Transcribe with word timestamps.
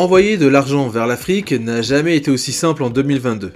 Envoyer 0.00 0.38
de 0.38 0.46
l'argent 0.46 0.88
vers 0.88 1.06
l'Afrique 1.06 1.52
n'a 1.52 1.82
jamais 1.82 2.16
été 2.16 2.30
aussi 2.30 2.52
simple 2.52 2.84
en 2.84 2.88
2022. 2.88 3.52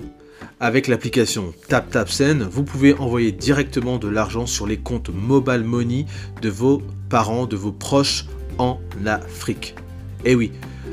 Avec 0.60 0.88
l'application 0.88 1.54
TapTapSend, 1.68 2.50
vous 2.50 2.64
pouvez 2.64 2.92
envoyer 2.92 3.32
directement 3.32 3.96
de 3.96 4.08
l'argent 4.08 4.44
sur 4.44 4.66
les 4.66 4.76
comptes 4.76 5.08
Mobile 5.08 5.64
Money 5.64 6.04
de 6.42 6.50
vos 6.50 6.82
parents, 7.08 7.46
de 7.46 7.56
vos 7.56 7.72
proches 7.72 8.26
en 8.58 8.78
Afrique. 9.06 9.74
Et 10.26 10.34
oui, 10.34 10.52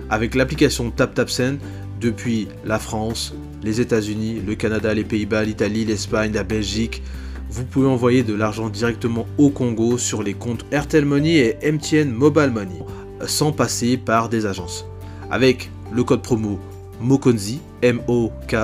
avec 0.10 0.36
l'application 0.36 0.90
TapTapSend, 0.90 1.58
depuis 2.00 2.48
la 2.64 2.80
France, 2.80 3.34
les 3.62 3.82
États-Unis, 3.82 4.42
le 4.48 4.56
Canada, 4.56 4.94
les 4.94 5.04
Pays-Bas, 5.04 5.44
l'Italie, 5.44 5.84
l'Espagne, 5.84 6.32
la 6.32 6.44
Belgique, 6.44 7.04
vous 7.50 7.66
pouvez 7.66 7.90
envoyer 7.90 8.24
de 8.24 8.34
l'argent 8.34 8.70
directement 8.70 9.28
au 9.38 9.50
Congo 9.50 9.98
sur 9.98 10.24
les 10.24 10.34
comptes 10.34 10.66
Airtel 10.72 11.04
Money 11.04 11.58
et 11.62 11.70
MTN 11.70 12.10
Mobile 12.10 12.52
Money, 12.54 12.86
sans 13.28 13.52
passer 13.52 13.98
par 13.98 14.30
des 14.30 14.46
agences. 14.46 14.86
Avec 15.32 15.72
le 15.94 16.04
code 16.04 16.22
promo 16.22 16.60
Mokonzi, 17.00 17.62
M-O-K-O-N-D-Z-I, 17.82 18.60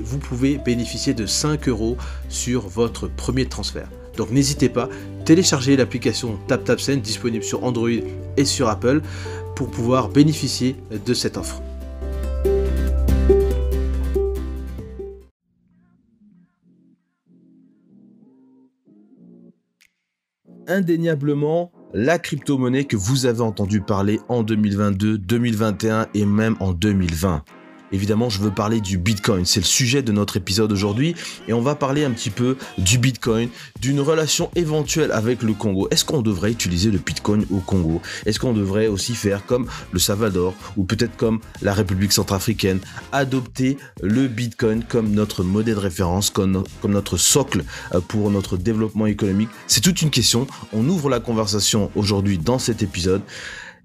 vous 0.00 0.18
pouvez 0.18 0.58
bénéficier 0.58 1.14
de 1.14 1.24
5 1.26 1.66
euros 1.68 1.96
sur 2.28 2.68
votre 2.68 3.08
premier 3.08 3.46
transfert. 3.46 3.88
Donc 4.16 4.30
n'hésitez 4.30 4.68
pas, 4.68 4.88
téléchargez 5.24 5.76
l'application 5.76 6.38
TapTapSend 6.46 6.98
disponible 6.98 7.42
sur 7.42 7.64
Android 7.64 7.88
et 8.36 8.44
sur 8.44 8.68
Apple 8.68 9.00
pour 9.56 9.70
pouvoir 9.70 10.10
bénéficier 10.10 10.76
de 11.04 11.14
cette 11.14 11.36
offre. 11.36 11.62
indéniablement 20.68 21.72
la 21.94 22.18
crypto-monnaie 22.18 22.84
que 22.84 22.96
vous 22.96 23.26
avez 23.26 23.40
entendu 23.40 23.80
parler 23.80 24.20
en 24.28 24.42
2022, 24.42 25.18
2021 25.18 26.06
et 26.14 26.26
même 26.26 26.56
en 26.60 26.72
2020. 26.72 27.42
Évidemment, 27.92 28.28
je 28.28 28.40
veux 28.40 28.50
parler 28.50 28.80
du 28.80 28.98
Bitcoin. 28.98 29.44
C'est 29.44 29.60
le 29.60 29.66
sujet 29.66 30.02
de 30.02 30.12
notre 30.12 30.36
épisode 30.36 30.70
aujourd'hui. 30.72 31.14
Et 31.46 31.52
on 31.52 31.60
va 31.60 31.74
parler 31.74 32.04
un 32.04 32.10
petit 32.10 32.30
peu 32.30 32.56
du 32.76 32.98
Bitcoin, 32.98 33.48
d'une 33.80 34.00
relation 34.00 34.50
éventuelle 34.56 35.12
avec 35.12 35.42
le 35.42 35.54
Congo. 35.54 35.88
Est-ce 35.90 36.04
qu'on 36.04 36.22
devrait 36.22 36.50
utiliser 36.50 36.90
le 36.90 36.98
Bitcoin 36.98 37.46
au 37.50 37.58
Congo? 37.58 38.02
Est-ce 38.26 38.38
qu'on 38.38 38.52
devrait 38.52 38.88
aussi 38.88 39.14
faire 39.14 39.46
comme 39.46 39.66
le 39.92 39.98
Salvador 39.98 40.54
ou 40.76 40.84
peut-être 40.84 41.16
comme 41.16 41.40
la 41.62 41.72
République 41.72 42.12
centrafricaine, 42.12 42.80
adopter 43.12 43.78
le 44.02 44.28
Bitcoin 44.28 44.84
comme 44.84 45.10
notre 45.10 45.42
modèle 45.42 45.76
de 45.76 45.80
référence, 45.80 46.30
comme, 46.30 46.64
notre 46.84 47.16
socle 47.16 47.64
euh, 47.94 48.00
pour 48.00 48.30
notre 48.30 48.56
développement 48.56 49.06
économique? 49.06 49.50
C'est 49.66 49.80
toute 49.80 50.02
une 50.02 50.10
question. 50.10 50.46
On 50.72 50.88
ouvre 50.88 51.08
la 51.08 51.20
conversation 51.20 51.90
aujourd'hui 51.94 52.38
dans 52.38 52.58
cet 52.58 52.82
épisode. 52.82 53.22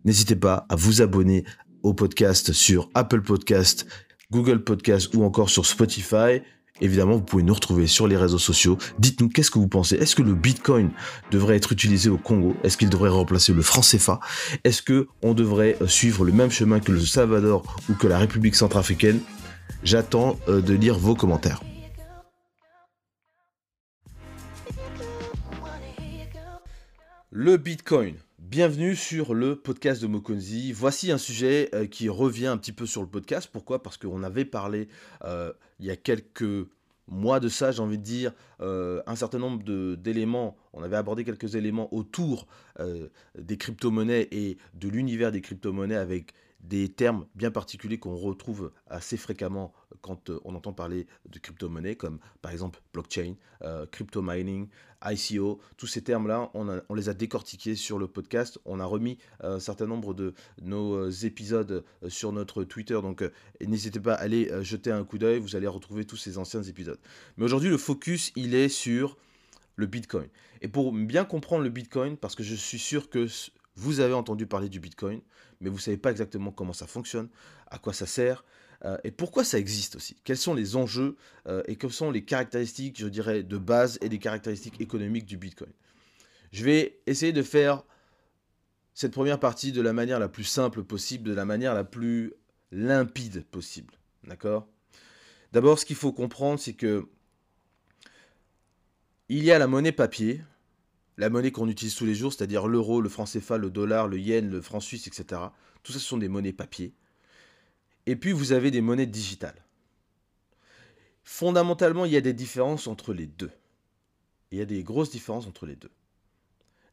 N'hésitez 0.05 0.35
pas 0.35 0.65
à 0.69 0.75
vous 0.75 1.01
abonner 1.01 1.45
au 1.83 1.93
podcast 1.93 2.53
sur 2.53 2.89
Apple 2.95 3.21
Podcast, 3.21 3.85
Google 4.31 4.63
Podcast 4.63 5.13
ou 5.13 5.23
encore 5.23 5.49
sur 5.49 5.65
Spotify. 5.65 6.41
Évidemment, 6.81 7.17
vous 7.17 7.23
pouvez 7.23 7.43
nous 7.43 7.53
retrouver 7.53 7.85
sur 7.85 8.07
les 8.07 8.17
réseaux 8.17 8.39
sociaux. 8.39 8.77
Dites-nous 8.97 9.29
qu'est-ce 9.29 9.51
que 9.51 9.59
vous 9.59 9.67
pensez? 9.67 9.95
Est-ce 9.95 10.15
que 10.15 10.23
le 10.23 10.33
Bitcoin 10.33 10.89
devrait 11.31 11.55
être 11.55 11.71
utilisé 11.71 12.09
au 12.09 12.17
Congo? 12.17 12.55
Est-ce 12.63 12.77
qu'il 12.77 12.89
devrait 12.89 13.09
remplacer 13.09 13.53
le 13.53 13.61
franc 13.61 13.81
CFA? 13.81 14.19
Est-ce 14.63 14.81
que 14.81 15.07
on 15.21 15.33
devrait 15.33 15.77
euh, 15.81 15.87
suivre 15.87 16.25
le 16.25 16.31
même 16.31 16.49
chemin 16.49 16.79
que 16.79 16.91
le 16.91 16.99
Salvador 16.99 17.63
ou 17.89 17.93
que 17.93 18.07
la 18.07 18.17
République 18.17 18.55
centrafricaine? 18.55 19.19
J'attends 19.83 20.39
euh, 20.47 20.61
de 20.61 20.73
lire 20.73 20.97
vos 20.97 21.15
commentaires. 21.15 21.61
Le 27.29 27.57
Bitcoin. 27.57 28.15
Bienvenue 28.45 28.97
sur 28.97 29.33
le 29.33 29.55
podcast 29.55 30.01
de 30.01 30.07
Mokonzi. 30.07 30.73
Voici 30.73 31.13
un 31.13 31.17
sujet 31.17 31.69
euh, 31.73 31.87
qui 31.87 32.09
revient 32.09 32.47
un 32.47 32.57
petit 32.57 32.73
peu 32.73 32.85
sur 32.85 33.01
le 33.01 33.07
podcast. 33.07 33.49
Pourquoi? 33.49 33.81
Parce 33.81 33.95
qu'on 33.97 34.21
avait 34.21 34.43
parlé 34.43 34.89
euh, 35.23 35.53
il 35.79 35.85
y 35.85 35.89
a 35.89 35.95
quelques 35.95 36.67
mois 37.07 37.39
de 37.39 37.47
ça, 37.47 37.71
j'ai 37.71 37.81
envie 37.81 37.97
de 37.97 38.03
dire, 38.03 38.33
euh, 38.59 39.01
un 39.07 39.15
certain 39.15 39.39
nombre 39.39 39.63
d'éléments. 39.95 40.57
On 40.73 40.83
avait 40.83 40.97
abordé 40.97 41.23
quelques 41.23 41.55
éléments 41.55 41.91
autour 41.93 42.45
des 43.39 43.57
crypto-monnaies 43.57 44.27
et 44.31 44.57
de 44.73 44.89
l'univers 44.89 45.31
des 45.31 45.39
crypto-monnaies 45.39 45.95
avec 45.95 46.33
des 46.63 46.89
termes 46.89 47.25
bien 47.35 47.51
particuliers 47.51 47.99
qu'on 47.99 48.15
retrouve 48.15 48.71
assez 48.87 49.17
fréquemment 49.17 49.73
quand 50.01 50.29
euh, 50.29 50.39
on 50.45 50.55
entend 50.55 50.73
parler 50.73 51.07
de 51.29 51.39
crypto-monnaie, 51.39 51.95
comme 51.95 52.19
par 52.41 52.51
exemple 52.51 52.81
blockchain, 52.93 53.35
euh, 53.61 53.85
crypto 53.85 54.21
mining, 54.21 54.67
ICO. 55.05 55.59
Tous 55.77 55.87
ces 55.87 56.01
termes-là, 56.01 56.49
on, 56.53 56.93
les 56.93 57.09
a 57.09 57.13
décortiqués 57.13 57.75
sur 57.75 57.99
le 57.99 58.07
podcast. 58.07 58.59
On 58.65 58.79
a 58.79 58.85
remis 58.85 59.17
un 59.41 59.59
certain 59.59 59.85
nombre 59.85 60.13
de 60.13 60.33
nos 60.61 61.09
épisodes 61.09 61.83
sur 62.07 62.31
notre 62.31 62.63
Twitter. 62.63 62.99
Donc 63.01 63.23
n'hésitez 63.61 63.99
pas 63.99 64.13
à 64.13 64.21
aller 64.21 64.49
euh, 64.49 64.63
jeter 64.63 64.91
un 64.91 65.03
coup 65.03 65.17
d'œil. 65.17 65.39
Vous 65.39 65.55
allez 65.55 65.67
retrouver 65.67 66.05
tous 66.05 66.17
ces 66.17 66.37
anciens 66.37 66.63
épisodes. 66.63 66.99
Mais 67.37 67.45
aujourd'hui, 67.45 67.69
le 67.69 67.77
focus, 67.77 68.31
il 68.35 68.55
est 68.55 68.69
sur 68.69 69.17
le 69.75 69.85
Bitcoin. 69.85 70.27
Et 70.61 70.67
pour 70.67 70.93
bien 70.93 71.25
comprendre 71.25 71.63
le 71.63 71.69
Bitcoin, 71.69 72.15
parce 72.15 72.35
que 72.35 72.43
je 72.43 72.55
suis 72.55 72.79
sûr 72.79 73.09
que 73.09 73.27
vous 73.75 73.99
avez 73.99 74.13
entendu 74.13 74.45
parler 74.45 74.69
du 74.69 74.79
Bitcoin, 74.79 75.21
mais 75.59 75.69
vous 75.69 75.77
ne 75.77 75.81
savez 75.81 75.97
pas 75.97 76.11
exactement 76.11 76.51
comment 76.51 76.73
ça 76.73 76.87
fonctionne, 76.87 77.29
à 77.67 77.77
quoi 77.77 77.93
ça 77.93 78.05
sert, 78.05 78.43
euh, 78.85 78.97
et 79.03 79.11
pourquoi 79.11 79.43
ça 79.43 79.57
existe 79.57 79.95
aussi. 79.95 80.17
Quels 80.23 80.37
sont 80.37 80.53
les 80.53 80.75
enjeux 80.75 81.15
euh, 81.47 81.63
et 81.67 81.75
quelles 81.75 81.93
sont 81.93 82.11
les 82.11 82.23
caractéristiques, 82.23 82.99
je 82.99 83.07
dirais, 83.07 83.43
de 83.43 83.57
base 83.57 83.97
et 84.01 84.09
les 84.09 84.19
caractéristiques 84.19 84.79
économiques 84.81 85.25
du 85.25 85.37
Bitcoin. 85.37 85.71
Je 86.51 86.63
vais 86.65 86.99
essayer 87.07 87.33
de 87.33 87.41
faire 87.41 87.83
cette 88.93 89.13
première 89.13 89.39
partie 89.39 89.71
de 89.71 89.81
la 89.81 89.93
manière 89.93 90.19
la 90.19 90.29
plus 90.29 90.43
simple 90.43 90.83
possible, 90.83 91.29
de 91.29 91.33
la 91.33 91.45
manière 91.45 91.73
la 91.73 91.83
plus 91.83 92.33
limpide 92.71 93.43
possible. 93.45 93.93
D'accord? 94.25 94.67
D'abord, 95.51 95.79
ce 95.79 95.85
qu'il 95.85 95.95
faut 95.95 96.11
comprendre, 96.11 96.59
c'est 96.59 96.73
que 96.73 97.07
il 99.29 99.43
y 99.43 99.51
a 99.51 99.57
la 99.57 99.67
monnaie 99.67 99.91
papier, 99.91 100.43
la 101.17 101.29
monnaie 101.29 101.51
qu'on 101.51 101.69
utilise 101.69 101.95
tous 101.95 102.05
les 102.05 102.15
jours, 102.15 102.33
c'est-à-dire 102.33 102.67
l'euro, 102.67 103.01
le 103.01 103.09
franc 103.09 103.25
CFA, 103.25 103.57
le 103.57 103.69
dollar, 103.69 104.07
le 104.07 104.19
yen, 104.19 104.49
le 104.49 104.61
franc 104.61 104.79
suisse, 104.79 105.07
etc. 105.07 105.41
Tout 105.83 105.91
ça, 105.91 105.99
ce 105.99 106.05
sont 106.05 106.17
des 106.17 106.27
monnaies 106.27 106.53
papier. 106.53 106.93
Et 108.05 108.15
puis, 108.15 108.31
vous 108.31 108.51
avez 108.51 108.71
des 108.71 108.81
monnaies 108.81 109.05
digitales. 109.05 109.63
Fondamentalement, 111.23 112.05
il 112.05 112.11
y 112.11 112.17
a 112.17 112.21
des 112.21 112.33
différences 112.33 112.87
entre 112.87 113.13
les 113.13 113.27
deux. 113.27 113.51
Il 114.51 114.57
y 114.57 114.61
a 114.61 114.65
des 114.65 114.83
grosses 114.83 115.11
différences 115.11 115.47
entre 115.47 115.65
les 115.65 115.75
deux. 115.75 115.91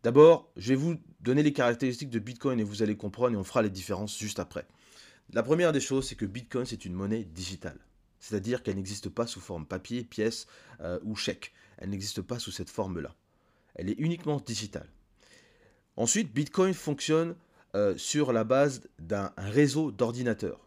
D'abord, 0.03 0.50
je 0.56 0.70
vais 0.70 0.76
vous 0.76 0.97
donner 1.20 1.42
les 1.42 1.52
caractéristiques 1.52 2.10
de 2.10 2.19
Bitcoin 2.19 2.58
et 2.58 2.64
vous 2.64 2.82
allez 2.82 2.97
comprendre 2.97 3.34
et 3.34 3.37
on 3.37 3.44
fera 3.44 3.60
les 3.60 3.70
différences 3.70 4.19
juste 4.19 4.38
après. 4.38 4.66
La 5.32 5.42
première 5.42 5.72
des 5.72 5.81
choses, 5.81 6.08
c'est 6.08 6.14
que 6.14 6.25
Bitcoin, 6.25 6.64
c'est 6.64 6.84
une 6.84 6.94
monnaie 6.94 7.25
digitale. 7.25 7.78
C'est-à-dire 8.19 8.62
qu'elle 8.62 8.76
n'existe 8.76 9.08
pas 9.08 9.26
sous 9.26 9.41
forme 9.41 9.66
papier, 9.66 10.04
pièce 10.04 10.47
euh, 10.81 10.98
ou 11.02 11.16
chèque. 11.16 11.52
Elle 11.78 11.91
n'existe 11.91 12.22
pas 12.22 12.38
sous 12.38 12.50
cette 12.50 12.70
forme-là. 12.70 13.14
Elle 13.75 13.88
est 13.88 13.98
uniquement 13.98 14.41
digitale. 14.41 14.88
Ensuite, 15.97 16.32
Bitcoin 16.32 16.75
fonctionne 16.75 17.34
euh, 17.75 17.97
sur 17.97 18.32
la 18.32 18.44
base 18.44 18.82
d'un 18.98 19.32
réseau 19.36 19.91
d'ordinateurs. 19.91 20.60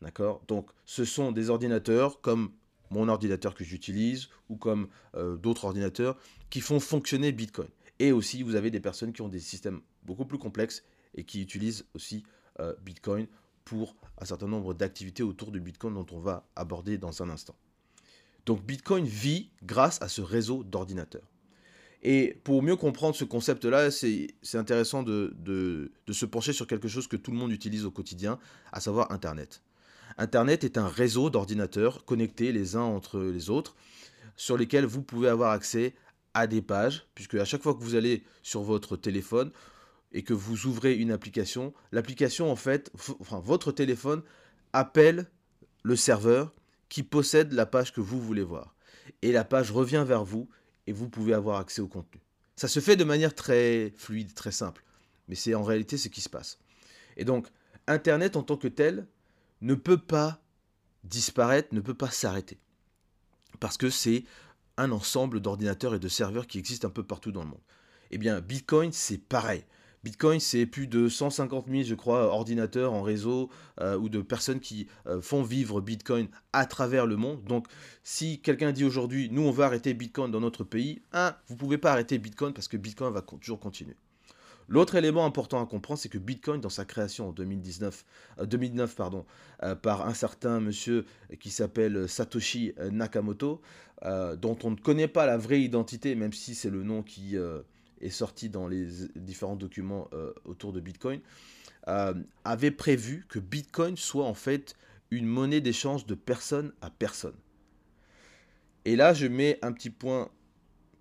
D'accord? 0.00 0.42
Donc, 0.48 0.70
ce 0.84 1.04
sont 1.04 1.32
des 1.32 1.50
ordinateurs 1.50 2.20
comme 2.20 2.52
mon 2.90 3.08
ordinateur 3.08 3.54
que 3.54 3.64
j'utilise 3.64 4.28
ou 4.48 4.56
comme 4.56 4.88
euh, 5.14 5.36
d'autres 5.36 5.64
ordinateurs 5.64 6.18
qui 6.50 6.60
font 6.60 6.80
fonctionner 6.80 7.32
Bitcoin. 7.32 7.68
Et 7.98 8.12
aussi, 8.12 8.42
vous 8.42 8.54
avez 8.54 8.70
des 8.70 8.80
personnes 8.80 9.12
qui 9.12 9.22
ont 9.22 9.28
des 9.28 9.40
systèmes 9.40 9.80
beaucoup 10.02 10.24
plus 10.24 10.38
complexes 10.38 10.82
et 11.14 11.24
qui 11.24 11.40
utilisent 11.40 11.84
aussi 11.94 12.24
euh, 12.60 12.74
Bitcoin 12.82 13.26
pour 13.64 13.96
un 14.18 14.24
certain 14.24 14.48
nombre 14.48 14.74
d'activités 14.74 15.22
autour 15.22 15.52
de 15.52 15.58
Bitcoin 15.58 15.94
dont 15.94 16.06
on 16.12 16.18
va 16.18 16.48
aborder 16.56 16.98
dans 16.98 17.22
un 17.22 17.30
instant. 17.30 17.54
Donc 18.44 18.64
Bitcoin 18.64 19.04
vit 19.04 19.50
grâce 19.62 20.02
à 20.02 20.08
ce 20.08 20.20
réseau 20.20 20.64
d'ordinateurs. 20.64 21.31
Et 22.02 22.36
pour 22.42 22.62
mieux 22.62 22.74
comprendre 22.74 23.14
ce 23.14 23.24
concept-là, 23.24 23.90
c'est 23.90 24.34
intéressant 24.54 25.02
de, 25.02 25.92
se 26.10 26.26
pencher 26.26 26.52
sur 26.52 26.66
quelque 26.66 26.88
chose 26.88 27.06
que 27.06 27.16
tout 27.16 27.30
le 27.30 27.36
monde 27.36 27.52
utilise 27.52 27.84
au 27.84 27.92
quotidien, 27.92 28.38
à 28.72 28.80
savoir 28.80 29.12
Internet. 29.12 29.62
Internet 30.18 30.64
est 30.64 30.78
un 30.78 30.88
réseau 30.88 31.30
d'ordinateurs 31.30 32.04
connectés 32.04 32.52
les 32.52 32.76
uns 32.76 32.82
entre 32.82 33.20
les 33.20 33.50
autres, 33.50 33.76
sur 34.36 34.56
lesquels 34.56 34.84
vous 34.84 35.02
pouvez 35.02 35.28
avoir 35.28 35.52
accès 35.52 35.94
à 36.34 36.46
des 36.46 36.60
pages, 36.60 37.06
puisque 37.14 37.34
à 37.36 37.44
chaque 37.44 37.62
fois 37.62 37.74
que 37.74 37.82
vous 37.82 37.94
allez 37.94 38.24
sur 38.42 38.62
votre 38.62 38.96
téléphone 38.96 39.52
et 40.12 40.24
que 40.24 40.34
vous 40.34 40.66
ouvrez 40.66 40.94
une 40.94 41.12
application, 41.12 41.72
l'application 41.92 42.50
en 42.50 42.56
fait, 42.56 42.90
enfin 43.20 43.40
votre 43.40 43.70
téléphone 43.70 44.22
appelle 44.72 45.30
le 45.82 45.96
serveur 45.96 46.52
qui 46.88 47.02
possède 47.02 47.52
la 47.52 47.66
page 47.66 47.92
que 47.92 48.00
vous 48.00 48.20
voulez 48.20 48.42
voir. 48.42 48.74
Et 49.22 49.32
la 49.32 49.44
page 49.44 49.70
revient 49.70 50.04
vers 50.06 50.24
vous 50.24 50.48
et 50.86 50.92
vous 50.92 51.08
pouvez 51.08 51.34
avoir 51.34 51.58
accès 51.58 51.80
au 51.80 51.88
contenu. 51.88 52.20
Ça 52.56 52.68
se 52.68 52.80
fait 52.80 52.96
de 52.96 53.04
manière 53.04 53.34
très 53.34 53.92
fluide, 53.96 54.34
très 54.34 54.52
simple, 54.52 54.84
mais 55.28 55.34
c'est 55.34 55.54
en 55.54 55.62
réalité 55.62 55.96
ce 55.96 56.08
qui 56.08 56.20
se 56.20 56.28
passe. 56.28 56.58
Et 57.16 57.24
donc, 57.24 57.48
Internet 57.86 58.36
en 58.36 58.42
tant 58.42 58.56
que 58.56 58.68
tel 58.68 59.06
ne 59.60 59.74
peut 59.74 59.98
pas 59.98 60.40
disparaître, 61.04 61.74
ne 61.74 61.80
peut 61.80 61.94
pas 61.94 62.10
s'arrêter. 62.10 62.58
Parce 63.60 63.76
que 63.76 63.90
c'est 63.90 64.24
un 64.76 64.90
ensemble 64.92 65.40
d'ordinateurs 65.40 65.94
et 65.94 65.98
de 65.98 66.08
serveurs 66.08 66.46
qui 66.46 66.58
existent 66.58 66.88
un 66.88 66.92
peu 66.92 67.04
partout 67.04 67.32
dans 67.32 67.42
le 67.42 67.48
monde. 67.48 67.60
Eh 68.10 68.18
bien, 68.18 68.40
Bitcoin, 68.40 68.92
c'est 68.92 69.18
pareil. 69.18 69.64
Bitcoin, 70.04 70.40
c'est 70.40 70.66
plus 70.66 70.88
de 70.88 71.08
150 71.08 71.68
000, 71.68 71.82
je 71.84 71.94
crois, 71.94 72.24
ordinateurs 72.26 72.92
en 72.92 73.02
réseau 73.02 73.50
euh, 73.80 73.96
ou 73.96 74.08
de 74.08 74.20
personnes 74.20 74.58
qui 74.58 74.88
euh, 75.06 75.20
font 75.20 75.44
vivre 75.44 75.80
Bitcoin 75.80 76.26
à 76.52 76.66
travers 76.66 77.06
le 77.06 77.14
monde. 77.14 77.44
Donc, 77.44 77.68
si 78.02 78.40
quelqu'un 78.40 78.72
dit 78.72 78.84
aujourd'hui, 78.84 79.28
nous, 79.30 79.42
on 79.42 79.52
va 79.52 79.66
arrêter 79.66 79.94
Bitcoin 79.94 80.32
dans 80.32 80.40
notre 80.40 80.64
pays, 80.64 81.02
un, 81.12 81.36
vous 81.46 81.54
ne 81.54 81.58
pouvez 81.60 81.78
pas 81.78 81.92
arrêter 81.92 82.18
Bitcoin 82.18 82.52
parce 82.52 82.66
que 82.66 82.76
Bitcoin 82.76 83.12
va 83.12 83.22
toujours 83.22 83.60
continuer. 83.60 83.94
L'autre 84.66 84.96
élément 84.96 85.24
important 85.24 85.62
à 85.62 85.66
comprendre, 85.66 86.00
c'est 86.00 86.08
que 86.08 86.18
Bitcoin, 86.18 86.60
dans 86.60 86.68
sa 86.68 86.84
création 86.84 87.28
en 87.28 87.32
2019, 87.32 88.04
2009 88.42 88.90
euh, 88.90 88.94
pardon, 88.96 89.26
par 89.82 90.08
un 90.08 90.14
certain 90.14 90.58
monsieur 90.58 91.06
qui 91.38 91.50
s'appelle 91.50 92.08
Satoshi 92.08 92.74
Nakamoto, 92.90 93.60
dont 94.04 94.58
on 94.64 94.70
ne 94.72 94.76
connaît 94.76 95.06
pas 95.06 95.26
la 95.26 95.36
vraie 95.36 95.60
identité, 95.60 96.16
même 96.16 96.32
si 96.32 96.56
c'est 96.56 96.70
le 96.70 96.82
nom 96.82 97.04
qui 97.04 97.36
est 98.02 98.10
sorti 98.10 98.48
dans 98.48 98.68
les 98.68 98.86
différents 99.16 99.56
documents 99.56 100.08
euh, 100.12 100.32
autour 100.44 100.72
de 100.72 100.80
Bitcoin, 100.80 101.20
euh, 101.88 102.14
avait 102.44 102.70
prévu 102.70 103.24
que 103.28 103.38
Bitcoin 103.38 103.96
soit 103.96 104.24
en 104.24 104.34
fait 104.34 104.74
une 105.10 105.26
monnaie 105.26 105.60
d'échange 105.60 106.06
de 106.06 106.14
personne 106.14 106.72
à 106.80 106.90
personne. 106.90 107.34
Et 108.84 108.96
là, 108.96 109.14
je 109.14 109.26
mets 109.26 109.58
un 109.62 109.72
petit 109.72 109.90
point 109.90 110.30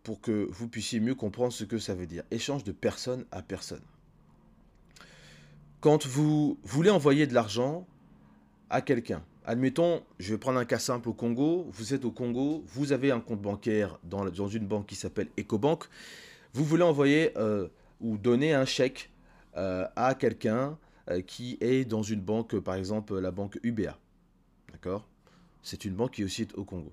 pour 0.03 0.21
que 0.21 0.47
vous 0.51 0.67
puissiez 0.67 0.99
mieux 0.99 1.15
comprendre 1.15 1.53
ce 1.53 1.63
que 1.63 1.77
ça 1.77 1.95
veut 1.95 2.07
dire. 2.07 2.23
Échange 2.31 2.63
de 2.63 2.71
personne 2.71 3.25
à 3.31 3.41
personne. 3.41 3.81
Quand 5.79 6.05
vous 6.05 6.59
voulez 6.63 6.89
envoyer 6.89 7.25
de 7.25 7.33
l'argent 7.33 7.87
à 8.69 8.81
quelqu'un, 8.81 9.23
admettons, 9.45 10.03
je 10.19 10.33
vais 10.33 10.37
prendre 10.37 10.59
un 10.59 10.65
cas 10.65 10.79
simple 10.79 11.09
au 11.09 11.13
Congo, 11.13 11.67
vous 11.71 11.93
êtes 11.93 12.05
au 12.05 12.11
Congo, 12.11 12.63
vous 12.67 12.91
avez 12.91 13.11
un 13.11 13.19
compte 13.19 13.41
bancaire 13.41 13.99
dans, 14.03 14.25
dans 14.25 14.47
une 14.47 14.67
banque 14.67 14.87
qui 14.87 14.95
s'appelle 14.95 15.29
EcoBank, 15.39 15.85
vous 16.53 16.65
voulez 16.65 16.83
envoyer 16.83 17.37
euh, 17.37 17.67
ou 17.99 18.17
donner 18.17 18.53
un 18.53 18.65
chèque 18.65 19.09
euh, 19.57 19.87
à 19.95 20.15
quelqu'un 20.15 20.77
euh, 21.09 21.21
qui 21.21 21.57
est 21.61 21.85
dans 21.85 22.03
une 22.03 22.21
banque, 22.21 22.59
par 22.59 22.75
exemple 22.75 23.17
la 23.19 23.31
banque 23.31 23.59
UBA. 23.63 23.97
D'accord? 24.71 25.07
C'est 25.63 25.85
une 25.85 25.95
banque 25.95 26.11
qui 26.11 26.21
est 26.21 26.25
aussi 26.25 26.47
au 26.55 26.65
Congo. 26.65 26.91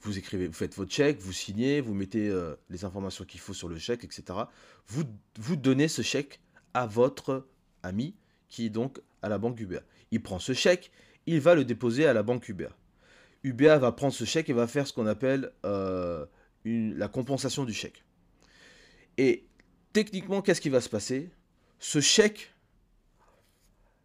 Vous 0.00 0.18
écrivez, 0.18 0.46
vous 0.46 0.54
faites 0.54 0.74
votre 0.74 0.90
chèque, 0.90 1.20
vous 1.20 1.32
signez, 1.32 1.82
vous 1.82 1.92
mettez 1.92 2.34
les 2.70 2.86
informations 2.86 3.26
qu'il 3.26 3.38
faut 3.38 3.52
sur 3.52 3.68
le 3.68 3.76
chèque, 3.76 4.02
etc. 4.02 4.38
Vous, 4.86 5.04
vous 5.38 5.56
donnez 5.56 5.88
ce 5.88 6.00
chèque 6.00 6.40
à 6.72 6.86
votre 6.86 7.46
ami 7.82 8.14
qui 8.48 8.64
est 8.64 8.70
donc 8.70 8.98
à 9.20 9.28
la 9.28 9.36
banque 9.36 9.60
UBA. 9.60 9.82
Il 10.10 10.22
prend 10.22 10.38
ce 10.38 10.54
chèque, 10.54 10.90
il 11.26 11.38
va 11.40 11.54
le 11.54 11.66
déposer 11.66 12.06
à 12.06 12.14
la 12.14 12.22
banque 12.22 12.48
UBA. 12.48 12.70
UBA 13.44 13.76
va 13.76 13.92
prendre 13.92 14.14
ce 14.14 14.24
chèque 14.24 14.48
et 14.48 14.54
va 14.54 14.66
faire 14.66 14.86
ce 14.86 14.94
qu'on 14.94 15.06
appelle 15.06 15.52
la 16.64 17.08
compensation 17.08 17.66
du 17.66 17.74
chèque. 17.74 18.02
Et 19.20 19.44
techniquement, 19.92 20.40
qu'est-ce 20.40 20.62
qui 20.62 20.70
va 20.70 20.80
se 20.80 20.88
passer? 20.88 21.28
Ce 21.78 22.00
chèque 22.00 22.54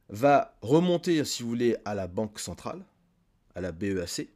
va 0.10 0.58
remonter, 0.62 1.24
si 1.24 1.42
vous 1.42 1.48
voulez, 1.48 1.78
à 1.86 1.96
la 1.96 2.08
Banque 2.08 2.38
centrale, 2.38 2.84
à 3.56 3.62
la 3.62 3.72
BEAC, 3.72 4.28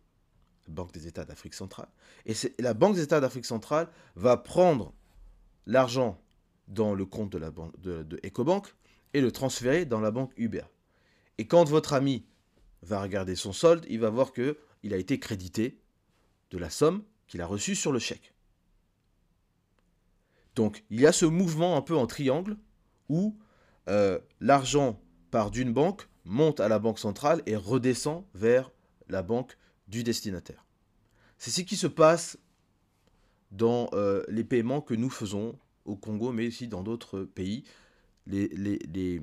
Banque 0.69 0.93
des 0.93 1.05
États 1.05 1.25
d'Afrique 1.25 1.53
centrale. 1.53 1.89
Et 2.25 2.33
la 2.59 2.73
Banque 2.73 2.95
des 2.95 3.01
États 3.01 3.19
d'Afrique 3.19 3.45
centrale 3.45 3.89
va 4.15 4.37
prendre 4.37 4.93
l'argent 5.65 6.17
dans 6.69 6.93
le 6.93 7.05
compte 7.05 7.29
de, 7.29 7.37
la 7.37 7.51
EcoBank 8.25 8.73
et 9.13 9.19
le 9.19 9.33
transférer 9.33 9.83
dans 9.83 9.99
la 9.99 10.11
banque 10.11 10.31
UBA. 10.37 10.69
Et 11.39 11.45
quand 11.45 11.65
votre 11.65 11.91
ami 11.91 12.25
va 12.83 13.01
regarder 13.01 13.35
son 13.35 13.51
solde, 13.51 13.85
il 13.89 13.99
va 13.99 14.09
voir 14.09 14.31
qu'il 14.31 14.93
a 14.93 14.97
été 14.97 15.19
crédité 15.19 15.77
de 16.51 16.57
la 16.57 16.69
somme 16.69 17.03
qu'il 17.27 17.41
a 17.41 17.45
reçue 17.45 17.75
sur 17.75 17.91
le 17.91 17.99
chèque. 17.99 18.33
Donc 20.55 20.83
il 20.89 20.99
y 20.99 21.07
a 21.07 21.11
ce 21.11 21.25
mouvement 21.25 21.77
un 21.77 21.81
peu 21.81 21.95
en 21.95 22.07
triangle 22.07 22.57
où 23.07 23.37
euh, 23.87 24.19
l'argent 24.39 24.99
part 25.31 25.51
d'une 25.51 25.73
banque, 25.73 26.07
monte 26.25 26.59
à 26.59 26.67
la 26.67 26.79
banque 26.79 26.99
centrale 26.99 27.41
et 27.45 27.55
redescend 27.55 28.23
vers 28.33 28.71
la 29.07 29.23
banque 29.23 29.57
du 29.87 30.03
destinataire. 30.03 30.65
C'est 31.37 31.51
ce 31.51 31.61
qui 31.61 31.75
se 31.75 31.87
passe 31.87 32.37
dans 33.51 33.89
euh, 33.93 34.23
les 34.27 34.43
paiements 34.43 34.81
que 34.81 34.93
nous 34.93 35.09
faisons 35.09 35.57
au 35.85 35.95
Congo, 35.95 36.31
mais 36.31 36.47
aussi 36.47 36.67
dans 36.67 36.83
d'autres 36.83 37.21
pays. 37.21 37.63
Les, 38.27 39.21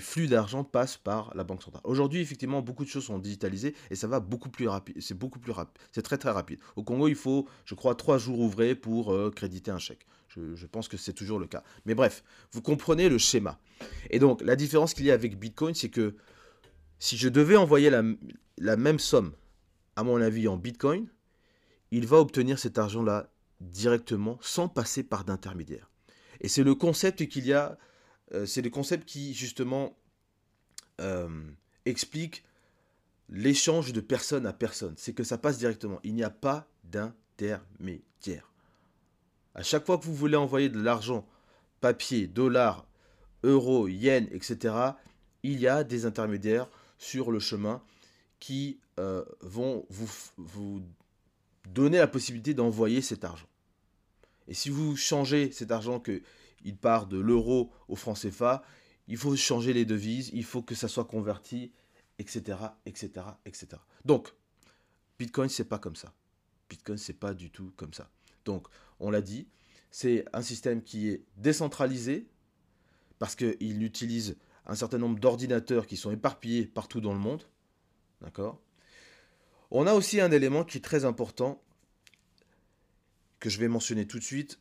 flux 0.00 0.26
d'argent 0.26 0.64
passent 0.64 0.98
par 0.98 1.34
la 1.34 1.44
banque 1.44 1.62
centrale. 1.62 1.80
Aujourd'hui, 1.84 2.20
effectivement, 2.20 2.60
beaucoup 2.60 2.84
de 2.84 2.90
choses 2.90 3.04
sont 3.04 3.18
digitalisées 3.18 3.74
et 3.90 3.94
ça 3.94 4.06
va 4.06 4.20
beaucoup 4.20 4.50
plus 4.50 4.68
rapide. 4.68 5.00
C'est 5.00 5.16
beaucoup 5.16 5.38
plus 5.38 5.52
rapide. 5.52 5.80
C'est 5.92 6.02
très 6.02 6.18
très 6.18 6.30
rapide. 6.30 6.58
Au 6.76 6.82
Congo, 6.82 7.08
il 7.08 7.14
faut, 7.14 7.48
je 7.64 7.74
crois, 7.74 7.94
trois 7.94 8.18
jours 8.18 8.40
ouvrés 8.40 8.74
pour 8.74 9.14
euh, 9.14 9.30
créditer 9.30 9.70
un 9.70 9.78
chèque. 9.78 10.06
Je, 10.28 10.66
pense 10.66 10.88
que 10.88 10.96
c'est 10.96 11.12
toujours 11.12 11.38
le 11.38 11.46
cas. 11.46 11.64
Mais 11.84 11.94
bref, 11.94 12.22
vous 12.52 12.62
comprenez 12.62 13.08
le 13.08 13.18
schéma. 13.18 13.58
Et 14.10 14.18
donc, 14.18 14.40
la 14.42 14.56
différence 14.56 14.94
qu'il 14.94 15.06
y 15.06 15.10
a 15.10 15.14
avec 15.14 15.38
Bitcoin, 15.38 15.74
c'est 15.74 15.88
que 15.88 16.16
si 16.98 17.16
je 17.16 17.28
devais 17.28 17.56
envoyer 17.56 17.90
la, 17.90 18.76
même 18.76 18.98
somme, 18.98 19.32
à 19.96 20.04
mon 20.04 20.20
avis, 20.20 20.46
en 20.46 20.56
Bitcoin, 20.56 21.08
il 21.90 22.06
va 22.06 22.18
obtenir 22.18 22.58
cet 22.58 22.78
argent-là 22.78 23.30
directement 23.60 24.38
sans 24.40 24.68
passer 24.68 25.02
par 25.02 25.24
d'intermédiaire. 25.24 25.90
Et 26.40 26.48
c'est 26.48 26.62
le 26.62 26.74
concept 26.74 27.26
qu'il 27.26 27.46
y 27.46 27.52
a 27.52 27.78
euh, 28.34 28.46
c'est 28.46 28.62
le 28.62 28.70
concept 28.70 29.08
qui, 29.08 29.34
justement, 29.34 29.96
euh, 31.00 31.28
explique 31.86 32.44
l'échange 33.28 33.92
de 33.92 34.00
personne 34.00 34.46
à 34.46 34.52
personne. 34.52 34.94
C'est 34.96 35.12
que 35.12 35.24
ça 35.24 35.38
passe 35.38 35.58
directement. 35.58 36.00
Il 36.02 36.14
n'y 36.14 36.24
a 36.24 36.30
pas 36.30 36.68
d'intermédiaire. 36.84 38.52
À 39.58 39.64
chaque 39.64 39.86
fois 39.86 39.98
que 39.98 40.04
vous 40.04 40.14
voulez 40.14 40.36
envoyer 40.36 40.68
de 40.68 40.80
l'argent, 40.80 41.26
papier, 41.80 42.28
dollars, 42.28 42.86
euros, 43.42 43.88
yens, 43.88 44.28
etc., 44.30 44.72
il 45.42 45.58
y 45.58 45.66
a 45.66 45.82
des 45.82 46.06
intermédiaires 46.06 46.68
sur 46.96 47.32
le 47.32 47.40
chemin 47.40 47.82
qui 48.38 48.78
euh, 49.00 49.24
vont 49.40 49.84
vous, 49.90 50.08
vous 50.36 50.80
donner 51.74 51.98
la 51.98 52.06
possibilité 52.06 52.54
d'envoyer 52.54 53.02
cet 53.02 53.24
argent. 53.24 53.48
Et 54.46 54.54
si 54.54 54.70
vous 54.70 54.94
changez 54.94 55.50
cet 55.50 55.72
argent 55.72 55.98
que 55.98 56.22
il 56.64 56.76
part 56.76 57.08
de 57.08 57.18
l'euro 57.18 57.72
au 57.88 57.96
franc 57.96 58.14
CFA, 58.14 58.62
il 59.08 59.16
faut 59.16 59.34
changer 59.34 59.72
les 59.72 59.84
devises, 59.84 60.30
il 60.34 60.44
faut 60.44 60.62
que 60.62 60.76
ça 60.76 60.86
soit 60.86 61.06
converti, 61.06 61.72
etc., 62.20 62.58
etc., 62.86 63.10
etc. 63.44 63.66
Donc, 64.04 64.32
Bitcoin, 65.18 65.48
c'est 65.48 65.64
pas 65.64 65.80
comme 65.80 65.96
ça. 65.96 66.14
Bitcoin, 66.70 66.96
c'est 66.96 67.18
pas 67.18 67.34
du 67.34 67.50
tout 67.50 67.72
comme 67.76 67.92
ça. 67.92 68.08
Donc, 68.44 68.66
on 69.00 69.10
l'a 69.10 69.20
dit, 69.20 69.48
c'est 69.90 70.24
un 70.32 70.42
système 70.42 70.82
qui 70.82 71.08
est 71.08 71.24
décentralisé 71.36 72.28
parce 73.18 73.34
qu'il 73.34 73.82
utilise 73.82 74.36
un 74.66 74.74
certain 74.74 74.98
nombre 74.98 75.18
d'ordinateurs 75.18 75.86
qui 75.86 75.96
sont 75.96 76.10
éparpillés 76.10 76.66
partout 76.66 77.00
dans 77.00 77.12
le 77.12 77.18
monde. 77.18 77.42
D'accord? 78.20 78.60
On 79.70 79.86
a 79.86 79.94
aussi 79.94 80.20
un 80.20 80.30
élément 80.30 80.64
qui 80.64 80.78
est 80.78 80.82
très 80.82 81.04
important 81.04 81.62
que 83.38 83.50
je 83.50 83.58
vais 83.58 83.68
mentionner 83.68 84.06
tout 84.06 84.18
de 84.18 84.24
suite, 84.24 84.60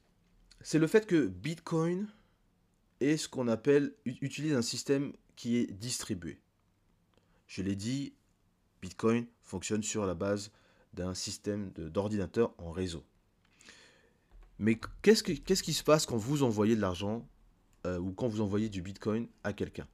c'est 0.62 0.80
le 0.80 0.88
fait 0.88 1.06
que 1.06 1.28
Bitcoin 1.28 2.08
utilise 3.00 4.54
un 4.54 4.62
système 4.62 5.14
qui 5.36 5.58
est 5.58 5.72
distribué. 5.72 6.40
Je 7.48 7.62
l'ai 7.62 7.76
dit, 7.76 8.14
Bitcoin 8.82 9.28
fonctionne 9.42 9.84
sur 9.84 10.06
la 10.06 10.14
base 10.14 10.52
d'un 10.94 11.14
système 11.14 11.72
d'ordinateur 11.72 12.54
en 12.58 12.72
réseau. 12.72 13.04
Mais 14.60 14.80
qu'est-ce, 15.02 15.24
qui 15.24 15.74
se 15.74 15.84
passe 15.84 16.06
quand 16.06 16.18
vous 16.18 16.44
envoyez 16.44 16.76
de 16.76 16.82
l'argent 16.82 17.28
euh, 17.86 18.00
ou 18.00 18.12
quand 18.12 18.28
vous 18.28 18.42
envoyez 18.42 18.70
du 18.70 18.82
Bitcoin 18.82 19.28
à 19.44 19.54
quelqu'un? 19.54 19.88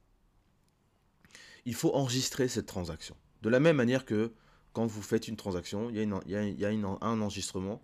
Il 1.66 1.74
faut 1.74 1.94
enregistrer 1.94 2.48
cette 2.48 2.66
transaction. 2.66 3.16
De 3.42 3.48
la 3.48 3.60
même 3.60 3.76
manière 3.76 4.04
que 4.04 4.32
quand 4.72 4.86
vous 4.86 5.02
faites 5.02 5.28
une 5.28 5.36
transaction, 5.36 5.90
il 5.90 5.96
y 5.96 6.64
a, 6.64 6.68
un 6.68 7.20
enregistrement 7.20 7.82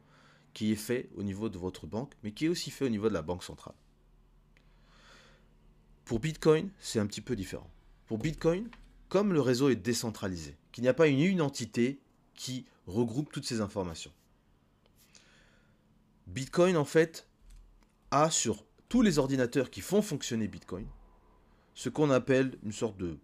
qui 0.55 0.73
est 0.73 0.77
fait 0.77 1.09
au 1.17 1.23
niveau 1.23 1.49
de 1.49 1.59
votre 1.59 1.87
banque, 1.87 2.15
mais 2.23 2.33
qui 2.33 2.47
est 2.47 2.49
aussi 2.49 2.71
fait 2.71 2.85
au 2.85 2.89
niveau 2.89 3.09
de 3.09 3.15
la 3.15 3.23
banque 3.23 3.45
centrale. 3.45 3.75
Pour 6.05 6.19
Bitcoin, 6.19 6.71
c'est 6.81 6.99
un 6.99 7.07
petit 7.07 7.21
peu 7.21 7.37
différent. 7.37 7.71
Pour 8.07 8.19
Bitcoin, 8.19 8.69
comme 9.09 9.33
le 9.33 9.41
réseau 9.41 9.69
est 9.69 9.77
décentralisé, 9.77 10.57
qu'il 10.73 10.83
n'y 10.83 10.89
a 10.89 10.95
pas 10.95 11.07
une, 11.07 11.21
une 11.21 11.43
entité 11.43 12.01
qui 12.35 12.67
regroupe 12.87 13.31
toutes 13.31 13.47
ces 13.47 13.61
informations. 13.61 14.13
Bitcoin, 16.31 16.77
en 16.77 16.85
fait, 16.85 17.27
a 18.11 18.31
sur 18.31 18.65
tous 18.89 19.03
les 19.03 19.19
ordinateurs 19.19 19.71
qui 19.71 19.81
font 19.81 20.03
fonctionner 20.03 20.49
Bitcoin 20.49 20.87
ce 21.75 21.89
qu'on 21.89 22.11
appelle 22.11 22.59
une 22.63 22.73
sorte 22.73 22.99
de 22.99 23.17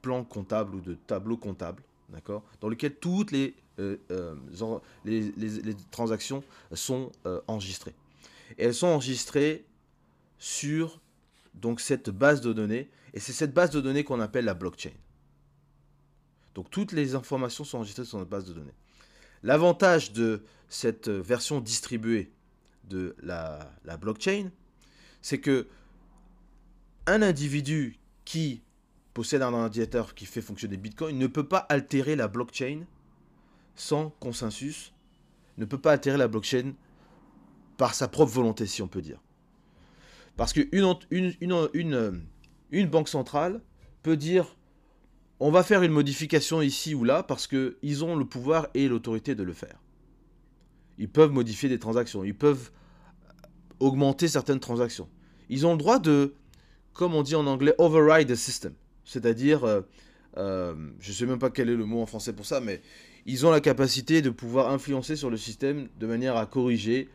plan 0.00 0.24
comptable 0.24 0.76
ou 0.76 0.80
de 0.80 0.94
tableau 0.94 1.36
comptable, 1.36 1.82
d'accord, 2.08 2.44
dans 2.60 2.68
lequel 2.68 2.94
toutes 2.94 3.32
les 3.32 3.56
euh, 3.78 3.96
euh, 4.10 4.34
transactions 5.90 6.42
sont 6.72 7.10
euh, 7.26 7.40
enregistrées. 7.48 7.94
Et 8.58 8.64
elles 8.64 8.74
sont 8.74 8.86
enregistrées 8.86 9.64
sur 10.38 11.00
cette 11.78 12.10
base 12.10 12.40
de 12.40 12.52
données, 12.52 12.88
et 13.12 13.20
c'est 13.20 13.32
cette 13.32 13.52
base 13.52 13.70
de 13.70 13.80
données 13.80 14.04
qu'on 14.04 14.20
appelle 14.20 14.44
la 14.44 14.54
blockchain. 14.54 14.92
Donc 16.54 16.70
toutes 16.70 16.92
les 16.92 17.14
informations 17.14 17.64
sont 17.64 17.78
enregistrées 17.78 18.04
sur 18.04 18.18
notre 18.18 18.30
base 18.30 18.44
de 18.44 18.52
données. 18.52 18.74
L'avantage 19.42 20.12
de 20.12 20.44
cette 20.70 21.08
version 21.08 21.60
distribuée 21.60 22.32
de 22.88 23.14
la, 23.22 23.68
blockchain, 24.00 24.50
c'est 25.20 25.40
que 25.40 25.66
un 27.06 27.22
individu 27.22 27.98
qui 28.24 28.62
possède 29.12 29.42
un 29.42 29.52
ordinateur 29.52 30.14
qui 30.14 30.24
fait 30.24 30.40
fonctionner 30.40 30.76
Bitcoin 30.76 31.18
ne 31.18 31.26
peut 31.26 31.46
pas 31.46 31.58
altérer 31.68 32.16
la 32.16 32.28
blockchain 32.28 32.84
sans 33.74 34.10
consensus, 34.20 34.94
ne 35.58 35.64
peut 35.64 35.78
pas 35.78 35.92
altérer 35.92 36.16
la 36.16 36.28
blockchain 36.28 36.72
par 37.76 37.94
sa 37.94 38.08
propre 38.08 38.32
volonté, 38.32 38.66
si 38.66 38.80
on 38.80 38.88
peut 38.88 39.02
dire. 39.02 39.20
Parce 40.36 40.52
qu'une 40.52 40.68
une, 41.10 41.34
une, 41.40 42.22
une, 42.70 42.86
banque 42.86 43.08
centrale 43.08 43.60
peut 44.02 44.16
dire 44.16 44.56
on 45.40 45.50
va 45.50 45.62
faire 45.62 45.82
une 45.82 45.92
modification 45.92 46.62
ici 46.62 46.94
ou 46.94 47.02
là 47.02 47.22
parce 47.22 47.46
qu'ils 47.48 48.04
ont 48.04 48.14
le 48.14 48.24
pouvoir 48.24 48.68
et 48.74 48.88
l'autorité 48.88 49.34
de 49.34 49.42
le 49.42 49.52
faire. 49.52 49.78
Ils 51.00 51.08
peuvent 51.08 51.32
modifier 51.32 51.70
des 51.70 51.78
transactions, 51.78 52.22
ils 52.24 52.36
peuvent 52.36 52.70
augmenter 53.80 54.28
certaines 54.28 54.60
transactions. 54.60 55.08
Ils 55.48 55.66
ont 55.66 55.72
le 55.72 55.78
droit 55.78 55.98
de, 55.98 56.34
comme 56.92 57.14
on 57.14 57.22
dit 57.22 57.34
en 57.34 57.46
anglais, 57.46 57.74
override 57.78 58.28
the 58.28 58.34
system. 58.34 58.74
C'est-à-dire, 59.06 59.64
euh, 59.64 59.80
euh, 60.36 60.74
je 61.00 61.08
ne 61.08 61.14
sais 61.14 61.24
même 61.24 61.38
pas 61.38 61.48
quel 61.48 61.70
est 61.70 61.74
le 61.74 61.86
mot 61.86 62.02
en 62.02 62.06
français 62.06 62.34
pour 62.34 62.44
ça, 62.44 62.60
mais 62.60 62.82
ils 63.24 63.46
ont 63.46 63.50
la 63.50 63.62
capacité 63.62 64.20
de 64.20 64.28
pouvoir 64.28 64.70
influencer 64.70 65.16
sur 65.16 65.30
le 65.30 65.38
système 65.38 65.88
de 65.98 66.06
manière 66.06 66.36
à 66.36 66.44
corriger 66.44 67.08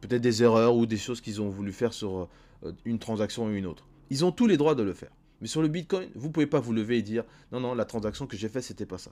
peut-être 0.00 0.22
des 0.22 0.44
erreurs 0.44 0.76
ou 0.76 0.86
des 0.86 0.96
choses 0.96 1.20
qu'ils 1.20 1.42
ont 1.42 1.48
voulu 1.48 1.72
faire 1.72 1.92
sur 1.92 2.28
euh, 2.62 2.72
une 2.84 3.00
transaction 3.00 3.46
ou 3.46 3.50
une 3.50 3.66
autre. 3.66 3.84
Ils 4.10 4.24
ont 4.24 4.30
tous 4.30 4.46
les 4.46 4.56
droits 4.56 4.76
de 4.76 4.84
le 4.84 4.92
faire. 4.92 5.10
Mais 5.40 5.48
sur 5.48 5.60
le 5.60 5.66
Bitcoin, 5.66 6.08
vous 6.14 6.28
ne 6.28 6.32
pouvez 6.32 6.46
pas 6.46 6.60
vous 6.60 6.72
lever 6.72 6.98
et 6.98 7.02
dire 7.02 7.24
non, 7.50 7.58
non, 7.58 7.74
la 7.74 7.84
transaction 7.84 8.28
que 8.28 8.36
j'ai 8.36 8.48
faite, 8.48 8.62
c'était 8.62 8.86
pas 8.86 8.98
ça. 8.98 9.10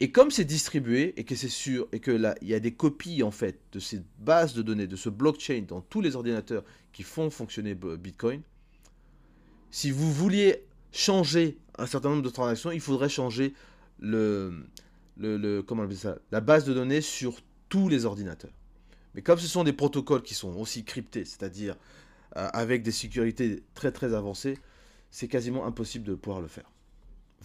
Et 0.00 0.10
comme 0.10 0.30
c'est 0.30 0.44
distribué 0.44 1.14
et 1.16 1.24
que 1.24 1.36
c'est 1.36 1.48
sûr 1.48 1.88
et 1.92 2.00
que 2.00 2.10
là, 2.10 2.34
il 2.42 2.48
y 2.48 2.54
a 2.54 2.60
des 2.60 2.74
copies 2.74 3.22
en 3.22 3.30
fait 3.30 3.60
de 3.72 3.78
ces 3.78 4.02
bases 4.18 4.54
de 4.54 4.62
données, 4.62 4.86
de 4.86 4.96
ce 4.96 5.08
blockchain 5.08 5.64
dans 5.66 5.80
tous 5.80 6.00
les 6.00 6.16
ordinateurs 6.16 6.64
qui 6.92 7.02
font 7.02 7.30
fonctionner 7.30 7.74
Bitcoin, 7.74 8.42
si 9.70 9.90
vous 9.90 10.12
vouliez 10.12 10.64
changer 10.92 11.58
un 11.78 11.86
certain 11.86 12.10
nombre 12.10 12.22
de 12.22 12.28
transactions, 12.28 12.70
il 12.70 12.80
faudrait 12.80 13.08
changer 13.08 13.54
le, 14.00 14.66
le, 15.16 15.62
comment 15.62 15.88
ça, 15.92 16.18
la 16.30 16.40
base 16.40 16.64
de 16.64 16.74
données 16.74 17.00
sur 17.00 17.40
tous 17.68 17.88
les 17.88 18.04
ordinateurs. 18.04 18.52
Mais 19.14 19.22
comme 19.22 19.38
ce 19.38 19.46
sont 19.46 19.64
des 19.64 19.72
protocoles 19.72 20.22
qui 20.22 20.34
sont 20.34 20.54
aussi 20.56 20.84
cryptés, 20.84 21.24
c'est-à-dire 21.24 21.76
euh, 22.36 22.48
avec 22.52 22.82
des 22.82 22.92
sécurités 22.92 23.62
très 23.74 23.92
très 23.92 24.12
avancées, 24.14 24.58
c'est 25.10 25.28
quasiment 25.28 25.66
impossible 25.66 26.04
de 26.04 26.14
pouvoir 26.14 26.40
le 26.40 26.48
faire. 26.48 26.70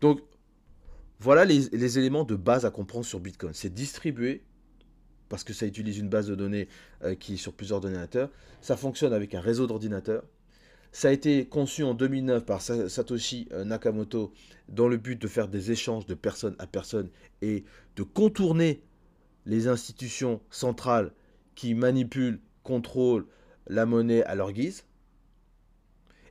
Donc, 0.00 0.20
voilà 1.20 1.44
les, 1.44 1.68
les, 1.70 1.98
éléments 2.00 2.24
de 2.24 2.34
base 2.34 2.66
à 2.66 2.72
comprendre 2.72 3.04
sur 3.04 3.20
Bitcoin. 3.20 3.54
C'est 3.54 3.72
distribué, 3.72 4.42
parce 5.28 5.44
que 5.44 5.52
ça 5.52 5.64
utilise 5.64 5.98
une 5.98 6.08
base 6.08 6.26
de 6.26 6.34
données 6.34 6.66
euh, 7.04 7.14
qui 7.14 7.34
est 7.34 7.36
sur 7.36 7.52
plusieurs 7.52 7.76
ordinateurs. 7.76 8.30
Ça 8.62 8.76
fonctionne 8.76 9.12
avec 9.12 9.36
un 9.36 9.40
réseau 9.40 9.68
d'ordinateurs. 9.68 10.24
Ça 10.90 11.06
a 11.06 11.12
été 11.12 11.46
conçu 11.46 11.84
en 11.84 11.94
2009 11.94 12.44
par 12.44 12.62
Satoshi 12.62 13.46
euh, 13.52 13.64
Nakamoto 13.64 14.32
dans 14.68 14.88
le 14.88 14.96
but 14.96 15.22
de 15.22 15.28
faire 15.28 15.46
des 15.46 15.70
échanges 15.70 16.06
de 16.06 16.14
personne 16.14 16.56
à 16.58 16.66
personne 16.66 17.10
et 17.42 17.62
de 17.94 18.02
contourner 18.02 18.82
les 19.50 19.66
institutions 19.66 20.40
centrales 20.48 21.12
qui 21.56 21.74
manipulent, 21.74 22.40
contrôlent 22.62 23.26
la 23.66 23.84
monnaie 23.84 24.22
à 24.22 24.36
leur 24.36 24.52
guise. 24.52 24.84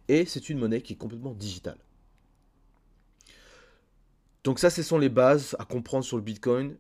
Et 0.08 0.26
c'est 0.26 0.50
une 0.50 0.58
monnaie 0.58 0.82
qui 0.82 0.94
est 0.94 0.96
complètement 0.96 1.34
digitale. 1.34 1.78
Donc 4.46 4.58
ça, 4.58 4.70
ce 4.70 4.82
sont 4.84 4.98
les 4.98 5.10
bases 5.10 5.54
à 5.60 5.66
comprendre 5.66 6.06
sur 6.06 6.16
le 6.16 6.24
Bitcoin. 6.24 6.78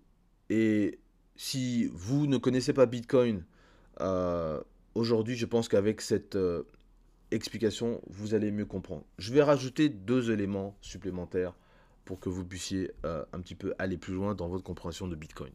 Et 0.49 0.99
si 1.35 1.87
vous 1.87 2.25
ne 2.25 2.37
connaissez 2.37 2.71
pas 2.71 2.85
Bitcoin, 2.85 3.43
euh, 3.99 4.61
aujourd'hui, 4.95 5.35
je 5.35 5.45
pense 5.45 5.67
qu'avec 5.67 5.99
cette 5.99 6.37
euh, 6.37 6.63
explication, 7.31 8.01
vous 8.07 8.33
allez 8.33 8.49
mieux 8.51 8.65
comprendre. 8.65 9.03
Je 9.17 9.33
vais 9.33 9.43
rajouter 9.43 9.89
deux 9.89 10.31
éléments 10.31 10.77
supplémentaires 10.79 11.53
pour 12.05 12.21
que 12.21 12.29
vous 12.29 12.45
puissiez 12.45 12.91
euh, 13.05 13.25
un 13.33 13.41
petit 13.41 13.55
peu 13.55 13.73
aller 13.77 13.97
plus 13.97 14.13
loin 14.13 14.35
dans 14.35 14.47
votre 14.47 14.63
compréhension 14.63 15.09
de 15.09 15.17
Bitcoin. 15.17 15.51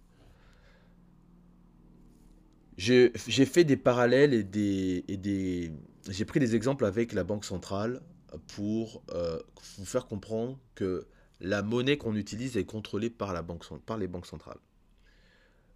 J'ai 2.77 3.11
fait 3.47 3.65
des 3.65 3.77
parallèles 3.77 4.35
et 4.35 4.43
des, 4.43 5.05
et 5.09 5.17
des 5.17 5.73
j'ai 6.09 6.25
pris 6.25 6.41
des 6.41 6.55
exemples 6.55 6.85
avec 6.85 7.13
la 7.13 7.25
Banque 7.25 7.45
centrale 7.45 8.01
pour 8.49 9.03
euh, 9.11 9.39
vous 9.79 9.87
faire 9.87 10.07
comprendre 10.07 10.59
que 10.75 11.07
la 11.41 11.63
monnaie 11.63 11.97
qu'on 11.97 12.17
utilise 12.17 12.57
est 12.57 12.65
contrôlée 12.65 13.11
par, 13.11 13.33
la 13.33 13.43
banque, 13.43 13.65
par 13.85 13.97
les 13.97 14.09
banques 14.09 14.27
centrales. 14.27 14.59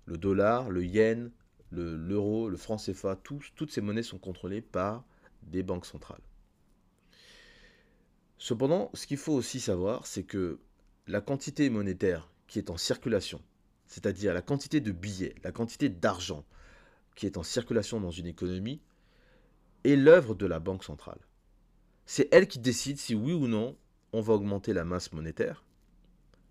Le 0.06 0.18
dollar, 0.18 0.70
le 0.70 0.84
yen, 0.84 1.30
l'euro, 1.70 2.48
le, 2.48 2.56
franc 2.56 2.76
CFA, 2.76 3.16
toutes 3.16 3.70
ces 3.70 3.80
monnaies 3.80 4.02
sont 4.02 4.18
contrôlées 4.18 4.62
par 4.62 5.04
des 5.42 5.62
banques 5.62 5.86
centrales. 5.86 6.22
Cependant, 8.38 8.90
ce 8.94 9.06
qu'il 9.06 9.18
faut 9.18 9.34
aussi 9.34 9.60
savoir, 9.60 10.06
c'est 10.06 10.22
que 10.22 10.58
la 11.06 11.20
quantité 11.20 11.68
monétaire 11.70 12.30
qui 12.46 12.58
est 12.58 12.70
en 12.70 12.76
circulation, 12.76 13.42
c'est-à-dire 13.86 14.32
la 14.32 14.42
quantité 14.42 14.80
de 14.80 14.92
billets, 14.92 15.34
la 15.42 15.52
quantité 15.52 15.88
d'argent 15.88 16.44
qui 17.18 17.26
est 17.26 17.36
en 17.36 17.42
circulation 17.42 18.00
dans 18.00 18.12
une 18.12 18.28
économie, 18.28 18.80
est 19.82 19.96
l'œuvre 19.96 20.36
de 20.36 20.46
la 20.46 20.60
Banque 20.60 20.84
centrale. 20.84 21.18
C'est 22.06 22.28
elle 22.30 22.46
qui 22.46 22.60
décide 22.60 22.96
si 22.96 23.16
oui 23.16 23.32
ou 23.32 23.48
non 23.48 23.76
on 24.12 24.20
va 24.20 24.34
augmenter 24.34 24.72
la 24.72 24.84
masse 24.84 25.12
monétaire 25.12 25.64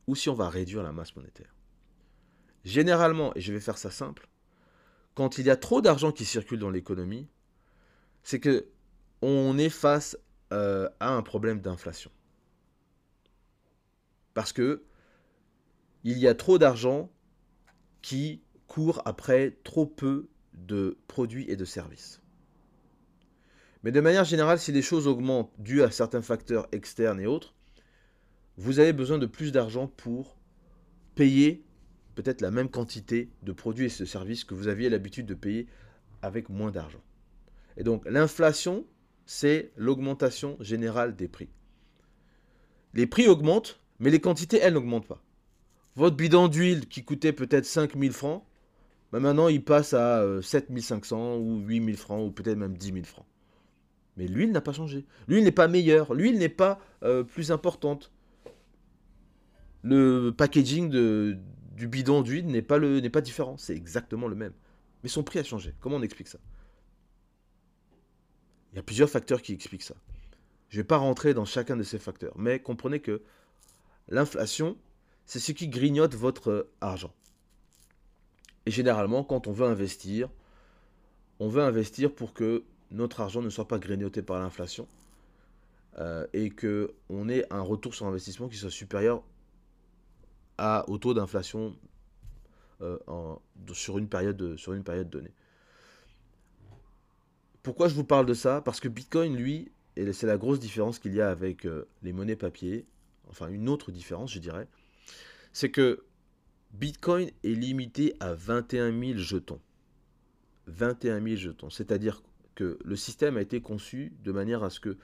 ou 0.07 0.15
si 0.15 0.27
on 0.27 0.33
va 0.33 0.50
réduire 0.50 0.83
la 0.83 0.91
masse 0.91 1.15
monétaire. 1.15 1.55
Généralement, 2.65 3.33
et 3.36 3.39
je 3.39 3.53
vais 3.53 3.62
faire 3.62 3.77
ça 3.77 3.91
simple, 3.91 4.27
quand 5.15 5.38
il 5.38 5.45
y 5.45 5.50
a 5.50 5.55
trop 5.55 5.81
d'argent 5.81 6.12
qui 6.12 6.25
circule 6.25 6.59
dans 6.59 6.69
l'économie, 6.69 7.29
c'est 8.24 8.41
que 8.41 8.67
on 9.21 9.57
est 9.57 9.69
face 9.69 10.17
euh, 10.51 10.89
à 11.00 11.13
un 11.13 11.21
problème 11.21 11.62
d'inflation. 11.62 12.12
Parce 14.33 14.51
que 14.51 14.83
il 16.03 16.17
y 16.17 16.27
a 16.27 16.36
trop 16.36 16.57
d'argent 16.57 17.09
qui 18.01 18.43
court 18.67 19.01
après 19.05 19.57
trop 19.63 19.86
peu 19.86 20.27
de 20.65 20.97
produits 21.07 21.45
et 21.49 21.55
de 21.55 21.65
services. 21.65 22.21
Mais 23.83 23.91
de 23.91 24.01
manière 24.01 24.25
générale, 24.25 24.59
si 24.59 24.71
les 24.71 24.81
choses 24.81 25.07
augmentent 25.07 25.51
dues 25.59 25.83
à 25.83 25.91
certains 25.91 26.21
facteurs 26.21 26.67
externes 26.71 27.19
et 27.19 27.27
autres, 27.27 27.53
vous 28.57 28.79
avez 28.79 28.93
besoin 28.93 29.17
de 29.17 29.27
plus 29.27 29.51
d'argent 29.51 29.87
pour 29.87 30.37
payer 31.15 31.63
peut-être 32.15 32.41
la 32.41 32.51
même 32.51 32.69
quantité 32.69 33.29
de 33.43 33.51
produits 33.51 33.85
et 33.85 33.99
de 33.99 34.05
services 34.05 34.43
que 34.43 34.55
vous 34.55 34.67
aviez 34.67 34.89
l'habitude 34.89 35.27
de 35.27 35.35
payer 35.35 35.67
avec 36.21 36.49
moins 36.49 36.71
d'argent. 36.71 37.03
Et 37.77 37.83
donc 37.83 38.03
l'inflation 38.09 38.85
c'est 39.27 39.71
l'augmentation 39.75 40.57
générale 40.61 41.15
des 41.15 41.27
prix. 41.27 41.49
Les 42.93 43.05
prix 43.05 43.27
augmentent, 43.27 43.79
mais 43.99 44.09
les 44.09 44.21
quantités, 44.21 44.57
elles, 44.57 44.73
n'augmentent 44.73 45.05
pas. 45.05 45.21
Votre 45.95 46.15
bidon 46.15 46.47
d'huile 46.47 46.87
qui 46.87 47.03
coûtait 47.03 47.33
peut-être 47.33 47.65
5000 47.65 48.13
francs, 48.13 48.43
ben 49.11 49.19
maintenant 49.19 49.47
il 49.47 49.63
passe 49.63 49.93
à 49.93 50.41
7500 50.41 51.17
euh, 51.17 51.37
ou 51.37 51.59
8000 51.59 51.97
francs 51.97 52.27
ou 52.27 52.31
peut-être 52.31 52.57
même 52.57 52.77
10 52.77 52.93
000 52.93 53.05
francs. 53.05 53.25
Mais 54.17 54.27
l'huile 54.27 54.51
n'a 54.51 54.61
pas 54.61 54.73
changé. 54.73 55.05
L'huile 55.27 55.43
n'est 55.43 55.51
pas 55.51 55.67
meilleure. 55.67 56.13
L'huile 56.13 56.39
n'est 56.39 56.49
pas 56.49 56.79
euh, 57.03 57.23
plus 57.23 57.51
importante. 57.51 58.11
Le 59.83 60.31
packaging 60.31 60.89
du 60.89 61.87
bidon 61.87 62.21
d'huile 62.23 62.47
n'est 62.47 62.63
pas, 62.63 62.79
pas 62.79 63.21
différent. 63.21 63.57
C'est 63.57 63.75
exactement 63.75 64.27
le 64.27 64.35
même. 64.35 64.53
Mais 65.03 65.09
son 65.09 65.23
prix 65.23 65.39
a 65.39 65.43
changé. 65.43 65.73
Comment 65.79 65.97
on 65.97 66.01
explique 66.01 66.27
ça? 66.27 66.39
Il 68.73 68.77
y 68.77 68.79
a 68.79 68.83
plusieurs 68.83 69.09
facteurs 69.09 69.41
qui 69.41 69.53
expliquent 69.53 69.83
ça. 69.83 69.95
Je 70.69 70.77
ne 70.77 70.81
vais 70.81 70.87
pas 70.87 70.97
rentrer 70.97 71.33
dans 71.33 71.45
chacun 71.45 71.77
de 71.77 71.83
ces 71.83 71.99
facteurs, 71.99 72.33
mais 72.37 72.59
comprenez 72.59 72.99
que 72.99 73.21
l'inflation, 74.09 74.77
c'est 75.25 75.39
ce 75.39 75.51
qui 75.51 75.69
grignote 75.69 76.15
votre 76.15 76.69
argent. 76.81 77.13
Et 78.67 78.69
généralement, 78.69 79.24
quand 79.24 79.47
on 79.47 79.53
veut 79.53 79.65
investir, 79.65 80.27
on 81.39 81.47
veut 81.47 81.63
investir 81.63 82.13
pour 82.13 82.33
que 82.33 82.65
notre 82.91 83.21
argent 83.21 83.41
ne 83.41 83.50
soit 83.50 83.65
pas 83.65 83.79
grignoté 83.79 84.21
par 84.21 84.41
l'inflation 84.41 84.89
euh, 86.00 86.27
et 86.33 86.50
qu'on 86.50 87.29
ait 87.29 87.45
un 87.50 87.62
retour 87.62 87.95
sur 87.95 88.07
investissement 88.07 88.50
qui 88.50 88.57
soit 88.57 88.69
supérieur 88.69 89.24
au 90.59 90.97
taux 90.97 91.13
d'inflation 91.13 91.77
euh, 92.81 92.97
sur, 93.71 94.00
une 94.00 94.09
période, 94.09 94.57
sur 94.57 94.74
une 94.74 94.83
période 94.83 95.09
donnée. 95.09 95.31
Pourquoi 97.63 97.88
je 97.88 97.95
vous 97.95 98.03
parle 98.03 98.25
de 98.25 98.33
ça? 98.33 98.59
Parce 98.59 98.81
que 98.81 98.89
Bitcoin, 98.89 99.38
lui, 99.38 99.71
et 99.95 100.12
c'est 100.12 100.27
la 100.27 100.38
grosse 100.38 100.59
différence 100.59 101.00
qu'il 101.00 101.13
y 101.13 101.21
a 101.21 101.29
avec 101.29 101.65
euh, 101.65 101.88
les 102.03 102.12
monnaies 102.12 102.36
papier, 102.36 102.86
enfin 103.29 103.47
une 103.47 103.69
autre 103.69 103.93
différence, 103.93 104.33
je 104.33 104.39
dirais, 104.39 104.67
c'est 105.53 105.71
que 105.71 106.03
Bitcoin 106.71 107.31
est 107.43 107.53
limité 107.53 108.15
à 108.19 108.33
21 108.33 108.97
000 108.97 109.17
jetons. 109.17 109.59
21 110.67 111.21
000 111.24 111.36
jetons. 111.36 111.69
C'est-à-dire 111.69 112.21
que 112.55 112.77
le 112.83 112.95
système 112.95 113.38
a 113.38 113.41
été 113.41 113.62
conçu 113.62 114.13
de 114.24 114.31
manière 114.31 114.63
à 114.63 114.69
ce 114.69 114.79
que 114.79 114.97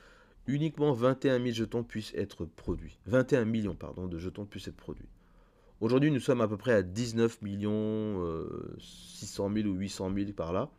uniquement 0.48 0.94
21 0.94 1.40
000 1.40 1.52
jetons 1.54 1.84
puissent 1.84 2.14
être 2.16 2.46
produits. 2.46 3.00
21 3.06 3.46
millions, 3.46 3.76
pardon, 3.76 4.08
de 4.08 4.18
jetons 4.18 4.46
puissent 4.46 4.68
être 4.68 4.76
produits. 4.76 5.10
Aujourd'hui, 5.80 6.12
nous 6.12 6.20
sommes 6.20 6.42
à 6.42 6.48
peu 6.48 6.58
près 6.58 6.74
à 6.74 6.82
19 6.84 7.42
millions 7.42 8.38
600 8.80 9.52
000 9.54 9.68
ou 9.68 9.74
800 9.76 10.14
000 10.14 10.32
par 10.34 10.54
là. 10.54 10.70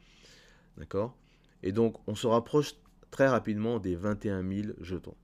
D'accord? 0.77 1.17
Et 1.63 1.73
donc, 1.73 1.97
on 2.07 2.15
se 2.15 2.27
rapproche 2.27 2.75
très 3.11 3.29
rapidement 3.29 3.79
des 3.79 3.97
21 3.97 4.43
000 4.47 4.75
jetons. 4.81 5.17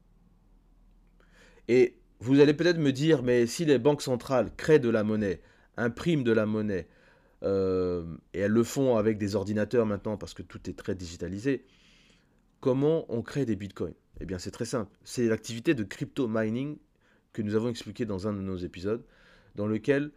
Et 1.68 1.99
vous 2.20 2.40
allez 2.40 2.54
peut-être 2.54 2.78
me 2.78 2.92
dire, 2.92 3.22
mais 3.22 3.46
si 3.46 3.64
les 3.64 3.78
banques 3.78 4.02
centrales 4.02 4.54
créent 4.56 4.78
de 4.78 4.90
la 4.90 5.02
monnaie, 5.04 5.40
impriment 5.76 6.22
de 6.22 6.32
la 6.32 6.46
monnaie, 6.46 6.86
euh, 7.42 8.04
et 8.34 8.40
elles 8.40 8.52
le 8.52 8.64
font 8.64 8.96
avec 8.96 9.16
des 9.16 9.34
ordinateurs 9.34 9.86
maintenant 9.86 10.18
parce 10.18 10.34
que 10.34 10.42
tout 10.42 10.68
est 10.68 10.74
très 10.74 10.94
digitalisé, 10.94 11.64
comment 12.60 13.06
on 13.08 13.22
crée 13.22 13.46
des 13.46 13.56
bitcoins? 13.56 13.94
Eh 14.20 14.26
bien 14.26 14.38
c'est 14.38 14.50
très 14.50 14.66
simple, 14.66 14.94
c'est 15.02 15.26
l'activité 15.26 15.74
de 15.74 15.82
crypto 15.82 16.28
mining 16.28 16.76
que 17.32 17.40
nous 17.40 17.54
avons 17.54 17.70
expliqué 17.70 18.04
dans 18.04 18.28
un 18.28 18.34
de 18.34 18.40
nos 18.40 18.56
épisodes, 18.56 19.02
dans 19.54 19.66
lequel, 19.66 20.10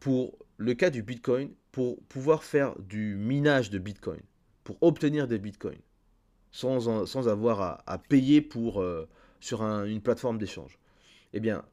pour 0.00 0.38
le 0.56 0.72
cas 0.72 0.88
du 0.88 1.02
bitcoin, 1.02 1.50
pour 1.72 2.00
pouvoir 2.04 2.44
faire 2.44 2.78
du 2.78 3.16
minage 3.16 3.68
de 3.68 3.78
bitcoin, 3.78 4.20
pour 4.62 4.78
obtenir 4.82 5.28
des 5.28 5.38
bitcoins, 5.38 5.82
sans, 6.52 7.06
sans 7.06 7.28
avoir 7.28 7.82
à, 7.86 7.98
payer 7.98 8.48
euh, 8.56 9.04
sur 9.40 9.62
une 9.62 10.00
plateforme 10.00 10.38
d'échange, 10.38 10.78
eh 11.34 11.40
bien, 11.40 11.64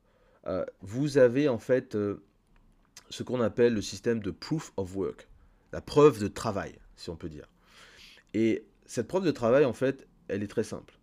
euh, 0.47 0.65
vous 0.81 1.17
avez 1.17 1.47
en 1.47 1.57
fait 1.57 1.97
ce 3.09 3.23
qu'on 3.23 3.41
appelle 3.41 3.73
le 3.73 3.81
système 3.81 4.19
de 4.19 4.31
proof 4.31 4.73
of 4.75 4.95
work, 4.95 5.29
la 5.71 5.81
preuve 5.81 6.19
de 6.19 6.27
travail, 6.27 6.77
si 6.95 7.09
on 7.09 7.15
peut 7.15 7.29
dire. 7.29 7.47
Et 8.33 8.65
cette 8.85 9.07
preuve 9.07 9.23
de 9.23 9.31
travail, 9.31 9.63
en 9.65 9.73
fait, 9.73 10.07
elle 10.27 10.43
est 10.43 10.47
très 10.47 10.63
simple. 10.63 10.97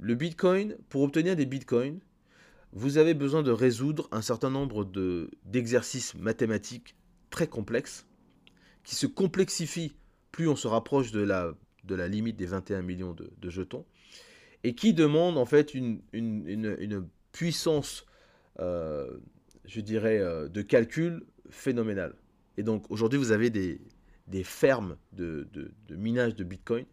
Le 0.00 0.14
Bitcoin, 0.14 0.76
pour 0.88 1.02
obtenir 1.02 1.36
des 1.36 1.46
Bitcoins, 1.46 2.00
vous 2.72 2.98
avez 2.98 3.14
besoin 3.14 3.42
de 3.42 3.50
résoudre 3.50 4.08
un 4.12 4.22
certain 4.22 4.50
nombre 4.50 4.84
d'exercices 5.44 6.14
mathématiques 6.14 6.96
très 7.30 7.46
complexes, 7.46 8.06
qui 8.84 8.94
se 8.94 9.06
complexifient 9.06 9.96
plus 10.36 10.48
on 10.48 10.56
se 10.56 10.68
rapproche 10.68 11.12
de 11.12 11.20
la, 11.20 11.54
de 11.84 11.94
la 11.94 12.08
limite 12.08 12.36
des 12.36 12.44
21 12.44 12.82
millions 12.82 13.14
de, 13.14 13.50
jetons, 13.50 13.86
et 14.64 14.74
qui 14.74 14.92
demandent 14.92 15.38
en 15.38 15.46
fait 15.46 15.72
une, 15.72 16.02
puissance 17.36 18.06
euh, 18.60 19.18
je 19.66 19.80
dirais, 19.80 20.18
euh, 20.18 20.48
de 20.48 20.62
calcul 20.62 21.26
phénoménal. 21.50 22.14
Et 22.56 22.62
donc 22.62 22.90
aujourd'hui, 22.90 23.18
vous 23.18 23.32
avez 23.32 23.50
des, 23.50 23.78
fermes 24.44 24.96
de, 25.12 25.46
minage 25.90 26.34
de 26.34 26.44
Bitcoin 26.44 26.86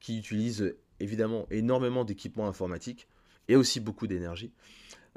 qui 0.00 0.18
utilisent 0.18 0.74
évidemment 1.00 1.46
énormément 1.50 2.04
d'équipements 2.04 2.48
informatiques 2.48 3.08
et 3.48 3.56
aussi 3.56 3.80
beaucoup 3.80 4.06
d'énergie 4.06 4.52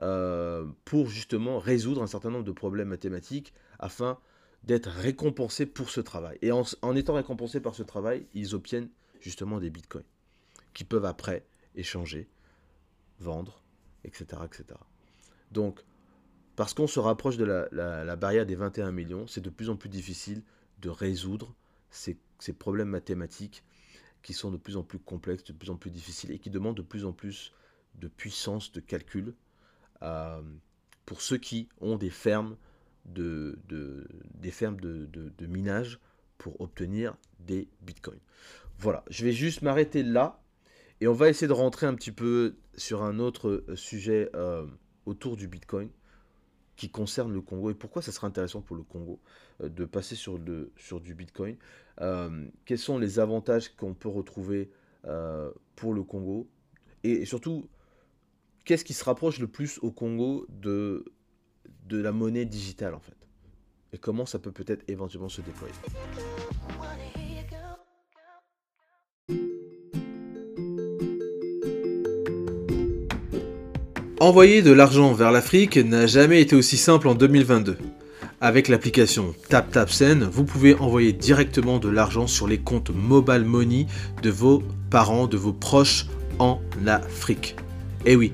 euh, 0.01 0.65
pour 0.83 1.07
justement 1.07 1.59
résoudre 1.59 2.01
un 2.01 2.07
certain 2.07 2.31
nombre 2.31 2.43
de 2.43 2.51
problèmes 2.51 2.89
mathématiques 2.89 3.53
afin 3.79 4.19
d'être 4.63 4.89
récompensés 4.89 5.65
pour 5.67 5.89
ce 5.89 6.01
travail. 6.01 6.37
Et 6.41 6.51
en, 6.51 6.63
en, 6.81 6.95
étant 6.95 7.13
récompensés 7.13 7.61
par 7.61 7.75
ce 7.75 7.83
travail, 7.83 8.25
ils 8.33 8.55
obtiennent 8.55 8.89
justement 9.21 9.59
des 9.59 9.69
bitcoins 9.69 10.03
qui 10.73 10.83
peuvent 10.83 11.05
après 11.05 11.45
échanger, 11.75 12.27
vendre, 13.19 13.64
etc. 14.05 14.41
etc. 14.45 14.79
Donc 15.51 15.83
parce 16.55 16.73
qu'on 16.73 16.87
se 16.87 16.99
rapproche 16.99 17.37
de 17.37 17.45
la, 17.45 18.15
barrière 18.15 18.45
des 18.45 18.55
21 18.55 18.91
millions, 18.91 19.27
c'est 19.27 19.41
de 19.41 19.49
plus 19.49 19.69
en 19.69 19.75
plus 19.75 19.89
difficile 19.89 20.41
de 20.81 20.89
résoudre 20.89 21.53
ces, 21.89 22.17
problèmes 22.57 22.89
mathématiques 22.89 23.63
qui 24.21 24.33
sont 24.33 24.51
de 24.51 24.57
plus 24.57 24.77
en 24.77 24.83
plus 24.83 24.99
complexes, 24.99 25.43
de 25.43 25.53
plus 25.53 25.69
en 25.69 25.75
plus 25.75 25.91
difficiles 25.91 26.31
et 26.31 26.39
qui 26.39 26.49
demandent 26.49 26.77
de 26.77 26.81
plus 26.81 27.05
en 27.05 27.11
plus 27.11 27.53
de 27.95 28.07
puissance 28.07 28.71
de 28.71 28.79
calcul 28.79 29.33
euh, 30.01 30.41
pour 31.05 31.21
ceux 31.21 31.37
qui 31.37 31.69
ont 31.81 31.97
des 31.97 32.09
fermes 32.09 32.57
de, 33.05 33.59
de, 33.67 35.45
minage 35.45 35.99
pour 36.37 36.59
obtenir 36.59 37.15
des 37.39 37.67
bitcoins. 37.81 38.19
Voilà, 38.77 39.03
je 39.09 39.23
vais 39.23 39.31
juste 39.31 39.61
m'arrêter 39.61 40.03
là 40.03 40.41
et 41.01 41.07
on 41.07 41.13
va 41.13 41.29
essayer 41.29 41.47
de 41.47 41.53
rentrer 41.53 41.85
un 41.87 41.95
petit 41.95 42.11
peu 42.11 42.55
sur 42.75 43.03
un 43.03 43.19
autre 43.19 43.63
sujet 43.75 44.29
euh, 44.35 44.65
autour 45.05 45.35
du 45.35 45.47
bitcoin 45.47 45.89
qui 46.75 46.89
concerne 46.89 47.31
le 47.31 47.41
Congo 47.41 47.69
et 47.69 47.73
pourquoi 47.73 48.01
ça 48.01 48.11
serait 48.11 48.27
intéressant 48.27 48.61
pour 48.61 48.75
le 48.75 48.83
Congo 48.83 49.19
euh, 49.61 49.69
de 49.69 49.85
passer 49.85 50.15
sur, 50.15 50.39
du 50.39 51.15
Bitcoin. 51.15 51.55
Euh, 52.01 52.45
quels 52.65 52.79
sont 52.79 52.97
les 52.97 53.19
avantages 53.19 53.75
qu'on 53.75 53.93
peut 53.93 54.09
retrouver 54.09 54.69
euh, 55.05 55.51
pour 55.75 55.93
le 55.93 56.03
Congo 56.03 56.49
et, 57.03 57.25
surtout, 57.25 57.69
qu'est-ce 58.65 58.83
qui 58.83 58.93
se 58.93 59.03
rapproche 59.03 59.39
le 59.39 59.47
plus 59.47 59.77
au 59.83 59.91
Congo 59.91 60.47
de, 60.49 61.05
de 61.85 62.01
la 62.01 62.11
monnaie 62.11 62.45
digitale 62.45 62.95
en 62.95 62.99
fait? 62.99 63.15
Et 63.93 63.97
comment 63.97 64.25
ça 64.25 64.39
peut 64.39 64.51
peut-être 64.51 64.83
éventuellement 64.89 65.29
se 65.29 65.41
déployer? 65.41 65.75
Envoyer 74.25 74.63
de 74.63 74.71
l'argent 74.71 75.13
vers 75.13 75.31
l'Afrique 75.31 75.77
n'a 75.77 76.07
jamais 76.07 76.41
été 76.41 76.55
aussi 76.55 76.77
simple 76.77 77.07
en 77.07 77.13
2022. 77.13 77.77
Avec 78.41 78.69
l'application 78.69 79.35
TapTapSend, 79.49 80.31
vous 80.31 80.45
pouvez 80.45 80.73
envoyer 80.73 81.13
directement 81.13 81.77
de 81.77 81.89
l'argent 81.89 82.25
sur 82.25 82.47
les 82.47 82.57
comptes 82.57 82.89
Mobile 82.89 83.43
Money 83.45 83.85
de 84.23 84.31
vos 84.31 84.63
parents, 84.89 85.27
de 85.27 85.37
vos 85.37 85.53
proches 85.53 86.07
en 86.39 86.59
Afrique. 86.87 87.55
Et 88.07 88.13
eh 88.13 88.15
oui, 88.15 88.33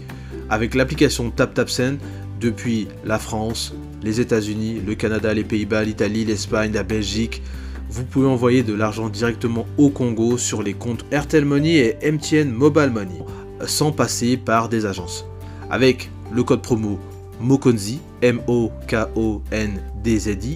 avec 0.49 0.75
l'application 0.75 1.29
TapTapSend, 1.29 1.97
depuis 2.39 2.87
la 3.03 3.19
France, 3.19 3.73
les 4.01 4.21
États-Unis, 4.21 4.81
le 4.87 4.95
Canada, 4.95 5.33
les 5.33 5.43
Pays-Bas, 5.43 5.83
l'Italie, 5.83 6.23
l'Espagne, 6.23 6.71
la 6.71 6.83
Belgique, 6.83 7.41
vous 7.89 8.05
pouvez 8.05 8.27
envoyer 8.27 8.63
de 8.63 8.73
l'argent 8.73 9.09
directement 9.09 9.65
au 9.77 9.89
Congo 9.89 10.37
sur 10.37 10.63
les 10.63 10.73
comptes 10.73 11.03
Airtel 11.11 11.43
Money 11.43 11.97
et 12.01 12.09
MTN 12.09 12.49
Mobile 12.49 12.91
Money, 12.93 13.25
sans 13.65 13.91
passer 13.91 14.37
par 14.37 14.69
des 14.69 14.85
agences. 14.85 15.25
Avec 15.71 16.11
le 16.33 16.43
code 16.43 16.61
promo 16.61 16.99
MOKONZI, 17.39 18.01
M-O-K-O-N-D-Z-I, 18.21 18.65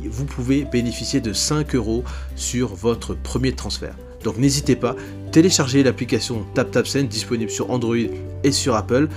vous 0.10 0.26
pouvez 0.26 0.66
bénéficier 0.66 1.22
de 1.22 1.32
5 1.32 1.74
euros 1.74 2.04
sur 2.36 2.76
votre 2.76 3.16
premier 3.16 3.54
transfert. 3.54 3.96
Donc 4.26 4.38
n'hésitez 4.38 4.76
pas, 4.76 4.98
téléchargez 5.32 5.84
l'application 5.84 6.46
TapTapSend 6.54 7.04
disponible 7.04 7.50
sur 7.50 7.72
Android 7.72 7.96
et 8.44 8.52
sur 8.52 8.76
Apple 8.76 9.08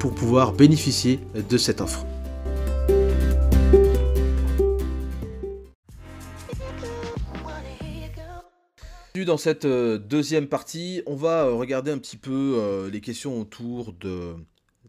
pour 0.00 0.14
pouvoir 0.14 0.54
bénéficier 0.54 1.20
de 1.48 1.58
cette 1.58 1.82
offre. 1.82 2.06
Dans 9.26 9.36
cette 9.36 9.66
euh, 9.66 9.98
deuxième 9.98 10.48
partie, 10.48 11.02
on 11.06 11.14
va 11.14 11.44
euh, 11.44 11.52
regarder 11.52 11.92
un 11.92 11.98
petit 11.98 12.16
peu 12.16 12.56
euh, 12.56 12.90
les 12.90 13.00
questions 13.00 13.40
autour 13.40 13.92
de 13.92 14.34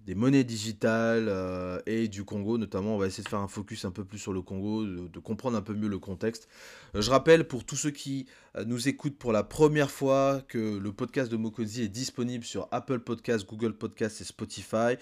des 0.05 0.15
monnaies 0.15 0.43
digitales 0.43 1.27
euh, 1.29 1.79
et 1.85 2.07
du 2.07 2.25
Congo 2.25 2.57
notamment. 2.57 2.95
On 2.95 2.97
va 2.97 3.07
essayer 3.07 3.23
de 3.23 3.29
faire 3.29 3.39
un 3.39 3.47
focus 3.47 3.85
un 3.85 3.91
peu 3.91 4.03
plus 4.03 4.19
sur 4.19 4.33
le 4.33 4.41
Congo, 4.41 4.85
de, 4.85 5.19
comprendre 5.19 5.57
un 5.57 5.61
peu 5.61 5.73
mieux 5.73 5.87
le 5.87 5.99
contexte. 5.99 6.47
Euh, 6.95 7.01
je 7.01 7.09
rappelle 7.09 7.47
pour 7.47 7.63
tous 7.65 7.75
ceux 7.75 7.91
qui 7.91 8.27
euh, 8.57 8.65
nous 8.65 8.87
écoutent 8.87 9.17
pour 9.17 9.31
la 9.31 9.43
première 9.43 9.89
fois 9.89 10.41
que 10.47 10.77
le 10.77 10.91
podcast 10.91 11.31
de 11.31 11.37
Mokozi 11.37 11.83
est 11.83 11.89
disponible 11.89 12.43
sur 12.43 12.67
Apple 12.71 12.99
Podcasts, 12.99 13.47
Google 13.47 13.73
Podcasts 13.73 14.21
et 14.21 14.25
Spotify. 14.25 14.97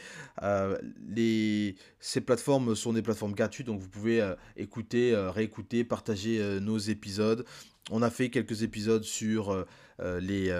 les, 1.07 1.75
ces 1.99 2.21
plateformes 2.21 2.75
sont 2.75 2.93
des 2.93 3.01
plateformes 3.01 3.33
gratuites, 3.33 3.67
donc 3.67 3.79
vous 3.79 3.89
pouvez 3.89 4.35
écouter, 4.55 5.15
réécouter, 5.15 5.83
partager 5.83 6.59
nos 6.59 6.77
épisodes. 6.77 7.45
On 7.89 8.01
a 8.01 8.09
fait 8.09 8.29
quelques 8.29 8.63
épisodes 8.63 9.03
sur 9.03 9.65
les 9.99 10.51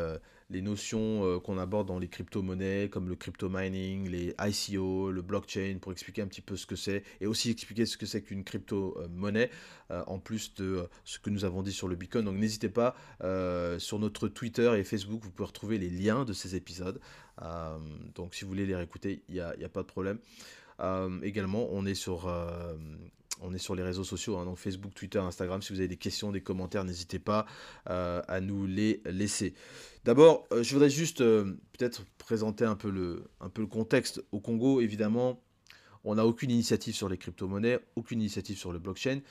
les 0.52 0.62
notions 0.62 1.26
euh, 1.26 1.40
qu'on 1.40 1.58
aborde 1.58 1.88
dans 1.88 1.98
les 1.98 2.08
crypto-monnaies, 2.08 2.90
comme 2.90 3.08
le 3.08 3.16
crypto-mining, 3.16 4.10
les 4.10 4.36
ICO, 4.40 5.12
le 5.12 5.22
blockchain, 5.22 5.78
pour 5.82 5.92
expliquer 5.92 6.22
un 6.22 6.28
petit 6.28 6.42
peu 6.42 6.56
ce 6.56 6.66
que 6.66 6.76
c'est, 6.76 7.04
et 7.22 7.28
aussi 7.28 7.50
expliquer 7.50 7.86
ce 7.86 7.98
que 7.98 8.06
c'est 8.06 8.22
qu'une 8.22 8.44
crypto-monnaie, 8.44 9.50
euh, 9.92 10.04
en 10.08 10.20
plus 10.20 10.54
de 10.56 10.66
euh, 10.66 10.84
ce 11.06 11.20
que 11.20 11.30
nous 11.30 11.46
avons 11.46 11.64
dit 11.64 11.72
sur 11.72 11.88
le 11.88 11.96
Bitcoin. 11.96 12.26
Donc 12.26 12.36
n'hésitez 12.36 12.70
pas, 12.70 12.96
sur 13.80 14.00
notre 14.00 14.28
Twitter 14.28 14.72
et 14.78 14.84
Facebook, 14.84 15.24
vous 15.24 15.32
pouvez 15.32 15.48
retrouver 15.48 15.78
les 15.78 15.90
liens 15.90 16.26
de 16.26 16.34
ces 16.34 16.56
épisodes. 16.56 17.00
donc 18.16 18.36
si 18.36 18.44
vous 18.44 18.50
voulez 18.50 18.66
les 18.66 18.76
réécouter, 18.76 19.24
il 19.30 19.36
n'y 19.36 19.40
a, 19.40 19.50
a, 19.50 19.70
pas 19.70 19.82
de 19.82 19.88
problème. 19.88 20.20
également, 21.24 21.68
on 21.72 21.86
est 21.86 21.96
sur 21.96 22.28
on 23.40 23.54
est 23.54 23.58
sur 23.58 23.76
les 23.76 23.84
réseaux 23.84 24.04
sociaux, 24.04 24.38
hein, 24.38 24.46
donc 24.46 24.58
Facebook, 24.58 24.94
Twitter, 24.94 25.20
Instagram. 25.20 25.62
Si 25.62 25.74
vous 25.74 25.80
avez 25.80 25.88
des 25.88 25.98
questions, 25.98 26.32
des 26.32 26.42
commentaires, 26.42 26.84
n'hésitez 26.84 27.20
pas 27.20 27.46
euh, 27.90 28.22
à 28.28 28.42
nous 28.42 28.66
les 28.66 29.02
laisser. 29.06 29.54
D'abord, 30.04 30.48
euh, 30.52 30.64
je 30.64 30.74
voudrais 30.74 30.90
juste 30.90 31.22
euh, 31.22 31.58
peut-être 31.78 32.04
présenter 32.18 32.66
un 32.66 32.76
peu, 32.76 32.90
le, 32.90 33.24
un 33.40 33.50
peu 33.50 33.62
le 33.62 33.68
contexte. 33.68 34.24
Au 34.32 34.40
Congo, 34.40 34.82
évidemment, 34.82 35.42
on 36.04 36.16
n'a 36.16 36.26
aucune 36.26 36.52
initiative 36.52 36.96
sur 36.96 37.10
les 37.10 37.18
crypto-monnaies, 37.18 37.80
aucune 37.96 38.20
initiative 38.20 38.58
sur 38.58 38.72
le 38.72 38.80
blockchain. 38.80 39.22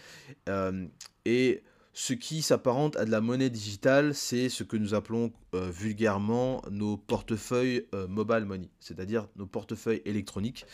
et 1.24 1.62
ce 1.92 2.12
qui 2.12 2.40
s'apparente 2.40 2.94
à 2.96 3.04
de 3.04 3.10
la 3.10 3.20
monnaie 3.20 3.50
digitale, 3.50 4.14
c'est 4.14 4.48
ce 4.48 4.62
que 4.62 4.76
nous 4.76 4.94
appelons 4.94 5.32
vulgairement 5.52 6.62
nos 6.70 6.96
portefeuilles 6.96 7.88
mobile 8.08 8.44
money, 8.44 8.68
c'est-à-dire 8.78 9.26
nos 9.34 9.46
portefeuilles 9.46 10.00
électroniques 10.04 10.64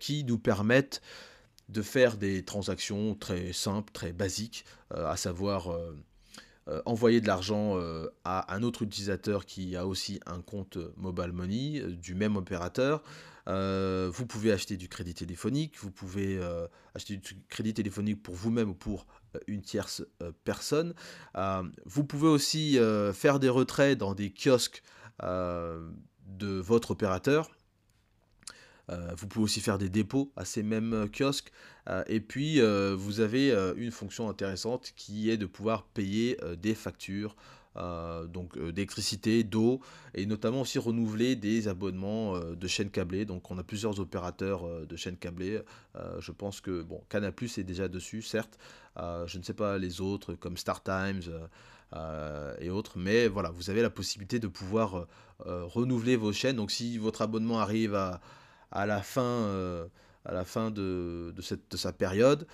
qui 0.00 0.24
nous 0.24 0.38
permettent 0.38 1.00
de 1.72 1.82
faire 1.82 2.16
des 2.16 2.44
transactions 2.44 3.14
très 3.14 3.52
simples, 3.52 3.92
très 3.92 4.12
basiques, 4.12 4.64
à 4.90 5.16
savoir 5.16 5.76
envoyer 6.84 7.20
de 7.20 7.26
l'argent 7.26 7.76
à 8.24 8.54
un 8.54 8.62
autre 8.62 8.82
utilisateur 8.82 9.46
qui 9.46 9.76
a 9.76 9.86
aussi 9.86 10.20
un 10.26 10.40
compte 10.40 10.78
Mobile 10.96 11.32
Money 11.32 11.82
du 11.88 12.14
même 12.14 12.36
opérateur. 12.36 13.02
vous 13.46 14.26
pouvez 14.26 14.52
acheter 14.52 14.76
du 14.76 14.88
crédit 14.88 15.14
téléphonique, 15.14 15.78
vous 15.80 15.90
pouvez 15.90 16.40
acheter 16.94 17.16
du 17.16 17.36
crédit 17.48 17.74
téléphonique 17.74 18.22
pour 18.22 18.34
vous-même 18.34 18.70
ou 18.70 18.74
pour 18.74 19.06
une 19.46 19.62
tierce 19.62 20.04
personne. 20.44 20.94
vous 21.86 22.04
pouvez 22.04 22.28
aussi 22.28 22.78
faire 23.14 23.40
des 23.40 23.48
retraits 23.48 23.98
dans 23.98 24.14
des 24.14 24.32
kiosques 24.32 24.82
de 25.20 26.58
votre 26.60 26.92
opérateur. 26.92 27.50
Vous 28.88 29.26
pouvez 29.26 29.44
aussi 29.44 29.60
faire 29.60 29.78
des 29.78 29.88
dépôts 29.88 30.32
à 30.36 30.44
ces 30.44 30.62
mêmes 30.62 31.08
kiosques. 31.10 31.50
et 32.08 32.20
puis, 32.20 32.60
vous 32.60 33.20
avez 33.20 33.52
une 33.76 33.90
fonction 33.90 34.28
intéressante 34.28 34.92
qui 34.96 35.30
est 35.30 35.36
de 35.36 35.46
pouvoir 35.46 35.84
payer 35.84 36.36
des 36.60 36.74
factures 36.74 37.36
euh, 37.76 38.26
donc 38.26 38.58
euh, 38.58 38.70
d'électricité, 38.70 39.44
d'eau, 39.44 39.80
et 40.14 40.26
notamment 40.26 40.60
aussi 40.60 40.78
renouveler 40.78 41.36
des 41.36 41.68
abonnements 41.68 42.36
euh, 42.36 42.54
de 42.54 42.66
chaînes 42.68 42.90
câblées. 42.90 43.24
Donc 43.24 43.50
on 43.50 43.56
a 43.56 43.62
plusieurs 43.62 43.98
opérateurs 43.98 44.86
de 44.86 44.96
chaînes 44.96 45.16
câblées. 45.16 45.60
je 46.18 46.32
pense 46.32 46.60
que 46.60 46.82
bon, 46.82 47.02
Canal 47.08 47.32
est 47.40 47.62
déjà 47.62 47.88
dessus, 47.88 48.22
certes. 48.22 48.58
je 48.96 49.38
ne 49.38 49.42
sais 49.42 49.54
pas 49.54 49.78
les 49.78 50.00
autres 50.00 50.34
comme 50.34 50.56
Star 50.56 50.82
Times. 50.82 51.22
et 52.60 52.70
autres. 52.70 52.98
Mais 52.98 53.28
voilà, 53.28 53.50
vous 53.50 53.70
avez 53.70 53.82
la 53.82 53.90
possibilité 53.90 54.38
de 54.38 54.48
pouvoir 54.48 55.06
renouveler 55.38 56.16
vos 56.16 56.32
chaînes. 56.32 56.56
Donc 56.56 56.70
si 56.70 56.98
votre 56.98 57.22
abonnement 57.22 57.60
arrive 57.60 57.94
à, 57.94 58.20
à 58.72 58.86
la 58.86 59.02
fin, 59.02 59.88
à 60.24 60.32
la 60.32 60.44
fin 60.44 60.70
de, 60.70 61.32
de, 61.36 61.42
cette, 61.42 61.70
de 61.70 61.76
sa 61.76 61.92
période, 61.92 62.46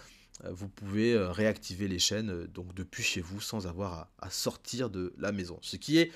euh, 0.44 0.50
vous 0.52 0.68
pouvez 0.68 1.14
euh, 1.14 1.30
réactiver 1.30 1.88
les 1.88 1.98
chaînes 1.98 2.30
euh, 2.30 2.46
donc 2.46 2.74
depuis 2.74 3.02
chez 3.02 3.20
vous 3.20 3.40
sans 3.40 3.66
avoir 3.66 4.08
à, 4.18 4.30
sortir 4.30 4.90
de 4.90 5.12
la 5.18 5.32
maison. 5.32 5.58
Ce 5.62 5.76
qui 5.76 5.98
est, 5.98 6.12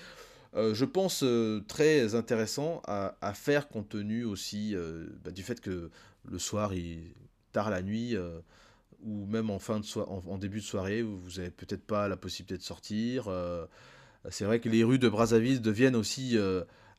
je 0.54 0.84
pense, 0.84 1.24
très 1.66 2.14
intéressant 2.14 2.82
à, 2.86 3.32
faire 3.32 3.68
compte 3.68 3.88
tenu 3.88 4.24
aussi 4.24 4.76
bah, 5.24 5.30
du 5.30 5.42
fait 5.42 5.62
que 5.62 5.90
le 6.30 6.38
soir, 6.38 6.74
il, 6.74 7.14
tard 7.52 7.70
la 7.70 7.80
nuit, 7.80 8.14
ou 9.02 9.24
même 9.24 9.48
en, 9.48 9.58
fin 9.58 9.80
de 9.80 9.98
en, 9.98 10.36
début 10.36 10.58
de 10.58 10.64
soirée, 10.64 11.00
vous 11.00 11.30
n'avez 11.38 11.50
peut-être 11.50 11.86
pas 11.86 12.06
la 12.06 12.18
possibilité 12.18 12.58
de 12.58 12.62
sortir. 12.62 13.30
c'est 14.28 14.44
vrai 14.44 14.60
que 14.60 14.68
les 14.68 14.84
rues 14.84 14.98
de 14.98 15.08
Brazzaville 15.08 15.62
deviennent 15.62 15.96
aussi 15.96 16.36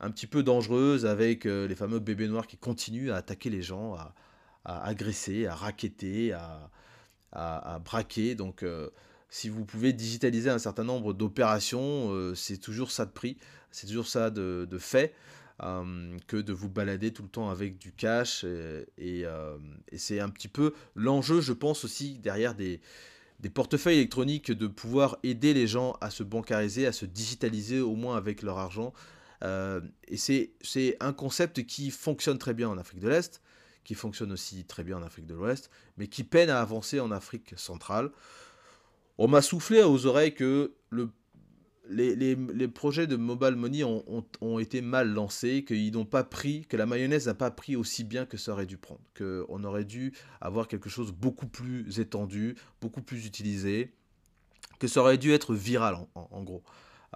un 0.03 0.11
petit 0.11 0.27
peu 0.27 0.43
dangereuses 0.43 1.05
avec 1.05 1.45
les 1.45 1.75
fameux 1.75 1.99
bébés 1.99 2.27
noirs 2.27 2.47
qui 2.47 2.57
continuent 2.57 3.11
à 3.11 3.17
attaquer 3.17 3.49
les 3.49 3.61
gens, 3.61 3.95
à, 3.95 4.13
agresser, 4.65 5.45
à 5.47 5.55
raqueter, 5.55 6.33
à, 6.33 7.79
braquer. 7.83 8.35
Donc, 8.35 8.63
euh, 8.63 8.89
si 9.29 9.49
vous 9.49 9.65
pouvez 9.65 9.93
digitaliser 9.93 10.49
un 10.49 10.59
certain 10.59 10.83
nombre 10.83 11.13
d'opérations, 11.13 12.11
euh, 12.11 12.35
c'est 12.35 12.57
toujours 12.57 12.91
ça 12.91 13.05
de 13.05 13.11
prix, 13.11 13.37
c'est 13.71 13.87
toujours 13.87 14.07
ça 14.07 14.29
de, 14.29 14.67
fait. 14.79 15.13
Euh, 15.61 16.17
que 16.27 16.37
de 16.37 16.51
vous 16.51 16.67
balader 16.67 17.13
tout 17.13 17.21
le 17.23 17.29
temps 17.29 17.49
avec 17.49 17.77
du 17.77 17.91
cash. 17.91 18.43
Et, 18.97 19.25
c'est 19.95 20.19
un 20.19 20.29
petit 20.29 20.47
peu 20.47 20.73
l'enjeu, 20.95 21.41
je 21.41 21.53
pense 21.53 21.85
aussi, 21.85 22.19
derrière 22.19 22.55
des, 22.55 22.81
des, 23.39 23.49
portefeuilles 23.49 23.97
électroniques, 23.97 24.51
de 24.51 24.67
pouvoir 24.67 25.17
aider 25.23 25.53
les 25.53 25.67
gens 25.67 25.95
à 26.01 26.09
se 26.09 26.23
bancariser, 26.23 26.87
à 26.87 26.91
se 26.91 27.05
digitaliser 27.05 27.79
au 27.79 27.95
moins 27.95 28.17
avec 28.17 28.41
leur 28.41 28.57
argent. 28.57 28.93
Et 29.43 30.17
c'est 30.17 30.97
un 30.99 31.13
concept 31.13 31.65
qui 31.65 31.91
fonctionne 31.91 32.37
très 32.37 32.53
bien 32.53 32.69
en 32.69 32.77
Afrique 32.77 32.99
de 32.99 33.09
l'Est 33.09 33.41
qui 33.83 33.95
fonctionne 33.95 34.31
aussi 34.31 34.65
très 34.65 34.83
bien 34.83 34.97
en 34.97 35.03
Afrique 35.03 35.25
de 35.25 35.33
l'Ouest, 35.33 35.69
mais 35.97 36.07
qui 36.07 36.23
peine 36.23 36.49
à 36.49 36.61
avancer 36.61 36.99
en 36.99 37.11
Afrique 37.11 37.53
centrale. 37.57 38.11
On 39.17 39.27
m'a 39.27 39.41
soufflé 39.41 39.83
aux 39.83 40.05
oreilles 40.05 40.33
que 40.33 40.73
le, 40.89 41.09
les, 41.89 42.67
projets 42.67 43.07
de 43.07 43.15
mobile 43.15 43.55
money 43.55 43.83
ont, 43.83 44.59
été 44.59 44.81
mal 44.81 45.09
lancés, 45.09 45.63
qu'ils 45.65 45.93
n'ont 45.93 46.05
pas 46.05 46.23
pris, 46.23 46.65
que 46.65 46.77
la 46.77 46.85
mayonnaise 46.85 47.27
n'a 47.27 47.33
pas 47.33 47.51
pris 47.51 47.75
aussi 47.75 48.03
bien 48.03 48.25
que 48.25 48.37
ça 48.37 48.53
aurait 48.53 48.65
dû 48.65 48.77
prendre, 48.77 49.01
qu'on 49.17 49.63
aurait 49.63 49.85
dû 49.85 50.13
avoir 50.41 50.67
quelque 50.67 50.89
chose 50.89 51.11
beaucoup 51.11 51.47
plus 51.47 51.99
étendu, 51.99 52.55
beaucoup 52.81 53.01
plus 53.01 53.25
utilisé, 53.25 53.93
que 54.79 54.87
ça 54.87 55.01
aurait 55.01 55.17
dû 55.17 55.31
être 55.31 55.53
viral 55.53 55.97
en, 56.15 56.43
gros. 56.43 56.63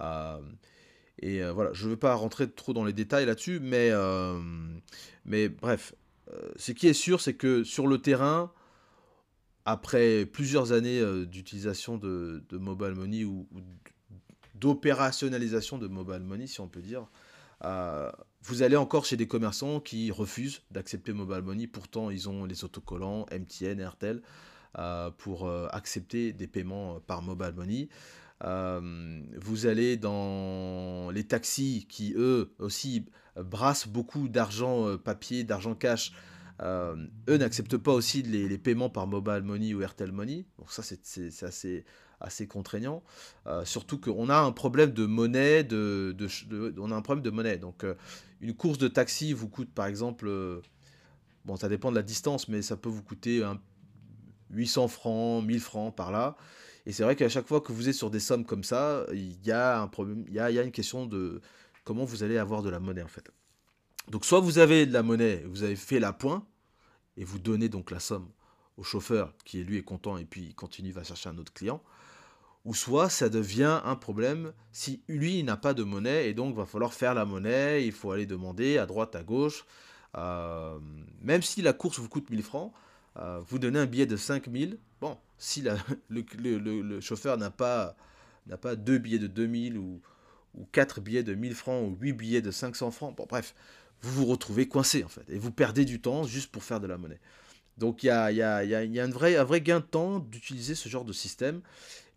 Euh, 0.02 0.40
et 1.20 1.42
euh, 1.42 1.52
voilà, 1.52 1.72
je 1.74 1.86
ne 1.86 1.92
veux 1.92 1.98
pas 1.98 2.14
rentrer 2.16 2.50
trop 2.50 2.74
dans 2.74 2.84
les 2.84 2.94
détails 2.94 3.26
là-dessus, 3.26 3.60
mais, 3.60 3.90
euh, 3.92 4.40
mais 5.26 5.50
bref, 5.50 5.94
euh, 6.34 6.50
ce 6.56 6.72
qui 6.72 6.88
est 6.88 6.94
sûr, 6.94 7.22
c'est 7.22 7.34
que 7.34 7.64
sur 7.64 7.88
le 7.88 8.00
terrain, 8.00 8.52
après 9.66 10.26
plusieurs 10.26 10.72
années 10.72 11.00
euh, 11.00 11.26
d'utilisation 11.26 11.98
de, 11.98 12.44
mobile 12.52 12.94
money 12.96 13.24
ou, 13.24 13.48
d'opérationnalisation 14.56 15.78
de 15.78 15.88
mobile 15.88 16.22
money, 16.22 16.48
si 16.48 16.60
on 16.62 16.68
peut 16.68 16.82
dire, 16.82 17.08
euh, 17.64 18.12
vous 18.44 18.62
allez 18.62 18.76
encore 18.76 19.06
chez 19.06 19.18
des 19.18 19.28
commerçants 19.28 19.80
qui 19.80 20.12
refusent 20.12 20.62
d'accepter 20.72 21.14
mobile 21.14 21.42
money. 21.42 21.68
Pourtant, 21.68 22.10
ils 22.10 22.30
ont 22.30 22.46
les 22.46 22.64
autocollants 22.64 23.26
MTN, 23.32 23.80
Airtel 23.80 24.22
pour 25.18 25.50
accepter 25.72 26.34
des 26.34 26.46
paiements 26.46 27.00
par 27.00 27.24
mobile 27.24 27.54
money. 27.56 27.90
Vous 28.42 29.66
allez 29.66 29.98
dans 29.98 31.12
les 31.12 31.24
taxis 31.24 31.86
qui, 31.90 32.14
eux 32.16 32.54
aussi, 32.60 33.06
brassent 33.44 33.88
beaucoup 33.88 34.28
d'argent 34.28 34.88
euh, 34.88 34.98
papier, 34.98 35.44
d'argent 35.44 35.76
cash. 35.76 36.12
Euh, 36.62 36.96
eux 37.30 37.38
n'acceptent 37.38 37.78
pas 37.78 37.94
aussi 37.94 38.24
les, 38.24 38.58
paiements 38.58 38.90
par 38.90 39.06
mobile 39.06 39.44
money 39.44 39.74
ou 39.74 39.82
Airtel 39.82 40.12
money. 40.12 40.46
Donc 40.58 40.72
ça, 40.72 40.82
c'est 40.82 41.84
assez, 42.20 42.48
contraignant. 42.48 43.04
Euh, 43.46 43.64
surtout 43.64 44.00
qu'on 44.00 44.30
a 44.30 44.40
un 44.40 44.52
problème 44.52 44.92
de 44.92 45.06
monnaie, 45.06 45.68
on 45.72 46.92
a 46.92 46.96
un 46.96 47.02
problème 47.02 47.24
de 47.24 47.30
monnaie. 47.30 47.58
Donc 47.58 47.86
une 48.42 48.56
course 48.56 48.80
de 48.80 48.88
taxi 48.88 49.34
vous 49.34 49.50
coûte 49.50 49.70
par 49.74 49.86
exemple, 49.86 50.32
bon 51.46 51.56
ça 51.58 51.70
dépend 51.70 51.92
de 51.92 51.96
la 51.96 52.04
distance, 52.04 52.48
mais 52.48 52.64
ça 52.64 52.76
peut 52.76 52.90
vous 52.90 53.04
coûter 53.04 53.44
800 54.50 54.88
francs, 54.88 55.46
1000 55.46 55.60
francs 55.60 55.96
par 55.96 56.12
là. 56.12 56.38
Et 56.88 56.94
c'est 56.94 57.04
vrai 57.04 57.18
qu'à 57.18 57.28
chaque 57.28 57.46
fois 57.46 57.60
que 57.60 57.74
vous 57.74 57.90
êtes 57.90 57.96
sur 57.96 58.10
des 58.10 58.22
sommes 58.22 58.46
comme 58.46 58.64
ça, 58.64 59.06
il 59.12 59.46
y 59.46 59.52
a 59.52 59.82
un 59.82 59.88
problème, 59.88 60.24
il 60.30 60.36
y 60.36 60.58
une 60.58 60.72
question 60.72 61.06
de, 61.06 61.42
comment 61.84 62.06
vous 62.06 62.24
allez 62.24 62.38
avoir 62.38 62.64
de 62.64 62.70
la 62.70 62.80
monnaie 62.80 63.04
en 63.04 63.10
fait. 63.10 63.30
Donc 64.08 64.24
soit 64.24 64.40
vous 64.40 64.58
avez 64.58 64.86
de 64.86 64.94
la 64.94 65.04
monnaie, 65.04 65.44
vous 65.48 65.64
avez 65.64 65.76
fait 65.76 66.00
la 66.00 66.14
pointe, 66.14 66.46
et 67.18 67.26
vous 67.26 67.40
donnez 67.40 67.68
donc 67.68 67.92
la 67.92 68.00
somme 68.00 68.30
au 68.78 68.84
chauffeur 68.84 69.34
qui 69.44 69.62
lui 69.66 69.78
est 69.78 69.84
content 69.84 70.18
et 70.18 70.24
puis 70.24 70.46
il 70.46 70.56
continue, 70.56 70.92
va 70.94 71.04
chercher 71.04 71.28
un 71.28 71.38
autre 71.38 71.52
client. 71.52 71.84
Ou 72.64 72.74
soit 72.74 73.10
ça 73.10 73.28
devient 73.28 73.82
un 73.84 73.98
problème 73.98 74.54
si 74.72 75.02
lui 75.10 75.44
n'a 75.44 75.58
pas 75.58 75.74
de 75.74 75.84
monnaie 75.84 76.30
et 76.30 76.34
donc 76.34 76.56
va 76.56 76.66
falloir 76.66 76.94
faire 76.94 77.14
la 77.14 77.26
monnaie, 77.26 77.86
il 77.86 77.92
faut 77.92 78.12
aller 78.12 78.26
demander 78.26 78.78
à 78.78 78.86
droite, 78.86 79.14
à 79.14 79.24
gauche. 79.24 79.66
Euh, 80.16 80.80
même 81.22 81.42
si 81.42 81.62
la 81.62 81.74
course 81.74 82.00
vous 82.00 82.08
coûte 82.08 82.30
1000 82.30 82.44
francs, 82.44 82.72
euh, 83.18 83.42
vous 83.48 83.60
donnez 83.60 83.80
un 83.80 83.86
billet 83.86 84.06
de 84.06 84.18
5000. 84.18 84.78
Bon, 85.02 85.18
si 85.38 85.64
le, 86.10 87.02
chauffeur 87.02 87.38
n'a 87.38 87.50
pas, 87.50 87.96
n'a 88.48 88.76
deux 88.76 88.98
billets 88.98 89.20
de 89.20 89.28
2000 89.28 89.78
ou, 89.78 90.02
ou 90.56 90.66
4 90.72 91.02
billets 91.02 91.24
de 91.24 91.34
1000 91.34 91.56
francs 91.56 91.88
ou 91.88 91.98
8 92.00 92.14
billets 92.14 92.42
de 92.42 92.52
500 92.52 92.92
francs. 92.92 93.16
Bon, 93.16 93.26
bref, 93.28 93.56
vous 94.02 94.12
vous 94.12 94.26
retrouvez 94.26 94.68
coincé 94.68 95.04
en 95.04 95.10
fait. 95.10 95.30
Et 95.30 95.38
vous 95.38 95.52
perdez 95.52 95.86
du 95.86 96.02
temps 96.02 96.24
juste 96.24 96.52
pour 96.52 96.64
faire 96.64 96.80
de 96.80 96.88
la 96.88 96.98
monnaie. 96.98 97.20
Donc 97.78 98.04
il 98.04 98.08
y 98.08 98.10
a, 98.10 98.32
y 98.32 98.42
a, 98.42 98.64
y 98.64 99.00
a 99.00 99.04
un, 99.04 99.10
vrai, 99.10 99.36
un 99.36 99.44
vrai 99.44 99.62
gain 99.62 99.80
de 99.80 99.86
temps 99.86 100.20
d'utiliser 100.20 100.76
ce 100.76 100.90
genre 100.90 101.06
de 101.06 101.14
système. 101.14 101.62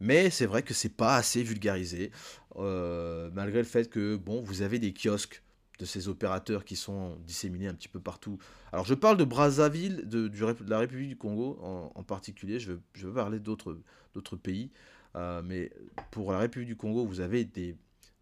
Mais 0.00 0.30
c'est 0.30 0.46
vrai 0.46 0.62
que 0.62 0.72
c'est 0.72 0.96
pas 0.96 1.16
assez 1.16 1.42
vulgarisé. 1.42 2.10
Euh, 2.56 3.30
malgré 3.34 3.58
le 3.58 3.64
fait 3.64 3.90
que, 3.90 4.16
bon, 4.16 4.40
vous 4.40 4.62
avez 4.62 4.78
des 4.78 4.94
kiosques 4.94 5.42
de 5.80 5.84
ces 5.86 6.08
opérateurs 6.08 6.64
qui 6.64 6.76
sont 6.76 7.16
disséminés 7.26 7.66
un 7.66 7.74
petit 7.74 7.88
peu 7.88 8.00
partout. 8.00 8.38
Alors 8.72 8.84
je 8.84 8.94
parle 8.94 9.16
de 9.16 9.24
Brazzaville, 9.24 10.08
de, 10.08 10.30
la 10.68 10.78
République 10.78 11.08
du 11.08 11.16
Congo 11.16 11.58
en, 11.62 12.02
particulier. 12.04 12.60
Je 12.60 12.72
veux, 12.72 12.80
je 12.92 13.08
parler 13.08 13.40
d'autres 13.40 14.36
pays. 14.36 14.70
Euh, 15.16 15.42
mais 15.42 15.72
pour 16.12 16.30
la 16.30 16.38
République 16.38 16.68
du 16.68 16.76
Congo, 16.76 17.04
vous 17.04 17.20
avez 17.20 17.44
des 17.44 17.76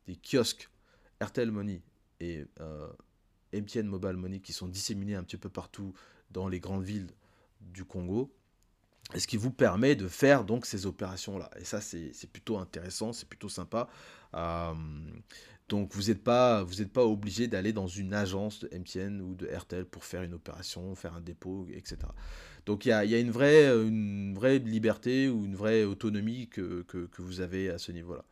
des 0.08 0.16
kiosques 0.16 0.68
Airtel 1.20 1.52
Money 1.52 1.82
et 2.18 2.44
euh, 2.60 2.88
MTN 3.52 3.86
Mobile 3.86 4.16
Money 4.16 4.40
qui 4.40 4.52
sont 4.52 4.66
disséminés 4.66 5.14
un 5.14 5.22
petit 5.22 5.36
peu 5.36 5.50
partout 5.50 5.92
dans 6.30 6.48
les 6.48 6.60
grandes 6.60 6.82
villes 6.82 7.10
du 7.60 7.84
Congo. 7.84 8.32
Et 9.14 9.20
ce 9.20 9.26
qui 9.26 9.36
vous 9.36 9.50
permet 9.50 9.96
de 9.96 10.08
faire 10.08 10.44
donc 10.44 10.66
ces 10.66 10.86
opérations-là. 10.86 11.50
Et 11.58 11.64
ça, 11.64 11.80
c'est 11.80 12.30
plutôt 12.30 12.58
intéressant, 12.58 13.12
c'est 13.12 13.28
plutôt 13.28 13.48
sympa. 13.48 13.88
Euh, 14.34 14.74
donc 15.68 15.94
vous 15.94 16.04
n'êtes 16.04 16.22
pas, 16.22 16.64
pas 16.92 17.04
obligé 17.04 17.46
d'aller 17.46 17.72
dans 17.72 17.86
une 17.86 18.14
agence 18.14 18.60
de 18.60 18.70
MTN 18.76 19.20
ou 19.20 19.34
de 19.34 19.46
Airtel 19.46 19.84
pour 19.84 20.04
faire 20.04 20.22
une 20.22 20.34
opération, 20.34 20.94
faire 20.94 21.14
un 21.14 21.20
dépôt, 21.20 21.66
etc. 21.74 21.98
Donc 22.64 22.86
il 22.86 22.88
y 22.88 22.92
a, 22.92 23.18
une, 23.18 23.30
vraie, 23.30 24.58
liberté 24.58 25.28
ou 25.28 25.44
une 25.44 25.56
vraie 25.56 25.84
autonomie 25.84 26.48
que, 26.48 26.82
que, 26.82 27.22
vous 27.22 27.40
avez 27.40 27.70
à 27.70 27.78
ce 27.78 27.92
niveau-là. 27.92 28.24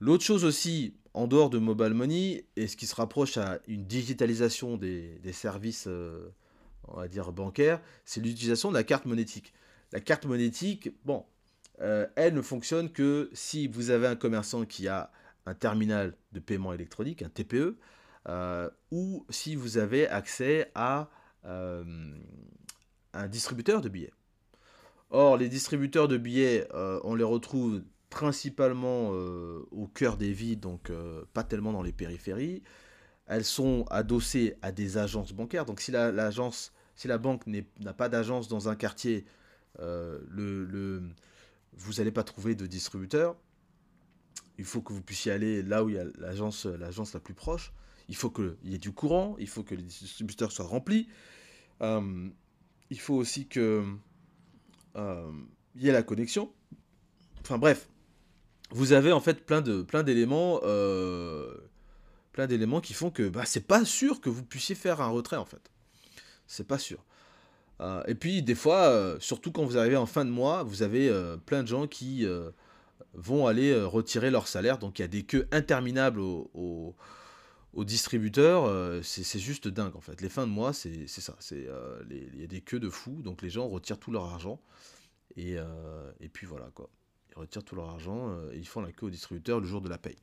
L'autre 0.00 0.24
chose 0.24 0.44
aussi, 0.44 0.94
en 1.14 1.26
dehors 1.26 1.50
de 1.50 1.58
mobile 1.58 1.94
money, 1.94 2.44
et 2.56 2.66
ce 2.66 2.76
qui 2.76 2.86
se 2.86 2.94
rapproche 2.94 3.36
à 3.38 3.60
une 3.66 3.84
digitalisation 3.86 4.76
des, 4.76 5.18
services, 5.32 5.86
euh, 5.86 6.28
on 6.88 6.96
va 6.96 7.08
dire 7.08 7.32
bancaire, 7.32 7.80
c'est 8.04 8.20
l'utilisation 8.20 8.70
de 8.70 8.74
la 8.74 8.84
carte 8.84 9.06
monétique. 9.06 9.52
La 9.92 10.00
carte 10.00 10.26
monétique, 10.26 10.90
bon, 11.04 11.24
euh, 11.80 12.06
elle 12.16 12.34
ne 12.34 12.42
fonctionne 12.42 12.90
que 12.90 13.30
si 13.32 13.68
vous 13.68 13.90
avez 13.90 14.06
un 14.06 14.16
commerçant 14.16 14.64
qui 14.64 14.88
a 14.88 15.10
un 15.46 15.54
terminal 15.54 16.14
de 16.32 16.40
paiement 16.40 16.72
électronique, 16.72 17.22
un 17.22 17.28
TPE, 17.28 17.78
euh, 18.28 18.68
ou 18.90 19.24
si 19.30 19.54
vous 19.54 19.78
avez 19.78 20.08
accès 20.08 20.70
à 20.74 21.08
euh, 21.44 21.84
un 23.12 23.28
distributeur 23.28 23.80
de 23.80 23.88
billets. 23.88 24.12
Or, 25.10 25.36
les 25.36 25.48
distributeurs 25.48 26.08
de 26.08 26.16
billets, 26.16 26.66
on 26.74 27.14
les 27.14 27.22
retrouve 27.22 27.84
principalement 28.10 29.10
au 29.10 29.86
cœur 29.86 30.16
des 30.16 30.32
villes, 30.32 30.58
donc 30.58 30.90
pas 31.32 31.44
tellement 31.44 31.72
dans 31.72 31.82
les 31.82 31.92
périphéries. 31.92 32.64
Elles 33.26 33.44
sont 33.44 33.84
adossées 33.88 34.56
à 34.62 34.72
des 34.72 34.98
agences 34.98 35.32
bancaires. 35.32 35.64
Donc, 35.64 35.80
si 35.80 35.92
l'agence, 35.92 36.72
si 36.96 37.06
la 37.06 37.18
banque 37.18 37.46
n'a 37.46 37.92
pas 37.94 38.08
d'agence 38.08 38.48
dans 38.48 38.68
un 38.68 38.74
quartier, 38.74 39.24
vous 39.78 39.84
n'allez 41.98 42.10
pas 42.12 42.24
trouver 42.24 42.56
de 42.56 42.66
distributeur 42.66 43.36
il 44.58 44.64
faut 44.64 44.80
que 44.80 44.92
vous 44.92 45.02
puissiez 45.02 45.32
aller 45.32 45.62
là 45.62 45.84
où 45.84 45.88
il 45.88 45.96
y 45.96 45.98
a 45.98 46.04
l'agence, 46.18 46.66
la 46.66 47.20
plus 47.20 47.34
proche. 47.34 47.72
Il 48.08 48.16
faut 48.16 48.30
qu'il 48.30 48.56
y 48.64 48.74
ait 48.74 48.78
du 48.78 48.92
courant, 48.92 49.36
il 49.38 49.48
faut 49.48 49.62
que 49.62 49.74
les 49.74 49.82
distributeurs 49.82 50.52
soient 50.52 50.66
remplis. 50.66 51.08
Euh, 51.82 52.28
il 52.90 53.00
faut 53.00 53.14
aussi 53.14 53.48
que 53.48 53.84
euh, 54.96 55.32
y 55.74 55.88
ait 55.88 55.92
la 55.92 56.02
connexion. 56.02 56.52
Enfin 57.40 57.58
bref, 57.58 57.88
vous 58.70 58.92
avez 58.92 59.12
en 59.12 59.20
fait 59.20 59.50
euh, 59.50 59.84
plein 59.84 60.02
d'éléments 60.02 60.60
qui 62.80 62.94
font 62.94 63.10
que 63.10 63.28
bah, 63.28 63.44
c'est 63.44 63.66
pas 63.66 63.84
sûr 63.84 64.20
que 64.20 64.30
vous 64.30 64.44
puissiez 64.44 64.74
faire 64.74 65.00
un 65.00 65.08
retrait 65.08 65.36
en 65.36 65.44
fait. 65.44 65.70
C'est 66.46 66.66
pas 66.66 66.78
sûr. 66.78 67.04
et 68.06 68.14
puis 68.14 68.40
des 68.42 68.54
fois, 68.54 69.16
surtout 69.18 69.50
quand 69.50 69.64
vous 69.64 69.76
arrivez 69.76 69.96
en 69.96 70.06
fin 70.06 70.24
de 70.24 70.30
mois, 70.30 70.62
vous 70.62 70.82
avez 70.82 71.12
plein 71.44 71.64
de 71.64 71.68
gens 71.68 71.88
qui 71.88 72.24
vont 73.16 73.46
aller 73.46 73.72
euh, 73.72 73.86
retirer 73.86 74.30
leur 74.30 74.46
salaire. 74.46 74.78
Donc 74.78 74.98
il 74.98 75.02
y 75.02 75.04
a 75.04 75.08
des 75.08 75.24
queues 75.24 75.48
interminables 75.50 76.20
aux, 76.20 76.94
distributeurs. 77.78 78.64
Euh, 78.64 79.02
c'est 79.02 79.38
juste 79.38 79.68
dingue 79.68 79.96
en 79.96 80.00
fait. 80.00 80.20
Les 80.20 80.28
fins 80.28 80.46
de 80.46 80.52
mois, 80.52 80.72
c'est 80.72 81.08
ça. 81.08 81.36
Euh, 81.52 82.02
il 82.10 82.40
y 82.40 82.44
a 82.44 82.46
des 82.46 82.60
queues 82.60 82.80
de 82.80 82.88
fous. 82.88 83.22
Donc 83.22 83.42
les 83.42 83.50
gens 83.50 83.66
retirent 83.68 83.98
tout 83.98 84.12
leur 84.12 84.24
argent. 84.24 84.60
Et, 85.36 85.58
puis 86.32 86.46
voilà 86.46 86.70
quoi. 86.74 86.88
Ils 87.30 87.38
retirent 87.40 87.64
tout 87.64 87.76
leur 87.76 87.90
argent 87.90 88.34
et 88.52 88.56
ils 88.56 88.66
font 88.66 88.80
la 88.80 88.92
queue 88.92 89.06
au 89.06 89.10
distributeur 89.10 89.60
le 89.60 89.66
jour 89.66 89.82
de 89.82 89.88
la 89.88 89.98
paye. 89.98 90.16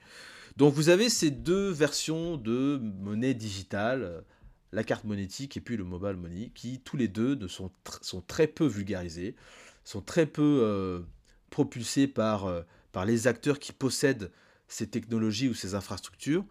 Donc 0.57 0.73
vous 0.73 0.89
avez 0.89 1.09
ces 1.09 1.29
deux 1.29 1.69
versions 1.69 2.37
de 2.37 2.79
monnaie 2.99 3.33
digitale 3.33 4.23
la 4.71 4.83
carte 4.83 5.03
monétique 5.03 5.55
et 5.55 5.61
puis 5.61 5.77
le 5.77 5.83
mobile 5.83 6.15
money, 6.15 6.51
qui 6.55 6.79
tous 6.79 6.97
les 6.97 7.07
deux 7.07 7.35
ne 7.35 7.47
sont, 7.47 7.69
sont 8.01 8.21
très 8.21 8.47
peu 8.47 8.65
vulgarisés, 8.65 9.35
sont 9.83 10.01
très 10.01 10.25
peu 10.25 11.05
propulsés 11.51 12.07
par 12.07 12.47
par 12.93 13.05
les 13.05 13.27
acteurs 13.27 13.59
qui 13.59 13.73
possèdent 13.73 14.31
ces 14.69 14.87
technologies 14.87 15.49
ou 15.49 15.53
ces 15.53 15.75
infrastructures, 15.75 16.45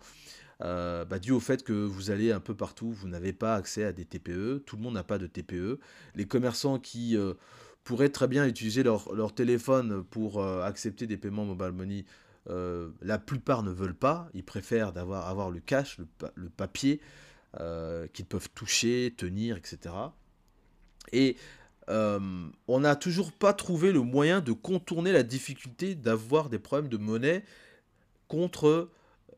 euh, 0.60 1.04
bah, 1.04 1.18
dû 1.18 1.32
au 1.32 1.40
fait 1.40 1.64
que 1.64 1.72
vous 1.72 2.10
allez 2.10 2.30
un 2.30 2.40
peu 2.40 2.54
partout, 2.54 2.92
vous 2.92 3.08
n'avez 3.08 3.32
pas 3.32 3.54
accès 3.54 3.84
à 3.84 3.92
des 3.92 4.04
TPE, 4.04 4.62
tout 4.66 4.76
le 4.76 4.82
monde 4.82 4.94
n'a 4.94 5.04
pas 5.04 5.18
de 5.18 5.26
TPE. 5.26 5.78
Les 6.14 6.26
commerçants 6.26 6.78
qui 6.78 7.16
euh, 7.16 7.34
pourraient 7.84 8.10
très 8.10 8.28
bien 8.28 8.46
utiliser 8.46 8.82
leur, 8.82 9.34
téléphone 9.34 10.04
pour 10.04 10.40
euh, 10.40 10.62
accepter 10.62 11.06
des 11.06 11.16
paiements 11.16 11.44
mobile 11.44 11.72
money, 11.72 12.04
la 13.00 13.18
plupart 13.18 13.62
ne 13.62 13.70
veulent 13.70 13.94
pas, 13.94 14.28
ils 14.34 14.42
préfèrent 14.42 14.88
avoir 14.96 15.50
le 15.50 15.60
cash, 15.60 15.98
le, 16.34 16.48
papier, 16.48 17.00
qu'ils 18.12 18.26
peuvent 18.26 18.50
toucher, 18.52 19.14
tenir, 19.16 19.56
etc. 19.56 19.94
Et 21.12 21.36
euh, 21.88 22.48
on 22.68 22.80
n'a 22.80 22.96
toujours 22.96 23.32
pas 23.32 23.52
trouvé 23.52 23.92
le 23.92 24.00
moyen 24.00 24.40
de 24.40 24.52
contourner 24.52 25.12
la 25.12 25.22
difficulté 25.22 25.94
d'avoir 25.94 26.48
des 26.48 26.58
problèmes 26.58 26.88
de 26.88 26.96
monnaie 26.96 27.44
contre 28.28 28.90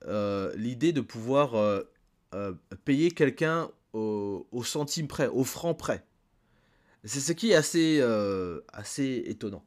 euh, 0.06 0.52
l'idée 0.56 0.92
de 0.92 1.00
pouvoir 1.00 1.54
euh, 1.54 2.52
payer 2.84 3.10
quelqu'un 3.10 3.70
au, 3.92 4.64
centime 4.64 5.06
près, 5.06 5.28
au 5.28 5.44
franc 5.44 5.72
près. 5.72 6.04
C'est 7.04 7.20
ce 7.20 7.32
qui 7.32 7.52
est 7.52 7.54
assez, 7.54 8.02
assez 8.72 9.22
étonnant. 9.26 9.64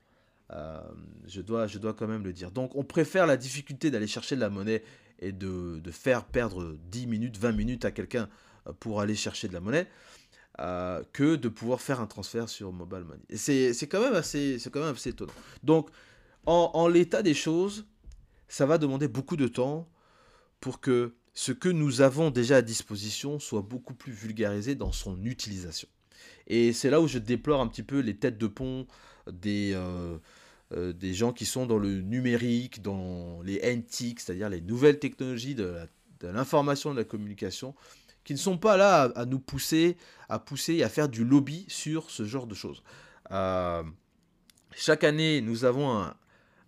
je, 0.50 1.42
dois, 1.42 1.68
je 1.68 1.78
dois 1.78 1.94
quand 1.94 2.08
même 2.08 2.24
le 2.24 2.34
dire. 2.34 2.52
Donc 2.52 2.76
on 2.76 2.84
préfère 2.84 3.26
la 3.26 3.38
difficulté 3.38 3.90
d'aller 3.90 4.08
chercher 4.08 4.36
de 4.36 4.42
la 4.42 4.50
monnaie 4.50 4.84
et 5.20 5.32
de, 5.32 5.80
de, 5.80 5.92
faire 5.92 6.26
perdre 6.26 6.76
10 6.92 7.08
minutes, 7.08 7.38
20 7.38 7.52
minutes 7.54 7.86
à 7.86 7.92
quelqu'un 7.92 8.28
pour 8.80 9.00
aller 9.00 9.16
chercher 9.16 9.48
de 9.48 9.54
la 9.54 9.62
monnaie 9.62 9.88
euh, 10.60 11.04
que 11.13 11.36
de 11.36 11.50
pouvoir 11.50 11.82
faire 11.82 12.02
un 12.02 12.08
transfert 12.08 12.50
sur 12.50 12.72
mobile 12.72 13.04
money. 13.04 13.22
C'est 13.36 13.88
quand, 13.88 14.02
même 14.02 14.15
assez, 14.15 14.58
quand 14.72 14.80
même 14.80 14.96
assez 14.96 15.12
étonnant. 15.12 15.34
Donc, 15.63 15.89
en, 16.48 16.88
l'état 16.88 17.22
des 17.22 17.34
choses, 17.34 17.86
ça 18.48 18.65
va 18.65 18.78
demander 18.78 19.08
beaucoup 19.08 19.36
de 19.36 19.48
temps 19.48 19.88
pour 20.60 20.80
que 20.80 21.13
ce 21.34 21.52
que 21.52 21.70
nous 21.70 22.02
avons 22.02 22.32
déjà 22.32 22.58
à 22.58 22.62
disposition 22.63 23.38
soit 23.38 23.62
beaucoup 23.62 23.93
plus 23.93 24.13
vulgarisé 24.13 24.74
dans 24.74 24.91
son 24.91 25.24
utilisation. 25.26 25.88
Et 26.48 26.74
c'est 26.74 26.89
là 26.89 27.02
où 27.02 27.08
je 27.08 27.20
déplore 27.20 27.62
un 27.62 27.67
petit 27.67 27.84
peu 27.84 28.00
les 28.00 28.15
têtes 28.15 28.39
de 28.39 28.48
pont 28.48 28.88
des, 29.32 29.74
euh, 29.76 30.17
euh, 30.72 30.91
des 30.91 31.13
gens 31.13 31.34
qui 31.34 31.46
sont 31.46 31.67
dans 31.67 31.78
le 31.78 32.02
numérique, 32.02 32.82
dans 32.82 33.41
les 33.43 33.60
NTIC, 33.62 34.22
c'est-à-dire 34.22 34.50
les 34.50 34.62
nouvelles 34.62 34.98
technologies 34.98 35.54
de 35.54 35.78
l'information 36.24 36.91
et 36.91 36.93
de 36.93 37.00
la 37.00 37.06
communication, 37.06 37.76
qui 38.28 38.34
ne 38.34 38.40
sont 38.40 38.58
pas 38.58 38.76
là 38.76 39.04
à, 39.16 39.24
nous 39.24 39.40
pousser, 39.40 39.96
à 40.28 40.38
pousser 40.38 40.74
et 40.74 40.84
à 40.84 40.90
faire 40.90 41.08
du 41.08 41.24
lobby 41.24 41.63
sur 41.70 42.12
ce 42.12 42.26
genre 42.26 42.46
de 42.46 42.54
choses. 42.54 42.84
Euh, 43.32 43.82
chaque 44.76 45.06
année, 45.06 45.40
nous 45.40 45.63
avons 45.63 46.04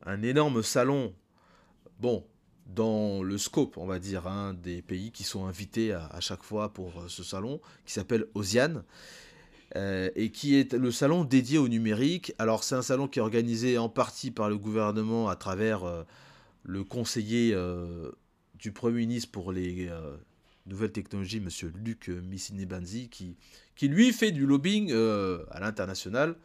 un, 0.05 0.23
énorme 0.23 0.63
salon, 0.63 1.13
bon, 1.99 2.25
dans 2.65 3.21
le 3.23 3.37
scope, 3.37 3.77
on 3.77 3.85
va 3.85 3.99
dire, 3.99 4.25
hein, 4.25 4.53
des 4.53 4.81
pays 4.81 5.11
qui 5.11 5.25
sont 5.25 5.47
invités 5.47 5.91
à, 5.91 6.21
chaque 6.21 6.43
fois 6.43 6.71
pour 6.71 6.97
euh, 6.97 7.09
ce 7.09 7.23
salon, 7.23 7.59
qui 7.85 7.91
s'appelle 7.91 8.27
Ozian. 8.35 8.83
Euh, 9.75 10.09
et 10.15 10.31
qui 10.31 10.55
est 10.55 10.73
le 10.73 10.91
salon 10.91 11.25
dédié 11.25 11.57
au 11.57 11.67
numérique. 11.67 12.33
Alors 12.39 12.63
c'est 12.63 12.75
un 12.75 12.81
salon 12.81 13.09
qui 13.09 13.19
est 13.19 13.21
organisé 13.21 13.77
en 13.77 13.89
partie 13.89 14.31
par 14.31 14.49
le 14.49 14.57
gouvernement 14.57 15.27
à 15.27 15.35
travers 15.35 16.05
le 16.63 16.83
conseiller 16.83 17.53
du 18.55 18.71
Premier 18.71 19.01
ministre 19.01 19.29
pour 19.29 19.51
les 19.51 19.91
nouvelle 20.65 20.91
technologie, 20.91 21.39
monsieur 21.39 21.71
Luc 21.83 22.09
Missinibanzi, 22.09 23.09
qui, 23.09 23.35
qui 23.79 23.87
lui 23.87 24.11
fait 24.11 24.31
du 24.31 24.45
lobbying 24.45 24.91
euh, 24.91 25.45
à 25.51 25.61
l'international. 25.61 26.35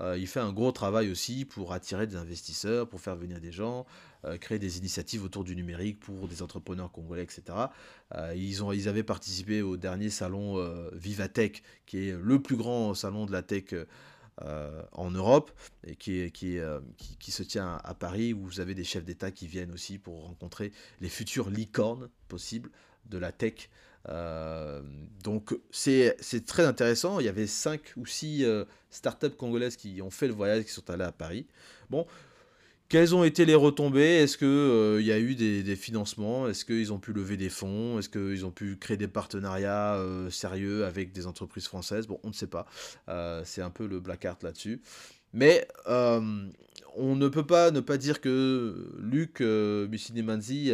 Euh, 0.00 0.16
il 0.18 0.26
fait 0.26 0.40
un 0.40 0.52
gros 0.52 0.72
travail 0.72 1.10
aussi 1.10 1.46
pour 1.46 1.72
attirer 1.72 2.06
des 2.06 2.16
investisseurs, 2.16 2.86
pour 2.86 3.00
faire 3.00 3.16
venir 3.16 3.40
des 3.40 3.50
gens, 3.50 3.86
euh, 4.26 4.36
créer 4.36 4.58
des 4.58 4.76
initiatives 4.76 5.24
autour 5.24 5.42
du 5.42 5.56
numérique 5.56 6.00
pour 6.00 6.28
des 6.28 6.42
entrepreneurs 6.42 6.92
congolais, 6.92 7.22
etc. 7.22 7.42
ils, 8.34 8.62
ont, 8.62 8.72
ils 8.72 8.88
avaient 8.88 9.02
participé 9.02 9.62
au 9.62 9.78
dernier 9.78 10.10
salon 10.10 10.62
Vivatech, 10.92 11.62
qui 11.86 12.08
est 12.08 12.16
le 12.18 12.42
plus 12.42 12.56
grand 12.56 12.92
salon 12.94 13.24
de 13.24 13.32
la 13.32 13.42
tech 13.42 13.74
en 14.38 15.10
Europe 15.10 15.50
et 15.86 15.94
qui, 15.94 16.30
qui, 16.32 16.58
qui, 16.96 17.16
qui, 17.16 17.30
se 17.30 17.42
tient 17.42 17.78
à 17.84 17.94
Paris, 17.94 18.32
où 18.32 18.44
vous 18.44 18.60
avez 18.60 18.74
des 18.74 18.84
chefs 18.84 19.04
d'État 19.04 19.30
qui 19.30 19.46
viennent 19.46 19.72
aussi 19.72 19.98
pour 19.98 20.24
rencontrer 20.24 20.72
les 21.00 21.08
futures 21.08 21.48
licornes 21.48 22.08
possibles 22.28 22.70
de 23.06 23.18
la 23.18 23.32
tech. 23.32 23.68
Euh, 24.08 24.82
donc 25.22 25.54
c'est 25.70 26.16
très 26.46 26.64
intéressant. 26.64 27.20
Il 27.20 27.26
y 27.26 27.28
avait 27.28 27.46
cinq 27.46 27.80
ou 27.96 28.06
six 28.06 28.44
euh, 28.44 28.64
startups 28.90 29.30
congolaises 29.30 29.76
qui 29.76 30.02
ont 30.02 30.10
fait 30.10 30.26
le 30.26 30.34
voyage, 30.34 30.64
qui 30.64 30.72
sont 30.72 30.88
allées 30.90 31.04
à 31.04 31.12
Paris. 31.12 31.46
Bon, 31.90 32.06
quelles 32.88 33.14
ont 33.14 33.24
été 33.24 33.44
les 33.44 33.54
retombées? 33.54 34.16
Est-ce 34.16 34.36
qu'il 34.36 34.46
euh, 34.48 35.00
y 35.00 35.12
a 35.12 35.18
eu 35.18 35.34
des, 35.34 35.76
financements? 35.76 36.48
Est-ce 36.48 36.64
qu'ils 36.64 36.92
ont 36.92 36.98
pu 36.98 37.12
lever 37.12 37.36
des 37.36 37.48
fonds? 37.48 37.98
Est-ce 37.98 38.08
qu'ils 38.08 38.44
ont 38.44 38.50
pu 38.50 38.76
créer 38.76 38.96
des 38.96 39.08
partenariats 39.08 40.04
sérieux 40.30 40.84
avec 40.84 41.12
des 41.12 41.26
entreprises 41.26 41.66
françaises? 41.66 42.06
Bon, 42.06 42.18
on 42.22 42.28
ne 42.28 42.34
sait 42.34 42.48
pas. 42.48 42.66
c'est 43.44 43.62
un 43.62 43.70
peu 43.70 43.86
le 43.86 44.00
black 44.00 44.24
art 44.24 44.38
là-dessus. 44.42 44.82
Mais 45.32 45.66
on 46.94 47.16
ne 47.16 47.28
peut 47.28 47.46
pas 47.46 47.70
ne 47.70 47.80
pas 47.80 47.96
dire 47.96 48.20
que 48.20 48.92
Luc 48.98 49.40
euh, 49.40 49.88
Manzi 50.22 50.72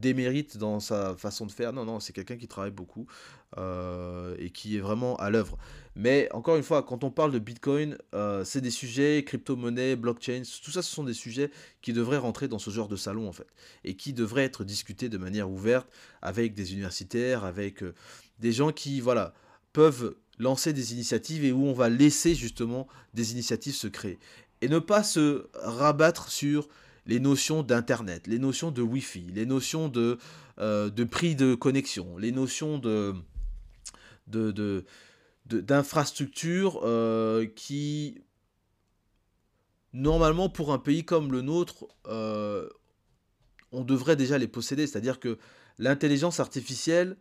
démérite 0.00 0.56
dans 0.56 0.80
sa 0.80 1.16
façon 1.16 1.46
de 1.46 1.52
faire. 1.52 1.72
Non, 1.72 1.84
non, 1.84 2.00
c'est 2.00 2.12
quelqu'un 2.12 2.36
qui 2.36 2.48
travaille 2.48 2.70
beaucoup 2.70 3.06
euh, 3.58 4.34
et 4.38 4.50
qui 4.50 4.76
est 4.76 4.80
vraiment 4.80 5.16
à 5.16 5.30
l'œuvre. 5.30 5.56
Mais 5.94 6.28
encore 6.32 6.56
une 6.56 6.62
fois, 6.62 6.82
quand 6.82 7.04
on 7.04 7.10
parle 7.10 7.32
de 7.32 7.38
Bitcoin, 7.38 7.96
euh, 8.14 8.44
c'est 8.44 8.60
des 8.60 8.70
sujets, 8.70 9.24
crypto-monnaie, 9.26 9.96
blockchain, 9.96 10.42
tout 10.62 10.70
ça, 10.70 10.82
ce 10.82 10.94
sont 10.94 11.04
des 11.04 11.14
sujets 11.14 11.50
qui 11.80 11.92
devraient 11.92 12.18
rentrer 12.18 12.48
dans 12.48 12.58
ce 12.58 12.70
genre 12.70 12.88
de 12.88 12.96
salon 12.96 13.28
en 13.28 13.32
fait. 13.32 13.46
Et 13.84 13.94
qui 13.94 14.12
devraient 14.12 14.44
être 14.44 14.64
discutés 14.64 15.08
de 15.08 15.18
manière 15.18 15.50
ouverte 15.50 15.88
avec 16.22 16.54
des 16.54 16.72
universitaires, 16.72 17.44
avec 17.44 17.82
euh, 17.82 17.94
des 18.38 18.52
gens 18.52 18.72
qui, 18.72 19.00
voilà, 19.00 19.32
peuvent 19.72 20.16
lancer 20.38 20.72
des 20.72 20.92
initiatives 20.92 21.44
et 21.44 21.52
où 21.52 21.64
on 21.64 21.72
va 21.72 21.88
laisser 21.88 22.34
justement 22.34 22.86
des 23.14 23.32
initiatives 23.32 23.74
se 23.74 23.86
créer. 23.86 24.18
Et 24.60 24.68
ne 24.68 24.78
pas 24.78 25.02
se 25.02 25.48
rabattre 25.54 26.30
sur 26.30 26.68
les 27.06 27.20
notions 27.20 27.62
d'Internet, 27.62 28.26
les 28.26 28.38
notions 28.38 28.70
de 28.70 28.82
Wi-Fi, 28.82 29.26
les 29.32 29.46
notions 29.46 29.88
de, 29.88 30.18
euh, 30.58 30.90
de 30.90 31.04
prix 31.04 31.34
de 31.36 31.54
connexion, 31.54 32.18
les 32.18 32.32
notions 32.32 32.78
de, 32.78 33.14
de, 34.26 34.84
d'infrastructures 35.46 36.80
qui, 37.54 38.20
normalement, 39.92 40.48
pour 40.48 40.72
un 40.72 40.78
pays 40.78 41.04
comme 41.04 41.32
le 41.32 41.42
nôtre, 41.42 41.86
on 43.72 43.84
devrait 43.84 44.16
déjà 44.16 44.38
les 44.38 44.48
posséder. 44.48 44.86
C'est-à-dire 44.86 45.20
que 45.20 45.38
l'intelligence 45.78 46.40
artificielle, 46.40 47.16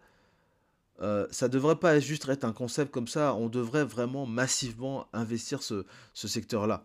euh, 1.01 1.27
ça 1.31 1.49
devrait 1.49 1.75
pas 1.75 1.99
juste 1.99 2.27
être 2.29 2.45
un 2.45 2.53
concept 2.53 2.91
comme 2.91 3.07
ça, 3.07 3.35
on 3.35 3.49
devrait 3.49 3.83
vraiment 3.83 4.25
massivement 4.25 5.07
investir 5.13 5.61
ce, 5.61 5.85
ce 6.13 6.27
secteur-là. 6.27 6.83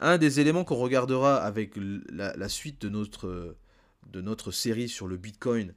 Un 0.00 0.18
des 0.18 0.40
éléments 0.40 0.64
qu'on 0.64 0.76
regardera 0.76 1.36
avec 1.36 1.74
la, 2.10 2.48
suite 2.48 2.80
de 2.80 2.88
notre, 2.88 4.50
série 4.50 4.88
sur 4.88 5.06
le 5.06 5.16
Bitcoin 5.16 5.74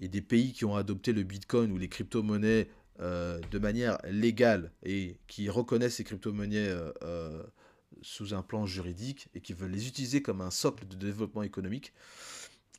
et 0.00 0.08
des 0.08 0.22
pays 0.22 0.52
qui 0.52 0.64
ont 0.64 0.76
adopté 0.76 1.12
le 1.12 1.22
Bitcoin 1.22 1.72
ou 1.72 1.78
les 1.78 1.88
crypto-monnaies 1.88 2.68
euh, 3.00 3.40
de 3.50 3.58
manière 3.58 3.98
légale 4.04 4.70
et 4.84 5.16
qui 5.26 5.48
reconnaissent 5.48 5.96
ces 5.96 6.04
crypto-monnaies 6.04 6.68
euh, 7.02 7.42
sous 8.02 8.34
un 8.34 8.42
plan 8.42 8.66
juridique 8.66 9.28
et 9.34 9.40
qui 9.40 9.54
veulent 9.54 9.70
les 9.70 9.88
utiliser 9.88 10.22
comme 10.22 10.40
un 10.40 10.50
socle 10.50 10.86
de 10.86 10.96
développement 10.96 11.42
économique. 11.42 11.92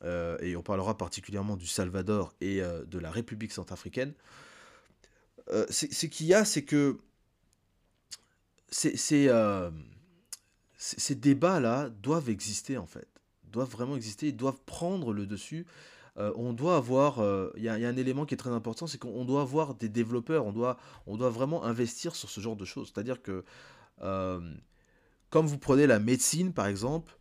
Euh, 0.03 0.37
et 0.39 0.55
on 0.55 0.61
parlera 0.61 0.97
particulièrement 0.97 1.55
du 1.55 1.67
Salvador 1.67 2.33
et 2.41 2.61
euh, 2.61 2.83
de 2.85 2.99
la 2.99 3.09
République 3.09 3.51
centrafricaine, 3.51 4.13
euh, 5.49 5.65
ce 5.69 6.05
qu'il 6.05 6.27
y 6.27 6.33
a, 6.33 6.45
c'est 6.45 6.63
que 6.63 6.97
ces 10.85 11.15
débats-là 11.15 11.89
doivent 11.89 12.29
exister 12.29 12.77
en 12.77 12.85
fait, 12.85 13.07
doivent 13.45 13.69
vraiment 13.69 13.95
exister, 13.95 14.27
ils 14.27 14.35
doivent 14.35 14.61
prendre 14.65 15.13
le 15.13 15.25
dessus. 15.25 15.65
on 16.17 16.53
doit 16.53 16.75
avoir, 16.75 17.19
il 17.55 17.63
y, 17.63 17.69
a 17.69 17.73
un 17.73 17.97
élément 17.97 18.25
qui 18.25 18.33
est 18.33 18.37
très 18.37 18.49
important, 18.49 18.85
c'est 18.85 18.97
qu'on 18.97 19.25
doit 19.25 19.41
avoir 19.41 19.75
des 19.75 19.89
développeurs, 19.89 20.45
on 20.45 20.51
doit, 20.51 20.77
on 21.07 21.15
doit 21.17 21.29
vraiment 21.29 21.63
investir 21.63 22.15
sur 22.15 22.29
ce 22.29 22.41
genre 22.41 22.55
de 22.55 22.65
choses. 22.65 22.91
C'est-à-dire 22.93 23.21
que, 23.21 23.45
comme 23.99 25.47
vous 25.47 25.57
prenez 25.57 25.87
la 25.87 25.99
médecine 25.99 26.51
par 26.51 26.67
exemple, 26.67 27.17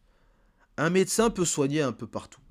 un 0.76 0.90
médecin 0.90 1.30
peut 1.30 1.44
soigner 1.44 1.82
un 1.82 1.92
peu 1.92 2.06
partout 2.06 2.42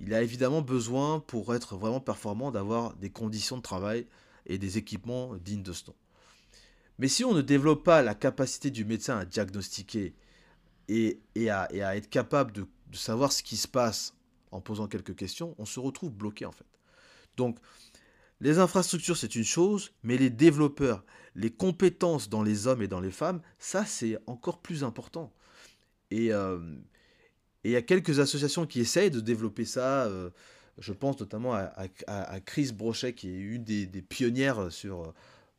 il 0.00 0.14
a 0.14 0.22
évidemment 0.22 0.62
besoin, 0.62 1.20
pour 1.20 1.54
être 1.54 1.76
vraiment 1.76 2.00
performant, 2.00 2.50
d'avoir 2.50 2.94
des 2.96 3.10
conditions 3.10 3.56
de 3.56 3.62
travail 3.62 4.06
et 4.46 4.58
des 4.58 4.78
équipements 4.78 5.34
dignes 5.36 5.62
de 5.62 5.72
ce 5.72 5.86
nom. 5.88 5.94
Mais 6.98 7.08
si 7.08 7.24
on 7.24 7.32
ne 7.32 7.42
développe 7.42 7.84
pas 7.84 8.02
la 8.02 8.14
capacité 8.14 8.70
du 8.70 8.84
médecin 8.84 9.18
à 9.18 9.24
diagnostiquer 9.24 10.14
et, 10.88 11.20
à, 11.50 11.96
être 11.96 12.10
capable 12.10 12.52
de, 12.52 12.66
savoir 12.92 13.32
ce 13.32 13.42
qui 13.42 13.56
se 13.56 13.68
passe 13.68 14.14
en 14.50 14.60
posant 14.60 14.88
quelques 14.88 15.14
questions, 15.14 15.54
on 15.58 15.66
se 15.66 15.78
retrouve 15.78 16.10
bloqué 16.10 16.44
en 16.46 16.52
fait. 16.52 16.64
Donc, 17.36 17.58
les 18.40 18.58
infrastructures, 18.58 19.16
c'est 19.16 19.34
une 19.34 19.44
chose, 19.44 19.92
mais 20.02 20.16
les 20.16 20.30
développeurs, 20.30 21.04
les 21.34 21.50
compétences 21.50 22.28
dans 22.28 22.42
les 22.42 22.66
hommes 22.66 22.82
et 22.82 22.88
dans 22.88 23.00
les 23.00 23.10
femmes, 23.10 23.40
ça, 23.58 23.84
c'est 23.84 24.18
encore 24.26 24.60
plus 24.60 24.84
important. 24.84 25.32
Et, 26.10 26.32
euh, 26.32 26.58
il 27.64 27.72
y 27.72 27.76
a 27.76 27.82
quelques 27.82 28.20
associations 28.20 28.66
qui 28.66 28.80
essayent 28.80 29.10
de 29.10 29.20
développer 29.20 29.64
ça. 29.64 30.04
Euh, 30.06 30.30
je 30.78 30.92
pense 30.92 31.18
notamment 31.18 31.54
à, 31.54 32.40
Chris 32.44 32.72
Brochet, 32.72 33.12
qui 33.12 33.28
est 33.28 33.38
une 33.38 33.64
des, 33.64 34.02
pionnières 34.02 34.72
sur 34.72 35.12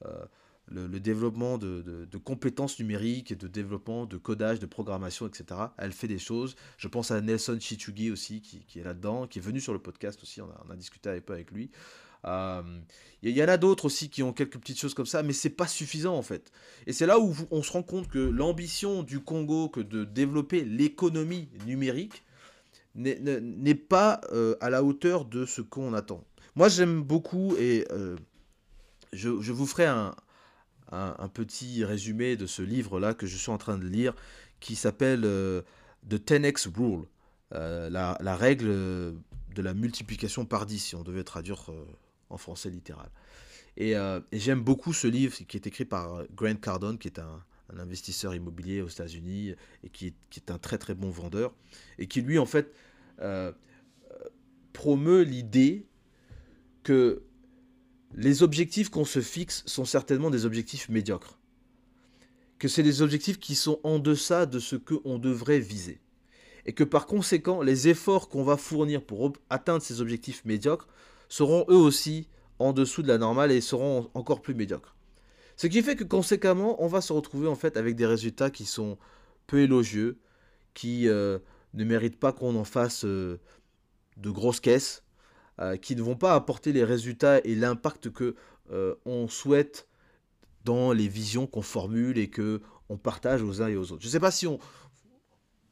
euh, 0.06 0.25
le, 0.69 0.99
développement 0.99 1.58
de, 1.58 2.08
compétences 2.23 2.79
numériques 2.79 3.38
de 3.38 3.47
développement 3.47 4.05
de 4.05 4.17
codage, 4.17 4.60
de 4.60 4.65
programmation, 4.65 5.27
etc. 5.27 5.60
Elle 5.77 5.91
fait 5.91 6.08
des 6.08 6.19
choses. 6.19 6.55
Je 6.77 6.88
pense 6.88 7.12
à 7.12 7.21
Nelson 7.21 7.58
Chichugi 7.60 8.12
aussi, 8.12 8.41
qui, 8.41 8.79
est 8.79 8.84
là-dedans, 8.84 9.27
qui 9.27 9.39
est 9.39 9.41
venu 9.41 9.60
sur 9.60 9.73
le 9.73 9.79
podcast 9.79 10.21
aussi. 10.23 10.41
On 10.41 10.49
a, 10.49 10.73
a 10.73 10.75
discuté 10.75 11.10
un 11.10 11.19
peu 11.19 11.34
avec 11.34 11.51
lui. 11.51 11.71
Euh, 12.25 12.62
il 13.21 13.36
y 13.36 13.43
en 13.43 13.47
a 13.47 13.58
d'autres 13.58 13.86
aussi 13.86 14.10
qui 14.10 14.23
ont 14.23 14.34
quelques 14.34 14.58
petites 14.58 14.79
choses 14.79 14.93
comme 14.93 15.05
ça, 15.05 15.23
mais 15.23 15.34
c'est 15.34 15.49
pas 15.49 15.67
suffisant 15.67 16.15
en 16.15 16.21
fait. 16.21 16.51
Et 16.88 16.93
c'est 16.93 17.05
là 17.05 17.19
où 17.19 17.36
on 17.51 17.63
se 17.63 17.71
rend 17.71 17.84
compte 17.84 18.08
que 18.08 18.19
l'ambition 18.19 19.03
du 19.03 19.19
Congo 19.19 19.69
que 19.69 19.79
de 19.82 20.03
développer 20.05 20.63
l'économie 20.63 21.49
numérique 21.65 22.23
n'est 22.95 23.75
pas 23.75 24.21
euh, 24.32 24.55
à 24.62 24.69
la 24.69 24.84
hauteur 24.84 25.25
de 25.25 25.45
ce 25.45 25.62
qu'on 25.62 25.93
attend. 25.93 26.23
Moi 26.55 26.69
j'aime 26.69 27.01
beaucoup 27.01 27.55
et 27.58 27.86
euh, 27.91 28.17
je, 29.13 29.29
vous 29.29 29.65
ferai 29.65 29.86
un, 29.86 30.15
petit 31.34 31.84
résumé 31.86 32.36
de 32.38 32.45
ce 32.45 32.62
livre-là 32.62 33.13
que 33.13 33.28
je 33.28 33.38
suis 33.38 33.52
en 33.52 33.58
train 33.58 33.78
de 33.78 33.88
lire 33.88 34.13
qui 34.60 34.75
s'appelle 34.75 35.21
The 35.21 36.15
10x 36.15 36.67
Rule, 36.75 37.06
la, 37.52 38.17
la, 38.19 38.36
règle 38.36 38.67
de 38.67 39.62
la 39.62 39.73
multiplication 39.73 40.45
par 40.45 40.65
10 40.65 40.80
si 40.80 40.95
on 40.95 41.04
devait 41.04 41.23
traduire 41.23 41.69
en 42.30 42.38
français 42.38 42.69
littéral. 42.69 43.10
Euh, 43.80 44.21
et, 44.32 44.39
j'aime 44.39 44.62
beaucoup 44.62 44.93
ce 44.93 45.08
livre 45.08 45.36
qui 45.47 45.58
est 45.58 45.67
écrit 45.67 45.86
par 45.86 46.15
euh, 46.15 46.25
Grant 46.36 46.56
Cardone, 46.56 46.97
qui 46.97 47.08
est 47.08 47.19
un, 47.19 47.43
investisseur 47.78 48.34
immobilier 48.34 48.82
aux 48.82 48.88
États-Unis 48.88 49.54
et 49.84 49.89
qui 49.89 50.15
est, 50.36 50.49
un 50.49 50.58
très 50.58 50.80
très 50.80 50.95
bon 50.95 51.12
vendeur. 51.12 51.54
Et 51.99 52.08
qui 52.08 52.21
lui, 52.21 52.39
en 52.39 52.47
fait, 52.47 52.73
euh, 53.21 53.52
promeut 54.73 55.21
l'idée 55.21 55.86
que 56.82 57.21
les 58.15 58.43
objectifs 58.43 58.89
qu'on 58.89 59.06
se 59.06 59.22
fixe 59.22 59.63
sont 59.65 59.86
certainement 59.86 60.30
des 60.30 60.45
objectifs 60.45 60.89
médiocres. 60.89 61.38
Que 62.58 62.67
c'est 62.67 62.84
des 62.84 63.02
objectifs 63.02 63.39
qui 63.39 63.56
sont 63.56 63.80
en 63.84 64.00
deçà 64.00 64.45
de 64.45 64.60
ce 64.60 64.76
qu'on 64.76 65.17
devrait 65.19 65.60
viser. 65.60 66.02
Et 66.65 66.74
que 66.74 66.84
par 66.84 67.06
conséquent, 67.06 67.62
les 67.62 67.88
efforts 67.88 68.28
qu'on 68.30 68.43
va 68.43 68.58
fournir 68.58 69.02
pour 69.04 69.34
atteindre 69.50 69.82
ces 69.82 70.02
objectifs 70.02 70.43
médiocres 70.43 70.88
seront 71.30 71.65
eux 71.69 71.76
aussi 71.76 72.28
en 72.58 72.74
dessous 72.74 73.02
de 73.02 73.08
la 73.08 73.17
normale 73.17 73.52
et 73.52 73.62
seront 73.62 74.10
encore 74.13 74.41
plus 74.41 74.54
médiocres. 74.54 74.95
Ce 75.56 75.67
qui 75.67 75.82
fait 75.82 75.95
que 75.95 76.04
conséquemment, 76.04 76.82
on 76.84 76.88
va 76.88 77.02
se 77.02 77.13
retrouver 77.13 77.48
en 77.48 77.56
fait 77.56 77.78
avec 77.78 77.95
des 77.95 78.06
résultats 78.06 78.50
qui 78.50 78.65
sont 78.65 78.98
peu 79.48 79.60
élogieux, 79.62 80.19
qui 80.74 81.08
euh, 81.08 81.39
ne 81.74 81.84
méritent 81.84 82.19
pas 82.19 82.34
qu'on 82.34 82.56
en 82.56 82.63
fasse 82.63 83.06
euh, 83.06 83.39
de 84.17 84.30
grosses 84.30 84.60
caisses, 84.60 85.04
euh, 85.60 85.78
qui 85.78 85.95
ne 85.95 86.02
vont 86.02 86.15
pas 86.15 86.36
apporter 86.36 86.72
les 86.74 86.84
résultats 86.84 87.39
et 87.43 87.56
l'impact 87.56 88.12
que 88.12 88.36
on 89.04 89.28
souhaite 89.28 89.88
dans 90.63 90.91
les 90.91 91.08
visions 91.08 91.48
qu'on 91.48 91.63
formule 91.63 92.19
et 92.19 92.30
que 92.30 92.62
on 92.88 92.98
partage 92.98 93.41
aux 93.41 93.63
uns 93.63 93.67
et 93.67 93.76
aux 93.76 93.91
autres. 93.91 94.02
Je 94.02 94.08
ne 94.08 94.12
sais 94.12 94.19
pas 94.19 94.30
si 94.30 94.45
on, 94.45 94.60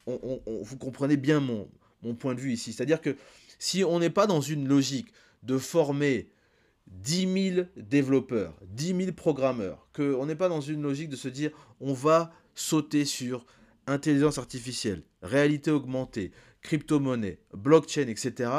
vous 0.06 0.76
comprenez 0.78 1.16
bien 1.16 1.38
mon, 1.38 1.68
mon 2.02 2.14
point 2.14 2.34
de 2.34 2.40
vue 2.40 2.52
ici. 2.52 2.72
C'est-à-dire 2.72 3.00
que 3.00 3.16
si 3.58 3.84
on 3.84 3.98
n'est 3.98 4.10
pas 4.10 4.26
dans 4.26 4.40
une 4.40 4.66
logique 4.66 5.12
de 5.42 5.58
former 5.58 6.30
10 6.86 7.52
000 7.54 7.66
développeurs, 7.76 8.54
10 8.62 8.96
000 8.96 9.12
programmeurs, 9.12 9.88
qu'on 9.94 10.26
n'est 10.26 10.36
pas 10.36 10.48
dans 10.48 10.60
une 10.60 10.82
logique 10.82 11.10
de 11.10 11.16
se 11.16 11.28
dire 11.28 11.50
on 11.80 11.92
va 11.92 12.32
sauter 12.54 13.04
sur 13.04 13.46
intelligence 13.86 14.38
artificielle, 14.38 15.02
réalité 15.22 15.70
augmentée, 15.70 16.32
crypto-monnaie, 16.62 17.38
blockchain, 17.52 18.08
etc., 18.08 18.50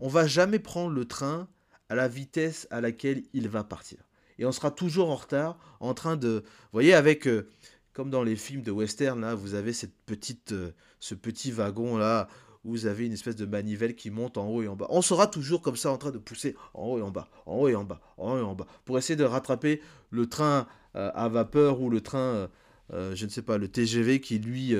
on 0.00 0.08
va 0.08 0.26
jamais 0.26 0.58
prendre 0.58 0.94
le 0.94 1.04
train 1.04 1.48
à 1.88 1.94
la 1.94 2.08
vitesse 2.08 2.66
à 2.70 2.80
laquelle 2.80 3.22
il 3.32 3.48
va 3.48 3.64
partir. 3.64 3.98
Et 4.38 4.46
on 4.46 4.52
sera 4.52 4.70
toujours 4.70 5.10
en 5.10 5.16
retard, 5.16 5.58
en 5.80 5.92
train 5.92 6.16
de... 6.16 6.42
Vous 6.46 6.72
voyez, 6.72 6.94
avec... 6.94 7.28
Euh, 7.28 7.48
comme 7.92 8.08
dans 8.08 8.22
les 8.22 8.36
films 8.36 8.62
de 8.62 8.70
western, 8.70 9.20
là, 9.20 9.34
vous 9.34 9.54
avez 9.54 9.72
cette 9.72 9.94
petite, 10.06 10.52
euh, 10.52 10.70
ce 11.00 11.14
petit 11.14 11.52
wagon 11.52 11.98
là 11.98 12.28
vous 12.62 12.84
avez 12.84 13.06
une 13.06 13.14
espèce 13.14 13.36
de 13.36 13.46
manivelle 13.46 13.96
qui 13.96 14.10
monte 14.10 14.36
en 14.36 14.46
haut 14.46 14.62
et 14.62 14.68
en 14.68 14.76
bas. 14.76 14.86
On 14.90 15.00
sera 15.00 15.26
toujours 15.26 15.62
comme 15.62 15.76
ça 15.76 15.90
en 15.90 15.96
train 15.96 16.10
de 16.10 16.18
pousser 16.18 16.54
en 16.74 16.88
haut 16.88 16.98
et 16.98 17.02
en 17.02 17.10
bas, 17.10 17.26
en 17.46 17.56
haut 17.56 17.68
et 17.68 17.74
en 17.74 17.84
bas, 17.84 18.02
en 18.18 18.32
haut 18.32 18.38
et 18.38 18.42
en 18.42 18.54
bas, 18.54 18.66
pour 18.84 18.98
essayer 18.98 19.16
de 19.16 19.24
rattraper 19.24 19.80
le 20.10 20.28
train 20.28 20.66
euh, 20.94 21.10
à 21.14 21.30
vapeur 21.30 21.80
ou 21.80 21.88
le 21.88 22.02
train, 22.02 22.50
je 22.92 23.24
ne 23.24 23.30
sais 23.30 23.40
pas, 23.40 23.56
le 23.56 23.66
TGV 23.66 24.20
qui 24.20 24.38
lui 24.38 24.76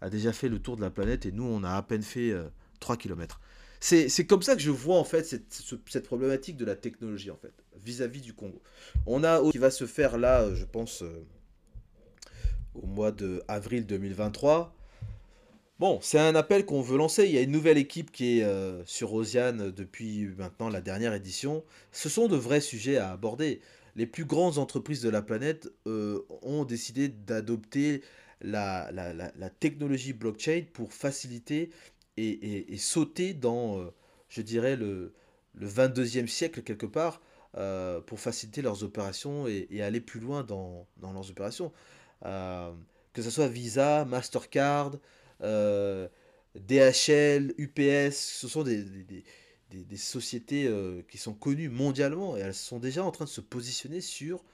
a 0.00 0.10
déjà 0.10 0.32
fait 0.32 0.48
le 0.48 0.58
tour 0.58 0.76
de 0.76 0.80
la 0.80 0.90
planète 0.90 1.26
et 1.26 1.32
nous 1.32 1.44
on 1.44 1.62
a 1.62 1.74
à 1.74 1.82
peine 1.82 2.02
fait 2.02 2.34
3 2.80 2.96
km. 2.96 3.40
C'est 3.80 4.26
comme 4.26 4.42
ça 4.42 4.54
que 4.54 4.60
je 4.60 4.70
vois 4.70 4.98
en 4.98 5.04
fait 5.04 5.24
cette, 5.24 6.04
problématique 6.04 6.56
de 6.56 6.64
la 6.64 6.76
technologie 6.76 7.30
en 7.30 7.36
fait, 7.36 7.54
vis-à-vis 7.82 8.20
-vis 8.20 8.24
du 8.24 8.34
Congo. 8.34 8.60
On 9.06 9.24
a 9.24 9.40
qui 9.50 9.58
va 9.58 9.70
se 9.70 9.86
faire 9.86 10.18
là, 10.18 10.54
je 10.54 10.64
pense, 10.64 11.02
au 12.74 12.86
mois 12.86 13.10
de 13.12 13.42
avril 13.48 13.86
2023 13.86 14.74
Bon, 15.80 15.98
c'est 16.02 16.18
un 16.18 16.34
appel 16.34 16.66
qu'on 16.66 16.82
veut 16.82 16.98
lancer. 16.98 17.24
Il 17.24 17.30
y 17.30 17.38
a 17.38 17.40
une 17.40 17.52
nouvelle 17.52 17.78
équipe 17.78 18.12
qui 18.12 18.40
est 18.40 18.44
euh, 18.44 18.84
sur 18.84 19.14
Osiane 19.14 19.70
depuis 19.70 20.26
maintenant 20.36 20.68
la 20.68 20.82
dernière 20.82 21.14
édition. 21.14 21.64
Ce 21.90 22.10
sont 22.10 22.28
de 22.28 22.36
vrais 22.36 22.60
sujets 22.60 22.98
à 22.98 23.12
aborder. 23.12 23.62
Les 23.96 24.04
plus 24.04 24.26
grandes 24.26 24.58
entreprises 24.58 25.00
de 25.00 25.08
la 25.08 25.22
planète 25.22 25.72
euh, 25.86 26.20
ont 26.42 26.66
décidé 26.66 27.08
d'adopter 27.08 28.02
la, 28.42 28.90
technologie 29.58 30.12
blockchain 30.12 30.64
pour 30.70 30.92
faciliter 30.92 31.70
et, 32.16 32.76
sauter 32.78 33.34
dans, 33.34 33.78
euh, 33.80 33.90
je 34.28 34.42
dirais, 34.42 34.76
le, 34.76 35.14
le 35.54 35.68
22e 35.68 36.26
siècle 36.26 36.62
quelque 36.62 36.86
part, 36.86 37.20
pour 38.06 38.20
faciliter 38.20 38.62
leurs 38.62 38.84
opérations 38.84 39.48
et, 39.48 39.82
aller 39.82 40.00
plus 40.00 40.20
loin 40.20 40.44
dans, 40.44 40.86
leurs 41.02 41.30
opérations. 41.30 41.72
que 42.22 43.22
ce 43.22 43.30
soit 43.30 43.48
Visa, 43.48 44.04
Mastercard, 44.04 44.92
euh, 45.42 46.08
DHL, 46.54 47.54
UPS, 47.58 48.14
ce 48.14 48.48
sont 48.48 48.62
des, 48.62 48.84
sociétés 49.96 50.66
euh, 50.66 51.02
qui 51.08 51.18
sont 51.18 51.34
connues 51.34 51.68
mondialement 51.68 52.36
et 52.36 52.40
elles 52.40 52.54
sont 52.54 52.78
déjà 52.78 53.04
en 53.04 53.10
train 53.10 53.24
de 53.24 53.30
se 53.30 53.40
positionner 53.40 54.00
sur 54.00 54.44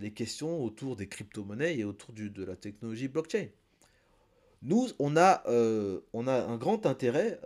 les 0.00 0.10
questions 0.10 0.60
autour 0.60 0.96
des 0.96 1.06
crypto-monnaies 1.06 1.78
et 1.78 1.84
autour 1.84 2.12
de 2.12 2.44
la 2.44 2.56
technologie 2.56 3.06
blockchain. 3.06 3.46
Nous, 4.62 4.88
on 4.98 5.16
a, 5.16 5.42
on 6.12 6.26
a 6.26 6.34
un 6.34 6.56
grand 6.56 6.86
intérêt 6.86 7.40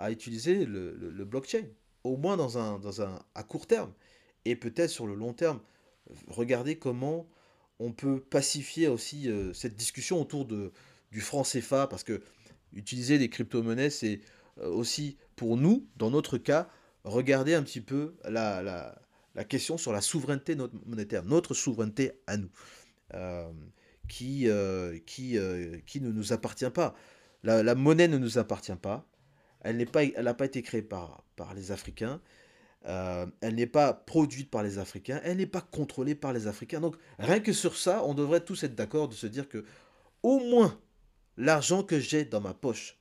à 0.00 0.10
utiliser 0.10 0.64
le, 0.64 1.24
blockchain, 1.24 1.64
au 2.04 2.16
moins 2.16 2.36
dans 2.36 2.58
un, 2.58 2.78
dans 2.78 3.02
un, 3.02 3.18
à 3.34 3.42
court 3.42 3.66
terme, 3.66 3.92
et 4.46 4.56
peut-être 4.56 4.90
sur 4.90 5.06
le 5.06 5.14
long 5.14 5.34
terme. 5.34 5.60
Regardez 6.26 6.76
comment 6.76 7.28
on 7.78 7.92
peut 7.92 8.20
pacifier 8.20 8.88
aussi 8.88 9.28
euh, 9.28 9.52
cette 9.52 9.76
discussion 9.76 10.20
autour 10.20 10.46
de, 10.46 10.72
du 11.12 11.20
franc 11.20 11.42
CFA, 11.42 11.86
parce 11.86 12.02
que 12.02 12.22
utiliser 12.72 13.18
des 13.18 13.28
crypto-monnaies, 13.28 13.90
c'est 13.90 14.20
euh, 14.58 14.68
aussi 14.68 15.16
pour 15.36 15.56
nous, 15.56 15.86
dans 15.96 16.10
notre 16.10 16.38
cas, 16.38 16.68
regarder 17.04 17.54
un 17.54 17.62
petit 17.62 17.80
peu 17.80 18.14
la, 18.24 18.62
la, 18.62 19.44
question 19.44 19.78
sur 19.78 19.92
la 19.92 20.02
souveraineté 20.02 20.56
monétaire, 20.84 21.24
notre 21.24 21.54
souveraineté 21.54 22.12
à 22.26 22.36
nous, 22.36 22.50
euh, 24.22 24.98
qui, 25.06 25.36
qui, 25.36 25.82
qui 25.86 26.00
ne 26.00 26.10
nous 26.10 26.32
appartient 26.32 26.70
pas. 26.70 26.94
La, 27.42 27.62
la, 27.62 27.74
monnaie 27.74 28.08
ne 28.08 28.18
nous 28.18 28.38
appartient 28.38 28.76
pas. 28.76 29.06
Elle 29.62 29.76
n'a 29.76 29.86
pas, 29.86 30.34
pas 30.34 30.44
été 30.44 30.62
créée 30.62 30.82
par, 30.82 31.24
par 31.36 31.54
les 31.54 31.72
Africains. 31.72 32.20
Euh, 32.86 33.26
elle 33.42 33.56
n'est 33.56 33.66
pas 33.66 33.92
produite 33.92 34.50
par 34.50 34.62
les 34.62 34.78
Africains, 34.78 35.20
elle 35.22 35.36
n'est 35.36 35.46
pas 35.46 35.60
contrôlée 35.60 36.14
par 36.14 36.32
les 36.32 36.46
Africains. 36.46 36.80
Donc 36.80 36.96
rien 37.18 37.40
que 37.40 37.52
sur 37.52 37.76
ça, 37.76 38.02
on 38.04 38.14
devrait 38.14 38.40
tous 38.40 38.62
être 38.64 38.74
d'accord 38.74 39.08
de 39.08 39.14
se 39.14 39.26
dire 39.26 39.48
que 39.48 39.66
au 40.22 40.38
moins 40.38 40.80
l'argent 41.36 41.82
que 41.82 41.98
j'ai 41.98 42.24
dans 42.24 42.40
ma 42.40 42.54
poche 42.54 42.98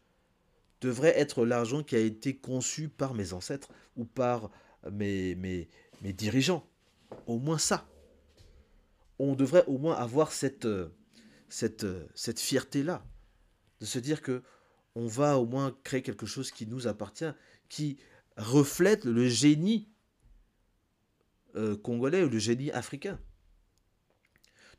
devrait 0.82 1.18
être 1.18 1.46
l'argent 1.46 1.82
qui 1.82 1.96
a 1.96 2.00
été 2.00 2.36
conçu 2.36 2.90
par 2.90 3.14
mes 3.14 3.32
ancêtres 3.32 3.70
ou 3.96 4.04
par 4.04 4.52
mes, 4.92 5.36
mes, 5.36 5.70
mes 6.02 6.12
dirigeants. 6.12 6.66
Au 7.26 7.40
moins 7.40 7.58
ça. 7.58 7.88
On 9.18 9.36
devrait 9.36 9.66
au 9.68 9.78
moins 9.78 9.96
avoir 9.96 10.34
cette, 10.34 10.68
cette, 11.50 11.86
cette 12.16 12.40
fierté-là. 12.40 13.06
De 13.80 13.86
se 13.86 14.00
dire 14.00 14.22
que 14.22 14.44
on 14.96 15.08
va 15.08 15.38
au 15.38 15.46
moins 15.46 15.76
créer 15.84 16.02
quelque 16.02 16.26
chose 16.26 16.52
qui 16.52 16.68
nous 16.68 16.88
appartient, 16.88 17.32
qui 17.70 17.98
reflète 18.38 19.06
le 19.06 19.28
génie 19.28 19.88
euh, 21.56 21.78
congolais 21.78 22.24
ou 22.24 22.30
le 22.30 22.40
génie 22.40 22.72
africain. 22.72 23.20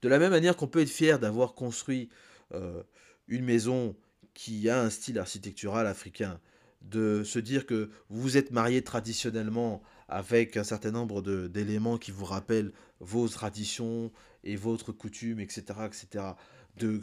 De 0.02 0.08
la 0.08 0.18
même 0.18 0.30
manière 0.30 0.56
qu'on 0.56 0.68
peut 0.68 0.80
être 0.80 0.90
fier 0.90 1.18
d'avoir 1.18 1.54
construit 1.54 2.10
euh, 2.52 2.82
une 3.28 3.44
maison 3.44 3.96
qui 4.34 4.68
a 4.68 4.80
un 4.80 4.90
style 4.90 5.18
architectural 5.18 5.86
africain, 5.86 6.40
de 6.82 7.22
se 7.24 7.38
dire 7.38 7.66
que 7.66 7.90
vous 8.08 8.36
êtes 8.36 8.50
marié 8.50 8.82
traditionnellement 8.82 9.82
avec 10.08 10.56
un 10.56 10.64
certain 10.64 10.90
nombre 10.90 11.20
d'éléments 11.48 11.98
qui 11.98 12.10
vous 12.10 12.24
rappellent 12.24 12.72
vos 13.00 13.28
traditions 13.28 14.10
et 14.42 14.56
votre 14.56 14.92
coutume, 14.92 15.40
etc., 15.40 15.62
etc 15.86 16.34
de, 16.76 17.02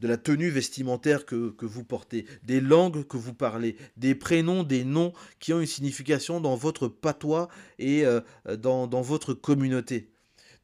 la 0.00 0.16
tenue 0.16 0.50
vestimentaire 0.50 1.24
que, 1.24 1.54
vous 1.60 1.84
portez, 1.84 2.26
des 2.42 2.60
langues 2.60 3.06
que 3.06 3.16
vous 3.16 3.34
parlez, 3.34 3.76
des 3.96 4.14
prénoms, 4.14 4.62
des 4.62 4.84
noms 4.84 5.12
qui 5.38 5.52
ont 5.52 5.60
une 5.60 5.66
signification 5.66 6.40
dans 6.40 6.56
votre 6.56 6.88
patois 6.88 7.48
et 7.78 8.04
euh, 8.04 8.20
dans, 8.58 8.86
votre 9.02 9.34
communauté, 9.34 10.10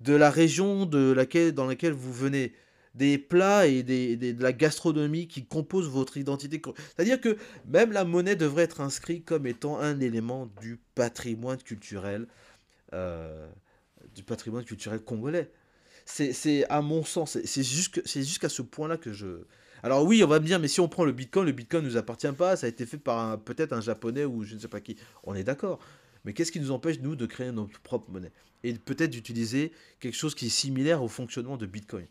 de 0.00 0.14
la 0.14 0.30
région 0.30 0.86
de 0.86 1.12
laquelle, 1.12 1.52
dans 1.52 1.66
laquelle 1.66 1.92
vous 1.92 2.12
venez, 2.12 2.52
des 2.94 3.16
plats 3.16 3.66
et 3.66 3.82
de 3.82 4.42
la 4.42 4.52
gastronomie 4.52 5.28
qui 5.28 5.46
composent 5.46 5.88
votre 5.88 6.16
identité. 6.16 6.60
C'est-à-dire 6.96 7.20
que 7.20 7.36
même 7.66 7.92
la 7.92 8.04
monnaie 8.04 8.34
devrait 8.34 8.64
être 8.64 8.80
inscrite 8.80 9.24
comme 9.24 9.46
étant 9.46 9.78
un 9.78 10.00
élément 10.00 10.50
du 10.60 10.80
patrimoine 10.94 11.62
culturel, 11.62 12.26
euh, 12.92 13.48
du 14.14 14.24
patrimoine 14.24 14.64
culturel 14.64 15.00
congolais. 15.00 15.50
C'est 16.10 16.64
à 16.70 16.80
mon 16.80 17.04
sens, 17.04 17.38
c'est 17.44 17.62
jusqu'à 17.62 18.48
ce 18.48 18.62
point-là 18.62 18.96
que 18.96 19.12
je... 19.12 19.44
Alors 19.82 20.04
oui, 20.04 20.24
on 20.24 20.26
va 20.26 20.40
me 20.40 20.46
dire, 20.46 20.58
mais 20.58 20.66
si 20.66 20.80
on 20.80 20.88
prend 20.88 21.04
le 21.04 21.12
Bitcoin, 21.12 21.44
le 21.44 21.52
Bitcoin 21.52 21.84
ne 21.84 21.90
nous 21.90 21.96
appartient 21.96 22.32
pas, 22.32 22.56
ça 22.56 22.66
a 22.66 22.68
été 22.68 22.86
fait 22.86 22.96
par 22.96 23.38
peut-être 23.40 23.72
un 23.72 23.80
japonais 23.80 24.24
ou 24.24 24.42
je 24.42 24.54
ne 24.54 24.58
sais 24.58 24.68
pas 24.68 24.80
qui. 24.80 24.96
On 25.22 25.34
est 25.34 25.44
d'accord. 25.44 25.78
Mais 26.24 26.32
qu'est-ce 26.32 26.50
qui 26.50 26.60
nous 26.60 26.70
empêche, 26.70 26.98
nous, 27.00 27.14
de 27.14 27.26
créer 27.26 27.52
notre 27.52 27.78
propre 27.80 28.10
monnaie 28.10 28.32
Et 28.64 28.72
peut-être 28.72 29.10
d'utiliser 29.10 29.70
quelque 30.00 30.16
chose 30.16 30.34
qui 30.34 30.46
est 30.46 30.50
similaire 30.50 31.02
au 31.02 31.08
fonctionnement 31.08 31.56
de 31.56 31.66
Bitcoin? 31.66 32.06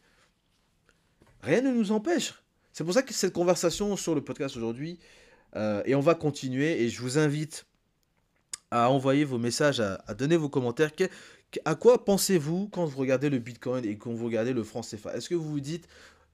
Rien 1.42 1.62
ne 1.62 1.74
nous 1.74 1.92
empêche. 1.92 2.36
C'est 2.74 2.84
pour 2.84 2.94
ça 2.94 3.02
que 3.02 3.14
cette 3.14 3.34
conversation 3.34 3.98
sur 3.98 4.14
le 4.16 4.22
podcast 4.22 4.56
aujourd'hui, 4.56 5.00
euh, 5.56 5.82
et 5.86 5.96
on 5.96 6.02
va 6.02 6.14
continuer, 6.14 6.84
et 6.84 6.90
je 6.90 7.02
vous 7.02 7.18
invite 7.18 7.66
à 8.70 8.92
envoyer 8.92 9.24
vos 9.24 9.40
messages, 9.40 9.80
à, 9.80 10.04
à 10.08 10.14
donner 10.14 10.38
vos 10.38 10.50
commentaires. 10.50 10.92
À 11.66 11.76
quoi 11.76 12.04
pensez-vous 12.04 12.68
quand 12.68 12.86
vous 12.86 12.98
regardez 12.98 13.30
le 13.30 13.40
Bitcoin 13.40 13.86
et 13.86 13.98
quand 13.98 14.12
vous 14.12 14.26
regardez 14.26 14.54
le 14.54 14.64
franc 14.64 14.82
CFA? 14.82 15.16
Est-ce 15.16 15.30
que 15.30 15.36
vous 15.36 15.50
vous 15.50 15.60
dites, 15.60 15.88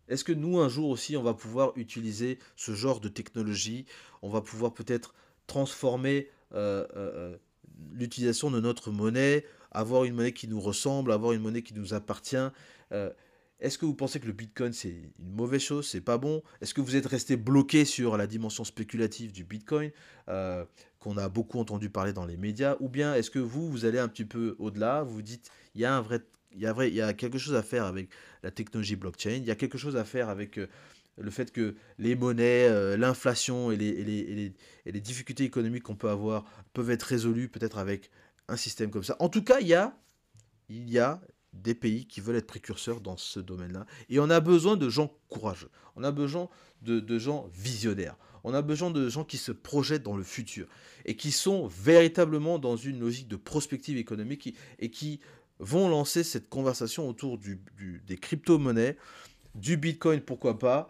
est-ce 0.08 0.24
que 0.24 0.34
nous, 0.34 0.60
un 0.60 0.70
jour 0.70 0.90
aussi, 0.90 1.16
on 1.16 1.24
va 1.24 1.34
pouvoir 1.34 1.72
utiliser 1.76 2.40
ce 2.56 2.74
genre 2.74 3.00
de 3.00 3.10
technologie? 3.10 3.86
On 4.22 4.30
va 4.30 4.42
pouvoir 4.42 4.74
peut-être 4.74 5.14
transformer 5.48 6.30
euh, 6.54 6.86
euh, 6.96 7.12
euh, 7.16 7.38
l'utilisation 7.94 8.50
de 8.52 8.60
notre 8.60 8.92
monnaie, 8.92 9.46
avoir 9.72 10.04
une 10.04 10.16
monnaie 10.16 10.34
qui 10.34 10.48
nous 10.48 10.60
ressemble, 10.60 11.12
avoir 11.12 11.34
une 11.34 11.42
monnaie 11.42 11.64
qui 11.64 11.74
nous 11.74 11.94
appartient 11.94 12.36
est-ce 13.64 13.78
que 13.78 13.86
vous 13.86 13.96
pensez 13.96 14.20
que 14.20 14.28
le 14.28 14.34
Bitcoin 14.34 14.74
c'est 14.74 14.90
une 14.90 15.32
mauvaise 15.36 15.62
chose, 15.62 15.88
c'est 15.88 16.02
pas 16.02 16.18
bon? 16.18 16.44
Est-ce 16.62 16.74
que 16.74 16.82
vous 16.82 16.98
êtes 16.98 17.06
resté 17.06 17.38
bloqué 17.38 17.86
sur 17.86 18.18
la 18.18 18.28
dimension 18.28 18.66
spéculative 18.66 19.32
du 19.32 19.46
Bitcoin 19.46 19.92
euh, 20.28 20.66
qu'on 21.00 21.18
a 21.18 21.30
beaucoup 21.30 21.60
entendu 21.60 21.90
parler 21.90 22.12
dans 22.12 22.26
les 22.26 22.36
médias? 22.36 22.76
Ou 22.82 22.90
bien 22.90 23.16
est-ce 23.16 23.32
que 23.32 23.40
vous, 23.40 23.72
vous 23.72 23.86
allez 23.86 24.00
un 24.00 24.10
petit 24.10 24.26
peu 24.26 24.58
au-delà 24.60 25.04
Vous 25.04 25.22
dites, 25.22 25.50
il 25.76 25.82
y 25.82 25.86
a 25.86 25.96
un 25.96 26.02
vrai, 26.02 26.20
il 26.52 26.60
y 26.60 26.66
a 26.66 26.74
vrai, 26.74 26.90
il 26.90 26.96
y 26.96 27.02
a 27.02 27.14
quelque 27.14 27.38
chose 27.38 27.56
à 27.56 27.64
faire 27.64 27.86
avec 27.86 28.10
la 28.44 28.52
technologie 28.52 28.98
blockchain. 28.98 29.38
Il 29.38 29.46
y 29.46 29.52
a 29.52 29.56
quelque 29.56 29.78
chose 29.78 29.96
à 29.96 30.04
faire 30.04 30.28
avec 30.28 30.60
euh, 30.60 30.68
le 31.18 31.32
fait 31.32 31.50
que 31.54 31.76
les 32.00 32.16
monnaies, 32.16 32.68
euh, 32.68 32.98
l'inflation 32.98 33.72
et 33.72 33.78
les, 33.78 33.88
et, 33.88 34.04
les, 34.04 34.54
et 34.86 34.92
les, 34.92 35.02
difficultés 35.02 35.46
économiques 35.46 35.84
qu'on 35.84 35.96
peut 35.96 36.10
avoir 36.10 36.44
peuvent 36.74 36.92
être 36.92 37.04
résolues 37.04 37.48
peut-être 37.48 37.78
avec 37.78 38.12
un 38.50 38.58
système 38.58 38.92
comme 38.92 39.04
ça. 39.04 39.16
En 39.20 39.30
tout 39.30 39.42
cas, 39.44 39.62
il 39.62 39.68
y 39.68 39.74
a, 39.74 39.98
il 40.68 40.90
y 40.90 41.00
a 41.00 41.22
des 41.54 41.76
pays 41.76 42.06
qui 42.06 42.22
veulent 42.22 42.36
être 42.36 42.48
précurseurs 42.48 43.00
dans 43.00 43.18
ce 43.18 43.40
domaine-là. 43.40 43.86
Et 44.10 44.20
on 44.20 44.30
a 44.30 44.40
besoin 44.40 44.76
de 44.76 44.90
gens 44.90 45.14
courageux. 45.30 45.70
On 45.96 46.04
a 46.04 46.12
besoin 46.12 46.50
de, 46.82 47.20
gens 47.20 47.50
visionnaires. 47.54 48.18
On 48.44 48.54
a 48.54 48.62
besoin 48.62 48.92
de 48.92 49.08
gens 49.08 49.24
qui 49.24 49.38
se 49.38 49.52
projettent 49.52 50.04
dans 50.04 50.18
le 50.18 50.24
futur 50.24 50.68
et 51.06 51.16
qui 51.16 51.32
sont 51.32 51.68
véritablement 51.68 52.60
dans 52.60 52.76
une 52.76 53.00
logique 53.00 53.28
de 53.28 53.36
prospective 53.36 53.98
économique 53.98 54.56
et 54.80 54.90
qui 54.90 55.20
vont 55.60 55.88
lancer 55.88 56.24
cette 56.24 56.50
conversation 56.50 57.08
autour 57.08 57.38
des 57.38 58.18
crypto-monnaies, 58.18 58.98
du 59.56 59.78
Bitcoin, 59.78 60.20
pourquoi 60.20 60.58
pas, 60.58 60.90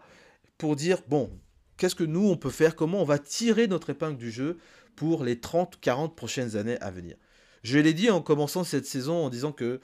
pour 0.56 0.74
dire, 0.74 1.02
bon, 1.08 1.30
qu'est-ce 1.76 1.94
que 1.94 2.02
nous, 2.02 2.26
on 2.26 2.36
peut 2.36 2.50
faire, 2.50 2.76
comment 2.76 3.02
on 3.02 3.04
va 3.04 3.18
tirer 3.18 3.66
notre 3.66 3.90
épingle 3.90 4.16
du 4.16 4.30
jeu 4.30 4.58
pour 4.96 5.22
les 5.22 5.38
30, 5.38 5.78
40 5.80 6.16
prochaines 6.16 6.56
années 6.56 6.78
à 6.80 6.90
venir? 6.90 7.16
Je 7.62 7.78
l'ai 7.78 7.94
dit 7.94 8.10
en 8.10 8.20
commençant 8.20 8.64
cette 8.64 8.86
saison 8.86 9.24
en 9.24 9.30
disant 9.30 9.52
que 9.52 9.80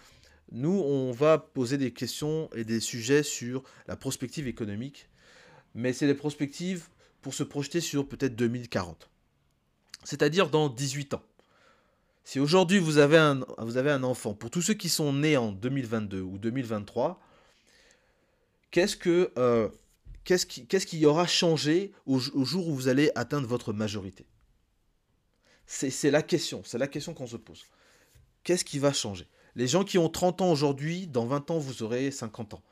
nous, 0.53 0.80
on 0.80 1.12
va 1.12 1.38
poser 1.38 1.78
des 1.78 1.92
questions 1.92 2.51
et 2.55 2.64
des 2.64 2.80
sujets 2.80 3.22
sur 3.22 3.62
la 3.86 3.96
prospective 3.96 4.48
économique, 4.48 5.09
mais 5.74 5.92
c'est 5.92 6.07
des 6.07 6.14
prospectives 6.14 6.88
pour 7.22 7.34
se 7.34 7.42
projeter 7.42 7.80
sur 7.80 8.09
peut-être 8.09 8.34
2040. 8.34 9.09
C'est-à-dire 10.05 10.51
dans 10.51 10.68
18 10.68 11.14
ans. 11.14 11.22
Si 12.24 12.38
aujourd'hui 12.38 12.78
vous, 12.78 12.98
avez 12.98 13.16
un, 13.16 14.03
enfant, 14.03 14.34
pour 14.34 14.51
tous 14.51 14.62
ceux 14.62 14.74
qui 14.74 14.88
sont 14.88 15.12
nés 15.12 15.36
en 15.36 15.53
2022 15.53 16.20
ou 16.20 16.38
2023, 16.38 17.20
qu'est-ce 18.70 18.96
que 18.96 19.32
euh, 19.36 19.68
qui, 20.24 20.66
qui 20.66 21.07
aura 21.07 21.26
changé 21.26 21.92
au, 22.07 22.18
jour 22.18 22.68
où 22.68 22.74
vous 22.74 22.88
allez 22.88 23.11
atteindre 23.14 23.48
votre 23.48 23.72
majorité? 23.72 24.26
C'est, 25.66 26.11
la 26.11 26.22
question, 26.22 26.62
c'est 26.64 26.78
la 26.78 26.88
question 26.88 27.14
qu'on 27.14 27.26
se 27.26 27.36
pose. 27.36 27.64
Qu'est-ce 28.42 28.64
qui 28.64 28.78
va 28.78 28.92
changer? 28.92 29.26
Les 29.57 29.66
gens 29.66 29.84
qui 29.84 29.98
ont 29.98 30.09
30 30.09 30.42
ans 30.42 30.51
aujourd'hui, 30.51 31.07
dans 31.07 31.26
20 31.26 31.51
ans, 31.51 31.59
vous 31.59 31.82
aurez 31.82 32.11
50 32.11 32.55
ans. 32.55 32.62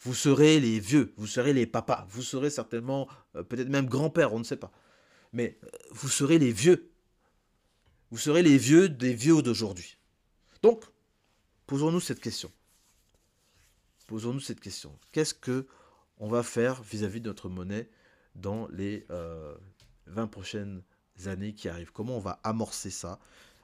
Vous 0.00 0.14
serez 0.14 0.60
les 0.60 0.80
vieux, 0.80 1.14
vous 1.16 1.26
serez 1.26 1.52
les 1.52 1.66
papas, 1.66 2.06
vous 2.10 2.22
serez 2.22 2.50
certainement 2.50 3.08
euh, 3.36 3.42
peut-être 3.42 3.68
même 3.68 3.86
grand-père, 3.86 4.34
on 4.34 4.38
ne 4.38 4.44
sait 4.44 4.56
pas. 4.56 4.72
Mais 5.32 5.58
euh, 5.64 5.68
vous 5.92 6.08
serez 6.08 6.38
les 6.38 6.52
vieux. 6.52 6.90
Vous 8.10 8.18
serez 8.18 8.42
les 8.42 8.58
vieux 8.58 8.88
des 8.88 9.14
vieux 9.14 9.40
d'aujourd'hui. 9.42 9.96
Donc, 10.62 10.84
posons-nous 11.66 12.00
cette 12.00 12.20
question. 12.20 12.52
Posons-nous 14.06 14.40
cette 14.40 14.60
question. 14.60 14.96
Qu'est-ce 15.12 15.34
que 15.34 15.66
on 16.18 16.28
va 16.28 16.42
faire 16.42 16.82
vis-à-vis 16.82 17.20
de 17.20 17.28
notre 17.28 17.48
monnaie 17.48 17.88
dans 18.34 18.68
les 18.68 19.06
20 19.08 19.14
euh, 19.14 20.26
prochaines 20.26 20.82
années 21.26 21.54
qui 21.54 21.68
arrivent? 21.68 21.92
Comment 21.92 22.16
on 22.16 22.20
va 22.20 22.40
amorcer 22.44 22.90
ça? 22.90 23.18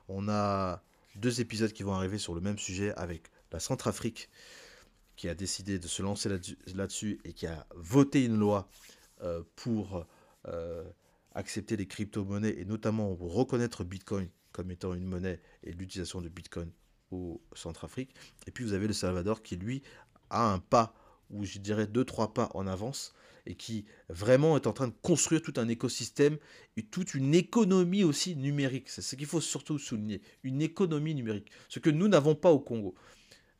On 0.09 0.29
a 0.29 0.83
deux 1.17 1.41
épisodes 1.41 1.73
qui 1.73 1.83
vont 1.83 1.95
arriver 1.95 2.19
sur 2.19 2.35
le 2.35 2.41
même 2.41 2.59
sujet 2.59 2.93
avec 2.95 3.31
la 3.53 3.61
Centrafrique 3.61 4.29
qui 5.17 5.29
a 5.29 5.35
décidé 5.35 5.79
de 5.79 5.87
se 5.87 6.03
lancer 6.03 6.31
là-dessus 6.75 7.21
et 7.25 7.33
qui 7.33 7.47
a 7.47 7.67
voté 7.75 8.25
une 8.25 8.39
loi 8.39 8.69
euh, 9.23 9.43
pour 9.55 10.07
euh, 10.47 10.85
accepter 11.35 11.77
les 11.77 11.87
crypto-monnaies 11.87 12.59
et 12.59 12.65
notamment 12.65 13.15
reconnaître 13.15 13.85
Bitcoin 13.85 14.29
comme 14.53 14.71
étant 14.71 14.95
une 14.95 15.05
monnaie 15.05 15.41
et 15.63 15.73
l'utilisation 15.73 16.23
de 16.23 16.29
Bitcoin 16.29 16.71
au 17.11 17.41
Centrafrique. 17.55 18.15
Et 18.47 18.51
puis 18.51 18.65
vous 18.65 18.73
avez 18.73 18.87
le 18.87 18.93
Salvador 18.93 19.43
qui, 19.43 19.57
lui, 19.57 19.83
a 20.31 20.53
un 20.53 20.59
pas, 20.59 20.95
ou 21.29 21.45
je 21.45 21.59
dirais 21.59 21.87
deux, 21.87 22.05
trois 22.05 22.33
pas 22.33 22.49
en 22.55 22.67
avance, 22.67 23.13
et 23.47 23.55
qui 23.55 23.85
vraiment 24.09 24.57
est 24.57 24.67
en 24.67 24.73
train 24.73 24.89
de 24.89 24.95
construire 25.03 25.43
tout 25.43 25.55
un 25.57 25.69
écosystème 25.69 26.39
et 26.77 26.83
toute 26.83 27.15
une 27.15 27.35
économie 27.35 28.05
aussi 28.05 28.37
numérique. 28.37 28.89
C'est 28.89 29.03
ce 29.03 29.17
qu'il 29.17 29.27
faut 29.27 29.41
surtout 29.41 29.79
souligner, 29.79 30.21
une 30.43 30.63
économie 30.63 31.15
numérique. 31.15 31.51
Ce 31.69 31.79
que 31.79 31.91
nous 31.91 32.09
n'avons 32.09 32.35
pas 32.35 32.51
au 32.51 32.61
Congo. 32.61 32.95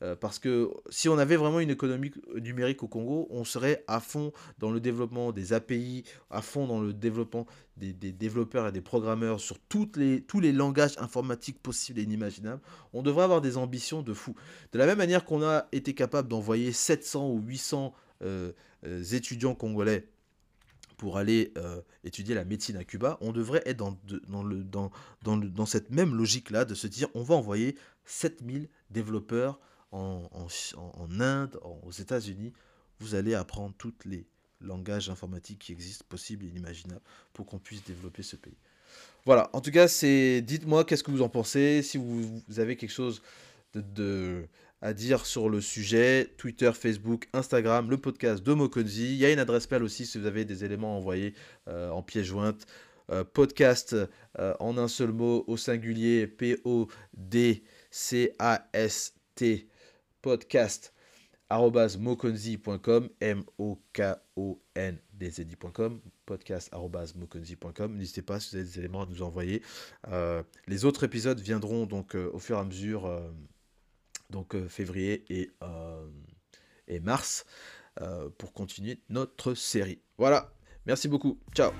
Euh, 0.03 0.15
parce 0.15 0.39
que 0.39 0.71
si 0.89 1.09
on 1.09 1.17
avait 1.17 1.35
vraiment 1.35 1.59
une 1.59 1.69
économie 1.69 2.11
numérique 2.35 2.81
au 2.81 2.87
Congo, 2.87 3.27
on 3.29 3.43
serait 3.43 3.83
à 3.87 3.99
fond 3.99 4.31
dans 4.57 4.71
le 4.71 4.79
développement 4.79 5.31
des 5.31 5.53
API, 5.53 6.03
à 6.31 6.41
fond 6.41 6.65
dans 6.65 6.81
le 6.81 6.91
développement 6.91 7.45
des, 7.77 7.93
développeurs 7.93 8.67
et 8.67 8.71
des 8.71 8.81
programmeurs 8.81 9.39
sur 9.39 9.57
les, 9.95 10.21
tous 10.21 10.39
les 10.39 10.51
langages 10.51 10.97
informatiques 10.97 11.61
possibles 11.61 11.99
et 11.99 12.03
inimaginables. 12.03 12.61
On 12.93 13.03
devrait 13.03 13.23
avoir 13.23 13.41
des 13.41 13.57
ambitions 13.57 14.01
de 14.01 14.13
fou. 14.13 14.35
De 14.71 14.79
la 14.79 14.85
même 14.85 14.97
manière 14.97 15.23
qu'on 15.23 15.43
a 15.43 15.67
été 15.71 15.93
capable 15.93 16.27
d'envoyer 16.27 16.71
700 16.71 17.29
ou 17.29 17.39
800 17.39 17.93
euh, 18.23 18.23
euh, 18.23 18.51
étudiants 18.83 19.55
congolais 19.55 20.07
pour 20.97 21.17
aller 21.17 21.53
étudier 22.03 22.35
la 22.35 22.45
médecine 22.45 22.77
à 22.77 22.83
Cuba, 22.83 23.17
on 23.21 23.31
devrait 23.31 23.63
être 23.65 23.77
dans, 23.77 23.97
dans, 24.27 24.43
le, 24.43 24.63
dans, 24.63 24.91
dans, 25.23 25.37
dans 25.37 25.65
cette 25.65 25.89
même 25.89 26.13
logique-là 26.15 26.63
de 26.63 26.75
se 26.75 26.85
dire 26.85 27.07
on 27.15 27.23
va 27.23 27.35
envoyer 27.35 27.75
7000 28.05 28.69
développeurs 28.91 29.59
en, 29.91 30.29
Inde, 31.19 31.59
aux 31.83 31.91
États-Unis, 31.91 32.53
vous 32.99 33.15
allez 33.15 33.33
apprendre 33.33 33.73
tous 33.77 33.93
les 34.05 34.25
langages 34.61 35.09
informatiques 35.09 35.59
qui 35.59 35.71
existent, 35.71 36.05
possibles 36.07 36.45
et 36.45 36.49
inimaginables, 36.49 37.01
pour 37.33 37.45
qu'on 37.45 37.59
puisse 37.59 37.83
développer 37.83 38.23
ce 38.23 38.35
pays. 38.35 38.57
Voilà, 39.25 39.49
en 39.53 39.61
tout 39.61 39.71
cas, 39.71 39.87
c'est 39.87 40.41
dites-moi 40.41 40.85
qu'est-ce 40.85 41.03
que 41.03 41.11
vous 41.11 41.21
en 41.21 41.29
pensez, 41.29 41.81
si 41.83 41.97
vous, 41.97 42.43
avez 42.57 42.75
quelque 42.75 42.91
chose 42.91 43.21
de, 43.73 44.47
à 44.81 44.93
dire 44.93 45.25
sur 45.25 45.49
le 45.49 45.61
sujet, 45.61 46.33
Twitter, 46.37 46.71
Facebook, 46.73 47.27
Instagram, 47.33 47.89
le 47.89 47.97
podcast 47.97 48.43
de 48.43 48.53
Mokonzi. 48.53 49.13
Il 49.13 49.17
y 49.17 49.25
a 49.25 49.31
une 49.31 49.39
adresse 49.39 49.69
mail 49.69 49.83
aussi 49.83 50.05
si 50.07 50.17
vous 50.17 50.25
avez 50.25 50.43
des 50.43 50.65
éléments 50.65 50.95
à 50.95 50.97
envoyer 50.97 51.35
euh, 51.67 51.91
en 51.91 52.01
pièce 52.01 52.25
jointe. 52.25 52.65
Euh, 53.11 53.23
podcast 53.23 53.95
euh, 54.39 54.53
en 54.59 54.77
un 54.77 54.87
seul 54.87 55.11
mot 55.11 55.43
au 55.47 55.57
singulier 55.57 56.27
P-O-D-C-A-S-T 56.27 56.87
podcast 60.21 60.93
mokonzi.com 61.99 63.09
m 63.19 63.43
o 63.57 63.81
k 63.91 64.15
o 64.37 64.61
n 64.75 64.97
d 65.11 65.29
z 65.29 65.39
i.com 65.39 65.99
podcast 66.25 66.71
mokonzi.com 66.73 67.97
n'hésitez 67.97 68.21
pas 68.21 68.39
si 68.39 68.51
vous 68.51 68.55
avez 68.55 68.65
des 68.65 68.79
éléments 68.79 69.01
à 69.01 69.05
nous 69.07 69.21
envoyer 69.21 69.61
les 70.67 70.85
autres 70.85 71.03
épisodes 71.03 71.41
viendront 71.41 71.85
donc 71.85 72.15
au 72.15 72.39
fur 72.39 72.55
et 72.55 72.59
à 72.61 72.63
mesure 72.63 73.11
donc 74.31 74.55
février 74.67 75.25
et, 75.29 75.51
et 76.87 76.99
mars 76.99 77.45
pour 78.37 78.53
continuer 78.53 79.01
notre 79.09 79.53
série. 79.53 80.01
Voilà. 80.17 80.53
Merci 80.85 81.07
beaucoup. 81.07 81.39
Ciao. 81.53 81.71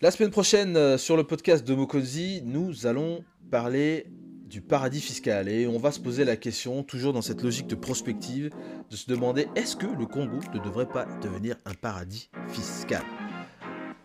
La 0.00 0.10
semaine 0.10 0.30
prochaine 0.30 0.98
sur 0.98 1.16
le 1.16 1.24
podcast 1.24 1.66
de 1.66 1.74
Mokonzi 1.74 2.42
nous 2.44 2.86
allons 2.86 3.24
parler 3.50 4.06
du 4.54 4.60
paradis 4.60 5.00
fiscal. 5.00 5.48
Et 5.48 5.66
on 5.66 5.78
va 5.78 5.90
se 5.90 5.98
poser 5.98 6.24
la 6.24 6.36
question, 6.36 6.82
toujours 6.82 7.12
dans 7.12 7.22
cette 7.22 7.42
logique 7.42 7.66
de 7.66 7.74
prospective, 7.74 8.50
de 8.90 8.96
se 8.96 9.08
demander 9.08 9.48
est-ce 9.56 9.76
que 9.76 9.86
le 9.86 10.06
Congo 10.06 10.38
ne 10.54 10.60
devrait 10.60 10.88
pas 10.88 11.06
devenir 11.22 11.56
un 11.64 11.74
paradis 11.74 12.30
fiscal? 12.48 13.02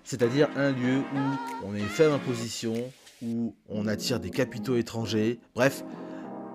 C'est-à-dire 0.04 0.50
un 0.56 0.72
lieu 0.72 1.00
où 1.00 1.66
on 1.66 1.74
a 1.74 1.78
une 1.78 1.86
faible 1.86 2.14
imposition, 2.14 2.74
où 3.22 3.56
on 3.68 3.88
attire 3.88 4.20
des 4.20 4.30
capitaux 4.30 4.78
étrangers, 4.78 5.40
bref, 5.56 5.84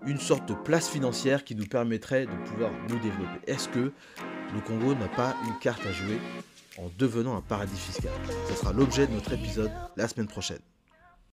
une 0.06 0.18
sorte 0.18 0.48
de 0.48 0.54
place 0.54 0.88
financière 0.88 1.44
qui 1.44 1.54
nous 1.54 1.66
permettrait 1.66 2.26
de 2.26 2.48
pouvoir 2.48 2.70
nous 2.88 2.98
développer. 2.98 3.40
Est-ce 3.46 3.68
que 3.68 3.92
le 4.54 4.60
Congo 4.66 4.94
n'a 4.94 5.08
pas 5.08 5.34
une 5.46 5.58
carte 5.60 5.84
à 5.86 5.92
jouer 5.92 6.18
en 6.78 6.90
devenant 6.98 7.36
un 7.36 7.40
paradis 7.40 7.76
fiscal? 7.76 8.12
Ce 8.48 8.54
sera 8.54 8.72
l'objet 8.72 9.06
de 9.06 9.12
notre 9.12 9.32
épisode 9.32 9.70
la 9.96 10.08
semaine 10.08 10.28
prochaine. 10.28 10.60